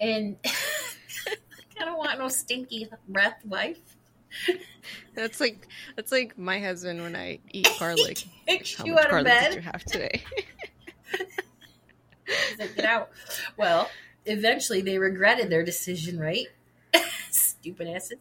And 0.00 0.36
I 0.44 1.84
don't 1.84 1.98
want 1.98 2.18
no 2.18 2.28
stinky 2.28 2.88
breath 3.08 3.44
wife. 3.44 3.78
that's 5.14 5.40
like 5.40 5.68
that's 5.96 6.10
like 6.10 6.38
my 6.38 6.58
husband 6.58 7.02
when 7.02 7.14
I 7.14 7.38
eat 7.50 7.68
garlic. 7.78 8.24
How 8.78 8.84
you 8.84 8.98
out 8.98 9.12
of 9.12 9.24
bed. 9.24 9.50
did 9.50 9.54
you 9.56 9.60
have 9.62 9.84
today? 9.84 10.22
He's 12.26 12.58
like, 12.58 12.74
get 12.76 12.84
out. 12.86 13.10
Well, 13.56 13.90
eventually 14.26 14.80
they 14.80 14.98
regretted 14.98 15.50
their 15.50 15.64
decision, 15.64 16.18
right? 16.18 16.46
Stupid 17.30 17.88
asses. 17.88 18.18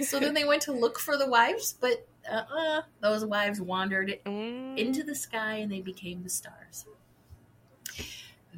So 0.00 0.18
then 0.20 0.34
they 0.34 0.44
went 0.44 0.62
to 0.62 0.72
look 0.72 0.98
for 0.98 1.16
the 1.16 1.28
wives, 1.28 1.76
but 1.80 2.06
uh-uh, 2.30 2.82
those 3.00 3.24
wives 3.24 3.60
wandered 3.60 4.18
Mm, 4.24 4.78
into 4.78 5.02
the 5.02 5.14
sky 5.14 5.54
and 5.56 5.70
they 5.72 5.80
became 5.80 6.22
the 6.22 6.30
stars. 6.30 6.84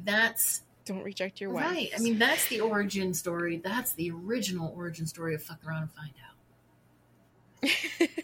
That's 0.03 0.61
don't 0.85 1.03
reject 1.03 1.39
your 1.41 1.51
wife. 1.51 1.65
right. 1.65 1.89
I 1.95 1.99
mean, 1.99 2.17
that's 2.17 2.47
the 2.47 2.59
origin 2.59 3.13
story. 3.13 3.57
That's 3.57 3.93
the 3.93 4.11
original 4.11 4.73
origin 4.75 5.05
story 5.05 5.35
of 5.35 5.43
Fuck 5.43 5.59
Around 5.65 5.83
and 5.83 5.91
Find 5.91 6.11
Out. 8.03 8.09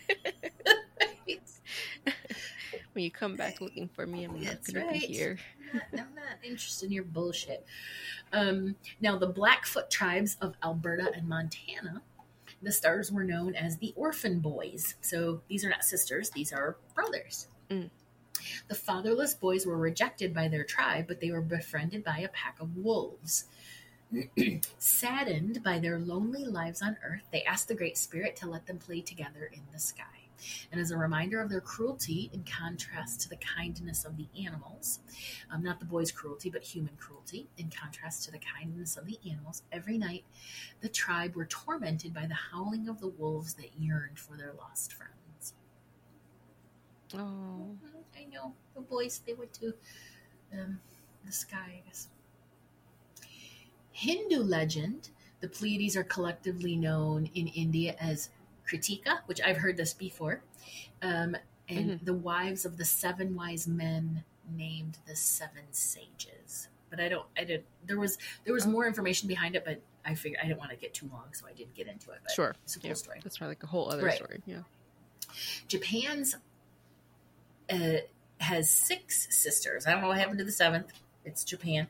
when 2.97 3.03
you 3.03 3.11
come 3.11 3.35
back 3.35 3.61
looking 3.61 3.87
for 3.87 4.07
me, 4.07 4.23
I'm 4.23 4.41
not 4.41 4.57
gonna 4.65 4.87
right. 4.87 4.99
be 4.99 5.05
here. 5.05 5.37
I'm 5.93 6.15
not 6.15 6.39
interested 6.43 6.87
in 6.87 6.93
your 6.93 7.03
bullshit. 7.03 7.63
Um, 8.33 8.75
now, 8.99 9.19
the 9.19 9.27
Blackfoot 9.27 9.91
tribes 9.91 10.35
of 10.41 10.55
Alberta 10.63 11.11
and 11.13 11.29
Montana, 11.29 12.01
the 12.63 12.71
stars 12.71 13.11
were 13.11 13.23
known 13.23 13.53
as 13.53 13.77
the 13.77 13.93
Orphan 13.95 14.39
Boys. 14.39 14.95
So 15.01 15.41
these 15.47 15.63
are 15.63 15.69
not 15.69 15.83
sisters; 15.83 16.31
these 16.31 16.51
are 16.51 16.77
brothers. 16.95 17.49
Mm. 17.69 17.91
The 18.67 18.73
fatherless 18.73 19.35
boys 19.35 19.67
were 19.67 19.77
rejected 19.77 20.33
by 20.33 20.47
their 20.47 20.63
tribe, 20.63 21.05
but 21.07 21.21
they 21.21 21.29
were 21.29 21.41
befriended 21.41 22.03
by 22.03 22.17
a 22.17 22.29
pack 22.29 22.59
of 22.59 22.77
wolves. 22.77 23.45
Saddened 24.79 25.61
by 25.63 25.77
their 25.77 25.99
lonely 25.99 26.45
lives 26.45 26.81
on 26.81 26.97
Earth, 27.03 27.27
they 27.31 27.43
asked 27.43 27.67
the 27.67 27.75
Great 27.75 27.99
Spirit 27.99 28.35
to 28.37 28.49
let 28.49 28.65
them 28.65 28.79
play 28.79 29.01
together 29.01 29.51
in 29.53 29.61
the 29.71 29.79
sky. 29.79 30.16
And 30.71 30.79
as 30.79 30.91
a 30.91 30.97
reminder 30.97 31.41
of 31.41 31.49
their 31.49 31.61
cruelty, 31.61 32.29
in 32.33 32.43
contrast 32.43 33.21
to 33.21 33.29
the 33.29 33.37
kindness 33.37 34.05
of 34.05 34.17
the 34.17 34.27
animals, 34.45 34.99
um, 35.51 35.63
not 35.63 35.79
the 35.79 35.85
boys' 35.85 36.11
cruelty, 36.11 36.49
but 36.49 36.63
human 36.63 36.95
cruelty, 36.97 37.47
in 37.57 37.69
contrast 37.69 38.23
to 38.25 38.31
the 38.31 38.39
kindness 38.39 38.97
of 38.97 39.05
the 39.05 39.19
animals, 39.29 39.63
every 39.71 39.97
night 39.97 40.23
the 40.81 40.89
tribe 40.89 41.35
were 41.35 41.45
tormented 41.45 42.13
by 42.13 42.25
the 42.27 42.33
howling 42.51 42.87
of 42.89 42.99
the 42.99 43.07
wolves 43.07 43.53
that 43.55 43.69
yearned 43.79 44.19
for 44.19 44.37
their 44.37 44.53
lost 44.53 44.93
friends. 44.93 45.53
Oh, 47.13 47.77
Mhm, 47.83 48.03
I 48.15 48.25
know. 48.25 48.53
The 48.75 48.81
boys, 48.81 49.21
they 49.25 49.33
went 49.33 49.53
to 49.53 49.73
um, 50.53 50.79
the 51.25 51.31
sky, 51.31 51.81
I 51.83 51.87
guess. 51.87 52.09
Hindu 53.91 54.43
legend 54.43 55.09
the 55.39 55.47
Pleiades 55.47 55.95
are 55.95 56.03
collectively 56.03 56.75
known 56.75 57.29
in 57.33 57.47
India 57.47 57.95
as 57.99 58.29
Krittika, 58.69 59.19
which 59.25 59.41
I've 59.41 59.57
heard 59.57 59.77
this 59.77 59.93
before, 59.93 60.41
um, 61.01 61.35
and 61.69 61.99
the 62.03 62.13
wives 62.13 62.65
of 62.65 62.77
the 62.77 62.85
seven 62.85 63.35
wise 63.35 63.67
men 63.67 64.23
named 64.55 64.97
the 65.07 65.15
seven 65.15 65.63
sages. 65.71 66.67
But 66.89 66.99
I 66.99 67.09
don't. 67.09 67.25
I 67.37 67.43
did. 67.43 67.63
There 67.85 67.99
was 67.99 68.17
there 68.45 68.53
was 68.53 68.65
more 68.65 68.87
information 68.87 69.27
behind 69.27 69.55
it, 69.55 69.65
but 69.65 69.81
I 70.05 70.15
figured 70.15 70.39
I 70.41 70.47
didn't 70.47 70.59
want 70.59 70.71
to 70.71 70.77
get 70.77 70.93
too 70.93 71.09
long, 71.11 71.25
so 71.33 71.45
I 71.45 71.51
didn't 71.53 71.73
get 71.75 71.87
into 71.87 72.11
it. 72.11 72.19
But 72.23 72.31
sure. 72.31 72.55
it's 72.63 72.75
a 72.77 72.79
cool 72.79 72.87
Yeah, 72.89 72.93
story. 72.93 73.19
that's 73.23 73.37
probably 73.37 73.51
like 73.51 73.63
a 73.63 73.67
whole 73.67 73.91
other 73.91 74.03
Right. 74.05 74.15
story. 74.15 74.41
Yeah. 74.45 74.61
Japan's 75.67 76.37
uh, 77.69 77.97
has 78.39 78.69
six 78.69 79.27
sisters. 79.35 79.85
I 79.85 79.91
don't 79.91 80.01
know 80.01 80.07
what 80.07 80.17
happened 80.17 80.39
to 80.39 80.45
the 80.45 80.51
seventh. 80.51 80.93
It's 81.25 81.43
Japan. 81.43 81.87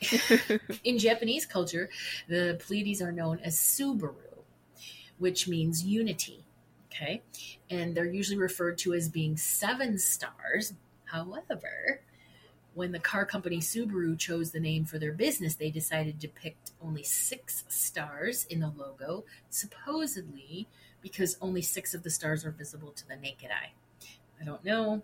In 0.84 0.98
Japanese 0.98 1.46
culture, 1.46 1.88
the 2.28 2.56
Pleiades 2.60 3.00
are 3.00 3.12
known 3.12 3.38
as 3.44 3.56
Subaru, 3.56 4.14
which 5.22 5.46
means 5.46 5.84
unity. 5.84 6.44
Okay. 6.90 7.22
And 7.70 7.94
they're 7.94 8.04
usually 8.04 8.36
referred 8.36 8.76
to 8.78 8.92
as 8.92 9.08
being 9.08 9.36
seven 9.36 9.96
stars. 9.96 10.74
However, 11.04 12.00
when 12.74 12.90
the 12.90 12.98
car 12.98 13.24
company 13.24 13.58
Subaru 13.58 14.18
chose 14.18 14.50
the 14.50 14.58
name 14.58 14.84
for 14.84 14.98
their 14.98 15.12
business, 15.12 15.54
they 15.54 15.70
decided 15.70 16.20
to 16.20 16.28
pick 16.28 16.56
only 16.82 17.04
six 17.04 17.64
stars 17.68 18.46
in 18.50 18.58
the 18.58 18.72
logo, 18.76 19.24
supposedly 19.48 20.66
because 21.00 21.38
only 21.40 21.62
six 21.62 21.94
of 21.94 22.02
the 22.02 22.10
stars 22.10 22.44
are 22.44 22.50
visible 22.50 22.90
to 22.90 23.06
the 23.06 23.16
naked 23.16 23.50
eye. 23.50 23.72
I 24.40 24.44
don't 24.44 24.64
know. 24.64 25.02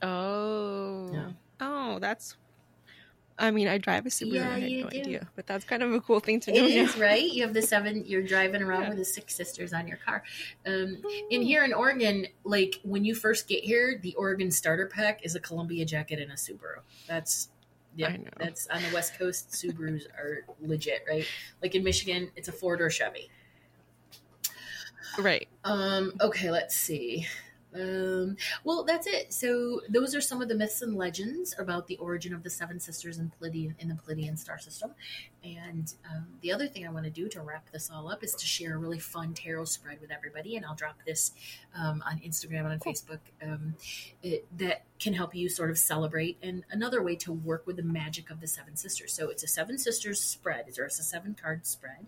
Oh. 0.00 1.10
Yeah. 1.12 1.30
Oh, 1.60 1.98
that's. 1.98 2.36
I 3.38 3.50
mean, 3.52 3.68
I 3.68 3.78
drive 3.78 4.04
a 4.04 4.08
Subaru. 4.08 4.32
Yeah, 4.34 4.50
I 4.50 4.58
had 4.58 4.70
no 4.70 4.88
do. 4.90 4.98
idea, 4.98 5.28
but 5.36 5.46
that's 5.46 5.64
kind 5.64 5.82
of 5.82 5.92
a 5.92 6.00
cool 6.00 6.18
thing 6.18 6.40
to 6.40 6.50
It 6.50 6.60
know. 6.60 6.66
is 6.66 6.96
right. 6.96 7.22
You 7.22 7.42
have 7.44 7.54
the 7.54 7.62
seven. 7.62 8.04
You're 8.04 8.22
driving 8.22 8.62
around 8.62 8.82
Yeah. 8.82 8.88
with 8.90 8.98
the 8.98 9.04
six 9.04 9.34
sisters 9.36 9.72
on 9.72 9.86
your 9.86 9.98
car. 9.98 10.24
Um, 10.66 11.00
in 11.30 11.42
here 11.42 11.64
in 11.64 11.72
Oregon, 11.72 12.26
like 12.44 12.80
when 12.82 13.04
you 13.04 13.14
first 13.14 13.46
get 13.46 13.62
here, 13.62 13.98
the 14.02 14.14
Oregon 14.16 14.50
starter 14.50 14.86
pack 14.86 15.24
is 15.24 15.36
a 15.36 15.40
Columbia 15.40 15.84
jacket 15.84 16.18
and 16.20 16.32
a 16.32 16.34
Subaru. 16.34 16.80
That's 17.06 17.48
yeah, 17.96 18.16
that's 18.38 18.66
on 18.68 18.82
the 18.82 18.90
West 18.92 19.18
Coast. 19.18 19.50
Subarus 19.50 20.02
are 20.18 20.44
legit, 20.60 21.04
right? 21.08 21.24
Like 21.62 21.74
in 21.74 21.84
Michigan, 21.84 22.30
it's 22.36 22.48
a 22.48 22.52
Ford 22.52 22.80
or 22.80 22.90
Chevy. 22.90 23.30
Right. 25.18 25.48
Um, 25.64 26.12
okay, 26.20 26.50
let's 26.50 26.76
see. 26.76 27.26
Um, 27.74 28.36
well, 28.64 28.82
that's 28.84 29.06
it. 29.06 29.32
So 29.32 29.82
those 29.90 30.14
are 30.14 30.20
some 30.22 30.40
of 30.40 30.48
the 30.48 30.54
myths 30.54 30.80
and 30.80 30.96
legends 30.96 31.54
about 31.58 31.86
the 31.86 31.96
origin 31.98 32.32
of 32.32 32.42
the 32.42 32.48
seven 32.50 32.80
sisters 32.80 33.18
in 33.18 33.30
Pleiadian 33.40 33.74
in 33.78 33.88
the 33.88 33.94
Pleiadian 33.94 34.38
star 34.38 34.58
system. 34.58 34.92
And 35.44 35.92
um, 36.10 36.26
the 36.40 36.50
other 36.52 36.66
thing 36.66 36.86
I 36.86 36.90
want 36.90 37.04
to 37.04 37.10
do 37.10 37.28
to 37.28 37.40
wrap 37.42 37.70
this 37.70 37.90
all 37.90 38.10
up 38.10 38.24
is 38.24 38.32
to 38.34 38.46
share 38.46 38.74
a 38.74 38.78
really 38.78 38.98
fun 38.98 39.34
tarot 39.34 39.66
spread 39.66 40.00
with 40.00 40.10
everybody, 40.10 40.56
and 40.56 40.64
I'll 40.64 40.74
drop 40.74 40.96
this 41.06 41.32
um, 41.76 42.02
on 42.06 42.18
Instagram 42.20 42.60
and 42.60 42.72
on 42.72 42.78
Facebook. 42.80 43.20
Um, 43.42 43.74
it, 44.22 44.46
that 44.58 44.84
can 44.98 45.12
help 45.14 45.34
you 45.34 45.48
sort 45.48 45.70
of 45.70 45.78
celebrate 45.78 46.38
and 46.42 46.64
another 46.70 47.02
way 47.02 47.16
to 47.16 47.32
work 47.32 47.66
with 47.66 47.76
the 47.76 47.82
magic 47.82 48.30
of 48.30 48.40
the 48.40 48.48
seven 48.48 48.76
sisters. 48.76 49.12
So 49.12 49.28
it's 49.28 49.42
a 49.42 49.46
seven 49.48 49.78
sisters 49.78 50.20
spread. 50.20 50.64
It's 50.68 50.78
a 50.78 50.90
seven 50.90 51.36
card 51.40 51.66
spread. 51.66 52.06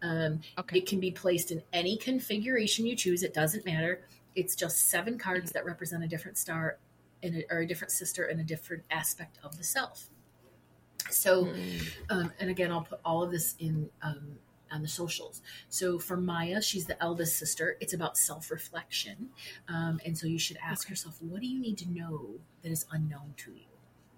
Um, 0.00 0.40
Okay. 0.58 0.78
it 0.78 0.86
can 0.86 1.00
be 1.00 1.10
placed 1.10 1.50
in 1.50 1.62
any 1.72 1.96
configuration 1.96 2.86
you 2.86 2.94
choose. 2.94 3.22
It 3.22 3.34
doesn't 3.34 3.66
matter. 3.66 4.02
It's 4.38 4.54
just 4.54 4.88
seven 4.88 5.18
cards 5.18 5.50
that 5.50 5.64
represent 5.64 6.04
a 6.04 6.06
different 6.06 6.38
star 6.38 6.78
in 7.22 7.34
a, 7.38 7.44
or 7.52 7.58
a 7.58 7.66
different 7.66 7.90
sister 7.90 8.24
and 8.24 8.40
a 8.40 8.44
different 8.44 8.84
aspect 8.88 9.36
of 9.42 9.58
the 9.58 9.64
self. 9.64 10.10
So, 11.10 11.46
Mm. 11.46 11.80
um, 12.08 12.32
and 12.38 12.48
again, 12.48 12.70
I'll 12.70 12.82
put 12.82 13.00
all 13.04 13.22
of 13.24 13.32
this 13.32 13.56
in 13.58 13.90
um, 14.00 14.38
on 14.70 14.82
the 14.82 14.88
socials. 14.88 15.40
So 15.70 15.98
for 15.98 16.16
Maia, 16.16 16.60
she's 16.62 16.86
the 16.86 17.02
eldest 17.02 17.36
sister. 17.36 17.76
It's 17.80 17.94
about 17.94 18.16
self 18.16 18.50
reflection, 18.52 19.30
um, 19.66 20.00
and 20.04 20.16
so 20.16 20.28
you 20.28 20.38
should 20.38 20.58
ask 20.62 20.86
Okay. 20.86 20.92
yourself, 20.92 21.20
what 21.20 21.40
do 21.40 21.46
you 21.48 21.58
need 21.58 21.78
to 21.78 21.90
know 21.90 22.38
that 22.62 22.70
is 22.70 22.86
unknown 22.92 23.34
to 23.38 23.50
you 23.52 23.66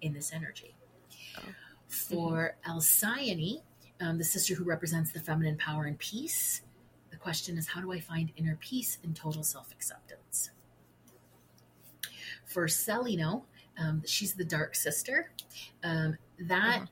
in 0.01 0.13
this 0.13 0.31
energy? 0.31 0.75
Oh. 1.37 1.55
For 1.87 2.55
Alcyone, 2.67 3.63
um, 3.99 4.19
the 4.19 4.23
sister 4.23 4.53
who 4.53 4.65
represents 4.65 5.11
the 5.13 5.19
feminine 5.19 5.57
power 5.57 5.85
and 5.85 5.97
peace, 5.97 6.61
question 7.21 7.57
is, 7.57 7.67
how 7.67 7.81
do 7.81 7.91
I 7.91 7.99
find 7.99 8.31
inner 8.35 8.57
peace 8.59 8.97
and 9.03 9.15
total 9.15 9.43
self 9.43 9.71
acceptance? 9.71 10.49
For 12.45 12.67
Celaeno, 12.67 13.43
um, 13.77 14.03
she's 14.05 14.33
the 14.33 14.43
dark 14.43 14.75
sister. 14.75 15.31
Um, 15.83 16.17
that 16.39 16.87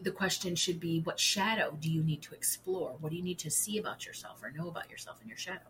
the 0.00 0.10
question 0.10 0.56
should 0.56 0.80
be, 0.80 1.00
what 1.00 1.20
shadow 1.20 1.76
do 1.80 1.90
you 1.90 2.02
need 2.02 2.22
to 2.22 2.34
explore? 2.34 2.96
What 3.00 3.10
do 3.10 3.16
you 3.16 3.22
need 3.22 3.38
to 3.40 3.50
see 3.50 3.78
about 3.78 4.04
yourself 4.06 4.42
or 4.42 4.50
know 4.50 4.68
about 4.68 4.90
yourself 4.90 5.20
in 5.22 5.28
your 5.28 5.38
shadow? 5.38 5.60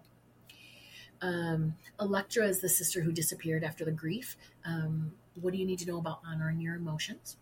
Um, 1.20 1.74
Electra 2.00 2.46
is 2.46 2.60
the 2.60 2.68
sister 2.68 3.02
who 3.02 3.12
disappeared 3.12 3.62
after 3.62 3.84
the 3.84 3.92
grief. 3.92 4.36
Um, 4.64 5.12
what 5.40 5.52
do 5.52 5.58
you 5.58 5.66
need 5.66 5.78
to 5.80 5.86
know 5.86 5.98
about 5.98 6.20
honoring 6.26 6.60
your 6.60 6.74
emotions? 6.74 7.36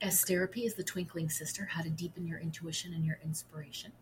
Asterope 0.00 0.56
is 0.56 0.74
the 0.74 0.82
twinkling 0.82 1.28
sister, 1.28 1.66
how 1.66 1.82
to 1.82 1.90
deepen 1.90 2.26
your 2.26 2.38
intuition 2.38 2.94
and 2.94 3.04
your 3.04 3.18
inspiration. 3.22 3.92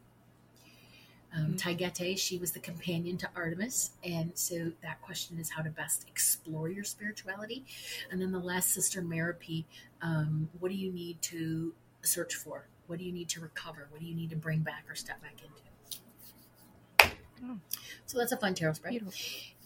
Um, 1.33 1.55
Mhm. 1.55 1.59
Taygete, 1.59 2.19
she 2.19 2.39
was 2.39 2.53
the 2.53 2.61
companion 2.61 3.19
to 3.19 3.31
Artemis, 3.37 3.91
and 4.03 4.37
so 4.37 4.73
that 4.81 5.03
question 5.03 5.39
is 5.39 5.51
how 5.51 5.63
to 5.63 5.71
best 5.71 6.09
explore 6.09 6.71
your 6.71 6.85
spirituality. 6.85 7.67
And 8.11 8.21
then 8.21 8.33
the 8.33 8.39
last 8.39 8.71
sister, 8.71 9.03
Merope, 9.03 9.67
um, 10.01 10.49
what 10.59 10.71
do 10.71 10.75
you 10.75 10.91
need 10.91 11.21
to 11.23 11.75
search 12.03 12.35
for? 12.35 12.67
What 12.87 12.99
do 12.99 13.05
you 13.05 13.13
need 13.13 13.29
to 13.31 13.41
recover? 13.41 13.89
What 13.91 14.01
do 14.01 14.07
you 14.07 14.15
need 14.15 14.31
to 14.31 14.37
bring 14.37 14.61
back 14.61 14.85
or 14.89 14.95
step 14.95 15.21
back 15.21 15.43
into? 15.43 17.15
Oh. 17.45 17.61
So 18.07 18.19
that's 18.19 18.33
a 18.33 18.37
fun 18.37 18.55
tarot 18.55 18.73
spread. 18.75 18.91
Beautiful. 18.93 19.13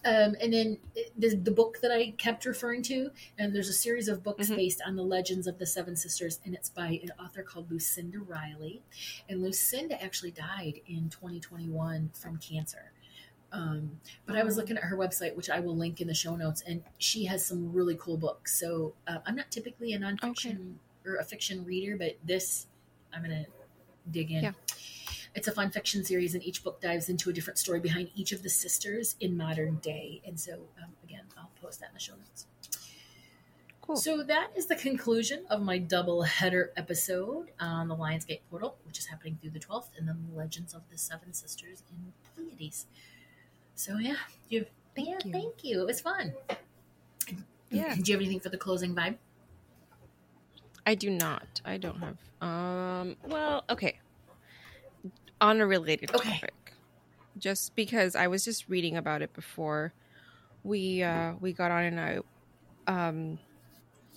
Um, 0.05 0.34
and 0.40 0.53
then 0.53 0.78
the, 1.16 1.36
the 1.36 1.50
book 1.53 1.78
that 1.80 1.92
I 1.92 2.11
kept 2.18 2.44
referring 2.44 2.82
to, 2.84 3.11
and 3.38 3.55
there's 3.55 3.68
a 3.68 3.72
series 3.72 4.09
of 4.09 4.22
books 4.22 4.48
Mhm. 4.48 4.57
based 4.57 4.82
on 4.84 4.96
the 4.96 5.05
legends 5.05 5.46
of 5.46 5.59
the 5.59 5.66
Seven 5.66 5.94
Sisters, 5.94 6.40
and 6.44 6.55
it's 6.55 6.70
by 6.70 7.00
an 7.03 7.11
author 7.24 7.42
called 7.42 7.70
Lucinda 7.70 8.18
Riley. 8.18 8.82
And 9.28 9.42
Lucinda 9.42 10.03
actually 10.03 10.32
died 10.32 10.80
in 10.86 11.09
2021 11.09 12.11
from 12.14 12.38
cancer. 12.38 12.90
Um, 13.53 14.00
but 14.26 14.34
I 14.34 14.42
was 14.42 14.57
looking 14.57 14.76
at 14.76 14.82
her 14.84 14.96
website, 14.96 15.36
which 15.36 15.50
I 15.50 15.61
will 15.61 15.76
link 15.76 16.00
in 16.00 16.09
the 16.09 16.14
show 16.14 16.34
notes, 16.34 16.62
and 16.66 16.82
she 16.98 17.24
has 17.26 17.44
some 17.44 17.72
really 17.72 17.96
cool 17.96 18.16
books. 18.16 18.59
So 18.59 18.94
uh, 19.07 19.18
I'm 19.26 19.36
not 19.36 19.50
typically 19.50 19.92
a 19.92 19.98
nonfiction 19.98 20.74
or 21.05 21.16
a 21.16 21.24
fiction 21.24 21.64
reader, 21.64 21.96
but 21.96 22.16
this 22.24 22.66
I'm 23.12 23.22
going 23.22 23.44
to 23.44 23.50
dig 24.11 24.30
in. 24.32 24.44
Yeah. 24.44 24.53
It's 25.35 25.49
a 25.49 25.53
fun 25.53 25.70
fiction 25.70 26.05
series, 26.05 26.35
and 26.35 26.43
each 26.45 26.62
book 26.62 26.80
dives 26.80 27.09
into 27.09 27.30
a 27.30 27.33
different 27.33 27.59
story 27.59 27.80
behind 27.80 28.11
each 28.14 28.33
of 28.33 28.43
the 28.43 28.51
sisters 28.51 29.16
in 29.20 29.37
modern 29.37 29.76
day. 29.76 30.20
And 30.26 30.39
so, 30.39 30.55
um, 30.83 30.91
again, 31.05 31.22
I'll 31.39 31.51
post 31.61 31.80
that 31.80 31.89
in 31.89 31.95
the 31.95 32.01
show 32.01 32.14
notes. 32.14 32.47
cool. 33.80 33.97
So 33.97 34.22
that 34.22 34.51
is 34.55 34.66
the 34.66 34.76
conclusion 34.76 35.45
of 35.49 35.62
my 35.62 35.78
double 35.78 36.22
header 36.22 36.70
episode 36.76 37.51
on 37.59 37.89
the 37.89 37.97
Lions 37.97 38.24
Gate 38.26 38.43
portal, 38.51 38.76
which 38.85 38.99
is 38.99 39.07
happening 39.07 39.39
through 39.41 39.51
the 39.51 39.59
12th, 39.61 39.89
and 39.99 40.07
then 40.07 40.26
the 40.30 40.37
Legends 40.37 40.74
of 40.74 40.83
the 40.91 40.99
Seven 40.99 41.33
Sisters 41.33 41.83
in 41.91 42.12
Pleiades. 42.35 42.87
So 43.74 43.97
yeah, 43.99 44.16
you 44.51 44.66
Thank 44.95 45.09
yeah, 45.09 45.18
you. 45.24 45.33
thank 45.33 45.64
you. 45.64 45.80
It 45.80 45.87
was 45.87 46.01
fun. 46.03 46.35
Yeah. 47.70 47.95
Do 47.95 48.03
you 48.05 48.12
have 48.14 48.20
anything 48.20 48.41
for 48.41 48.51
the 48.51 48.59
closing 48.59 48.95
vibe? 48.95 49.16
I 50.85 50.95
do 50.95 51.11
not. 51.11 51.61
I 51.64 51.78
don't 51.78 51.97
have. 51.99 52.18
Um. 52.47 53.16
Well, 53.26 53.64
okay. 53.70 53.99
On 55.43 55.61
a 55.61 55.66
related 55.66 56.11
Okay. 56.14 56.40
topic, 56.40 56.55
just 57.36 57.74
because 57.74 58.16
I 58.16 58.28
was 58.28 58.45
just 58.45 58.68
reading 58.68 58.97
about 58.97 59.22
it 59.22 59.34
before 59.34 59.93
we 60.62 61.03
uh 61.03 61.34
we 61.40 61.53
got 61.53 61.70
on, 61.72 61.84
and 61.84 62.01
I 62.01 62.18
um, 62.86 63.38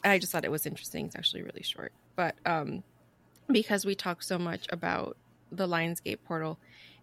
and 0.03 0.13
I 0.13 0.19
just 0.19 0.32
thought 0.32 0.45
it 0.45 0.51
was 0.51 0.65
interesting. 0.67 1.07
It's 1.07 1.15
actually 1.15 1.43
really 1.43 1.63
short, 1.63 1.93
but 2.15 2.36
um, 2.45 2.84
because 3.51 3.86
we 3.86 3.95
talk 3.95 4.23
so 4.23 4.38
much 4.39 4.67
about 4.71 5.17
the 5.51 5.67
Lions 5.67 5.99
Gate 6.01 6.23
portal, 6.26 6.59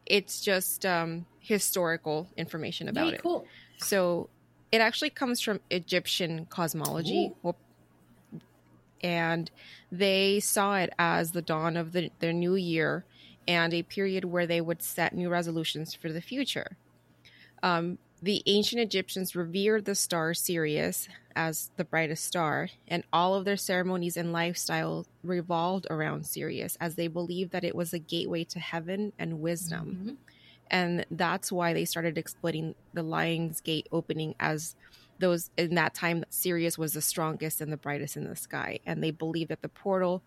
it's 0.07 0.41
just 0.41 0.87
um 0.87 1.27
historical 1.41 2.29
information 2.37 2.89
about 2.89 3.15
it. 3.15 3.23
cool. 3.23 3.47
So 3.79 4.31
it 4.73 4.81
actually 4.81 5.11
comes 5.11 5.41
from 5.41 5.61
Egyptian 5.71 6.47
cosmology. 6.47 7.33
Ooh. 7.45 7.55
And 9.03 9.51
they 9.91 10.41
saw 10.41 10.77
it 10.77 10.91
as 10.99 11.33
the 11.33 11.43
dawn 11.43 11.77
of 11.77 11.93
the, 11.93 12.11
their 12.21 12.33
new 12.33 12.55
year 12.55 13.05
and 13.47 13.75
a 13.75 13.83
period 13.83 14.25
where 14.25 14.47
they 14.47 14.61
would 14.61 14.83
set 14.83 15.15
new 15.15 15.29
resolutions 15.29 15.95
for 15.95 16.13
the 16.13 16.21
future. 16.21 16.77
Um, 17.63 17.99
the 18.23 18.43
ancient 18.47 18.81
Egyptians 18.81 19.35
revered 19.35 19.85
the 19.85 19.95
star 19.95 20.33
Sirius 20.35 21.09
as 21.35 21.71
the 21.77 21.85
brightest 21.85 22.25
star, 22.25 22.69
and 22.87 23.05
all 23.13 23.35
of 23.35 23.45
their 23.45 23.57
ceremonies 23.57 24.17
and 24.17 24.33
lifestyle 24.33 25.07
revolved 25.25 25.87
around 25.91 26.27
Sirius 26.27 26.77
as 26.81 26.95
they 26.95 27.09
believed 27.09 27.53
that 27.53 27.65
it 27.65 27.75
was 27.75 27.93
a 27.93 27.99
gateway 27.99 28.45
to 28.45 28.61
heaven 28.61 29.13
and 29.19 29.41
wisdom 29.41 29.99
Mhm. 30.07 30.17
and 30.71 31.07
that's 31.11 31.51
why 31.53 31.73
they 31.73 31.85
started 31.85 32.17
exploiting 32.17 32.75
the 32.95 33.03
Lions 33.03 33.61
Gate 33.61 33.89
opening 33.93 34.35
as 34.41 34.75
those 35.19 35.51
in 35.57 35.75
that 35.75 35.95
time 35.95 36.25
Sirius 36.31 36.79
was 36.79 36.95
the 36.95 37.03
strongest 37.03 37.61
and 37.61 37.73
the 37.73 37.77
brightest 37.77 38.17
in 38.17 38.25
the 38.25 38.37
sky, 38.37 38.79
and 38.87 39.03
they 39.03 39.11
believed 39.11 39.51
that 39.51 39.63
the 39.63 39.69
portal, 39.69 40.23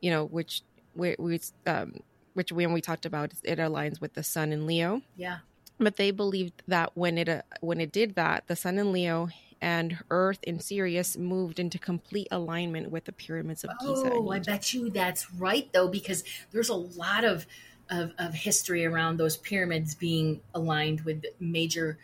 you 0.00 0.10
know, 0.10 0.24
which 0.24 0.62
which 0.94 1.50
um, 1.66 2.00
which 2.38 2.52
when 2.52 2.72
we 2.72 2.80
talked 2.80 3.04
about 3.04 3.32
it 3.42 3.58
aligns 3.58 4.00
with 4.00 4.14
the 4.14 4.22
sun 4.22 4.52
in 4.52 4.64
Leo, 4.64 5.02
Yeah. 5.16 5.38
but 5.76 5.96
they 5.96 6.12
believed 6.12 6.62
that 6.68 6.96
when 6.96 7.18
it 7.18 7.28
uh, 7.28 7.42
when 7.60 7.80
it 7.80 7.90
did 7.90 8.14
that, 8.14 8.46
the 8.46 8.54
sun 8.54 8.78
in 8.78 8.92
Leo 8.92 9.28
and 9.60 9.98
Earth 10.08 10.38
in 10.44 10.60
Sirius 10.60 11.16
moved 11.16 11.58
into 11.58 11.80
complete 11.80 12.28
alignment 12.30 12.92
with 12.92 13.06
the 13.06 13.12
pyramids 13.12 13.64
of 13.64 13.70
Giza. 13.80 14.12
Oh, 14.12 14.30
I 14.30 14.38
bet 14.38 14.72
you 14.72 14.88
that's 14.88 15.32
right 15.32 15.68
though, 15.72 15.88
because 15.88 16.22
there's 16.52 16.68
a 16.68 16.76
lot 16.76 17.24
of, 17.24 17.44
of 17.90 18.12
of 18.18 18.34
history 18.34 18.86
around 18.86 19.16
those 19.16 19.36
pyramids 19.36 19.96
being 19.96 20.40
aligned 20.54 21.00
with 21.00 21.24
major 21.40 21.98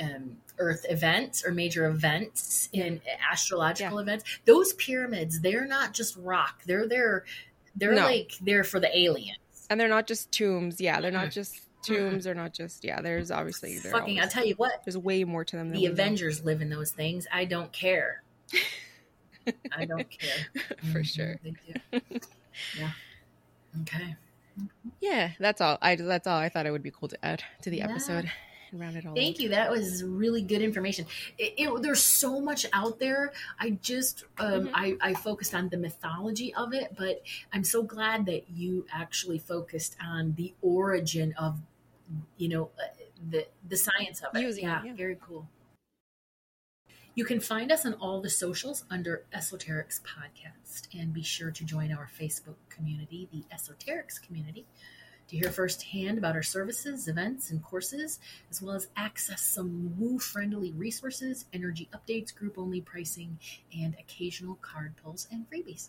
um, 0.00 0.36
Earth 0.58 0.86
events 0.88 1.44
or 1.44 1.50
major 1.50 1.86
events 1.88 2.68
in 2.72 3.00
astrological 3.32 3.98
events. 3.98 4.22
Those 4.44 4.74
pyramids, 4.74 5.40
they're 5.40 5.66
not 5.66 5.92
just 5.92 6.16
rock; 6.16 6.62
they're 6.66 6.86
there. 6.86 7.24
They're 7.74 7.94
No. 7.96 8.04
like 8.04 8.32
there 8.40 8.62
for 8.62 8.78
the 8.78 8.96
aliens. 8.96 9.38
And 9.72 9.80
they're 9.80 9.88
not 9.88 10.06
just 10.06 10.30
tombs. 10.30 10.80
Yeah, 10.80 11.00
they're 11.00 11.10
not 11.10 11.30
just 11.30 11.60
tombs. 11.82 12.24
They're 12.24 12.34
not 12.34 12.52
just 12.54 12.84
yeah. 12.84 13.00
There's 13.00 13.30
obviously 13.30 13.76
Fucking, 13.76 14.20
I'll 14.20 14.28
tell 14.28 14.46
you 14.46 14.54
what. 14.54 14.82
there's 14.84 14.96
way 14.98 15.24
more 15.24 15.44
to 15.44 15.56
them. 15.56 15.70
Than 15.70 15.78
The 15.80 15.86
know. 15.86 15.92
Avengers 15.92 16.44
live 16.44 16.60
in 16.62 16.70
those 16.70 16.90
things. 16.92 17.26
I 17.32 17.44
don't 17.44 17.72
care. 17.72 18.22
I 19.76 19.84
don't 19.86 20.08
care. 20.08 20.46
for 20.92 21.00
Mhm, 21.00 21.04
sure. 21.06 21.36
yeah. 22.78 22.90
Okay. 23.82 24.14
Yeah, 25.00 25.30
that's 25.40 25.60
all. 25.60 25.78
I 25.82 25.96
that's 25.96 26.26
all 26.26 26.36
I 26.38 26.48
thought 26.48 26.66
it 26.66 26.70
would 26.70 26.82
be 26.82 26.90
cool 26.92 27.08
to 27.08 27.24
add 27.24 27.42
to 27.62 27.70
the 27.70 27.78
Yeah. 27.78 27.90
episode 27.90 28.30
and 28.72 28.80
round 28.80 28.96
it 28.96 29.06
all. 29.06 29.14
Thank 29.14 29.36
up. 29.36 29.40
you. 29.40 29.48
That 29.50 29.70
was 29.70 30.02
really 30.02 30.42
good 30.42 30.62
information. 30.62 31.06
It, 31.38 31.54
it, 31.56 31.82
there's 31.82 32.02
so 32.02 32.40
much 32.40 32.66
out 32.72 32.98
there. 32.98 33.32
I 33.60 33.70
just 33.82 34.24
um, 34.38 34.68
Mhm. 34.68 34.70
I, 34.74 34.96
I 35.00 35.14
focused 35.14 35.54
on 35.54 35.68
the 35.68 35.76
mythology 35.76 36.54
of 36.54 36.72
it, 36.74 36.94
but 36.96 37.22
I'm 37.52 37.64
so 37.64 37.82
glad 37.82 38.26
that 38.26 38.50
you 38.50 38.86
actually 38.92 39.38
focused 39.38 39.96
on 40.02 40.34
the 40.34 40.54
origin 40.62 41.34
of 41.38 41.58
you 42.36 42.48
know 42.48 42.70
uh, 42.78 42.88
the 43.30 43.46
the 43.68 43.76
science 43.76 44.20
of 44.22 44.34
it. 44.36 44.42
Using 44.42 44.64
it, 44.64 44.68
yeah, 44.68 44.82
yeah. 44.84 44.94
very 44.94 45.16
cool. 45.20 45.48
You 47.14 47.26
can 47.26 47.40
find 47.40 47.70
us 47.70 47.84
on 47.84 47.92
all 47.94 48.22
the 48.22 48.30
socials 48.30 48.84
under 48.90 49.24
Esoterix 49.34 50.00
Podcast, 50.00 50.88
and 50.98 51.12
be 51.12 51.22
sure 51.22 51.50
to 51.50 51.64
join 51.64 51.92
our 51.92 52.08
Facebook 52.18 52.56
community, 52.70 53.28
the 53.30 53.44
Esoterix 53.54 54.20
Community, 54.22 54.64
to 55.32 55.38
hear 55.38 55.50
firsthand 55.50 56.18
about 56.18 56.36
our 56.36 56.42
services, 56.42 57.08
events, 57.08 57.50
and 57.50 57.62
courses, 57.62 58.20
as 58.50 58.60
well 58.60 58.74
as 58.74 58.88
access 58.96 59.40
some 59.40 59.94
woo 59.98 60.18
friendly 60.18 60.72
resources, 60.72 61.46
energy 61.54 61.88
updates, 61.94 62.34
group 62.34 62.58
only 62.58 62.82
pricing, 62.82 63.38
and 63.74 63.96
occasional 63.98 64.56
card 64.56 64.92
pulls 65.02 65.26
and 65.32 65.46
freebies. 65.50 65.88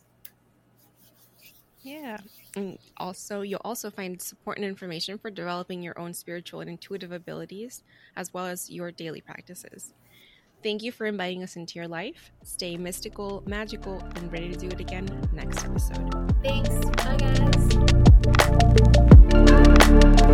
Yeah. 1.82 2.18
And 2.56 2.80
also, 2.96 3.42
you'll 3.42 3.60
also 3.66 3.92
find 3.92 4.22
support 4.22 4.58
and 4.58 4.66
information 4.66 5.18
for 5.18 5.30
developing 5.30 5.84
your 5.84 6.00
own 6.00 6.14
spiritual 6.14 6.62
and 6.62 6.70
intuitive 6.70 7.12
abilities, 7.12 7.84
as 8.16 8.34
well 8.34 8.46
as 8.46 8.70
your 8.70 8.92
daily 8.92 9.20
practices. 9.20 9.94
Thank 10.64 10.82
you 10.82 10.94
for 10.94 11.06
inviting 11.06 11.44
us 11.44 11.58
into 11.58 11.78
your 11.78 11.90
life. 11.90 12.32
Stay 12.44 12.78
mystical, 12.78 13.44
magical, 13.46 14.00
and 14.16 14.32
ready 14.32 14.50
to 14.54 14.58
do 14.58 14.68
it 14.68 14.80
again 14.80 15.06
next 15.34 15.66
episode. 15.66 16.34
Thanks. 16.42 16.70
Bye, 17.04 17.18
guys. 17.18 18.93
Música 19.94 20.34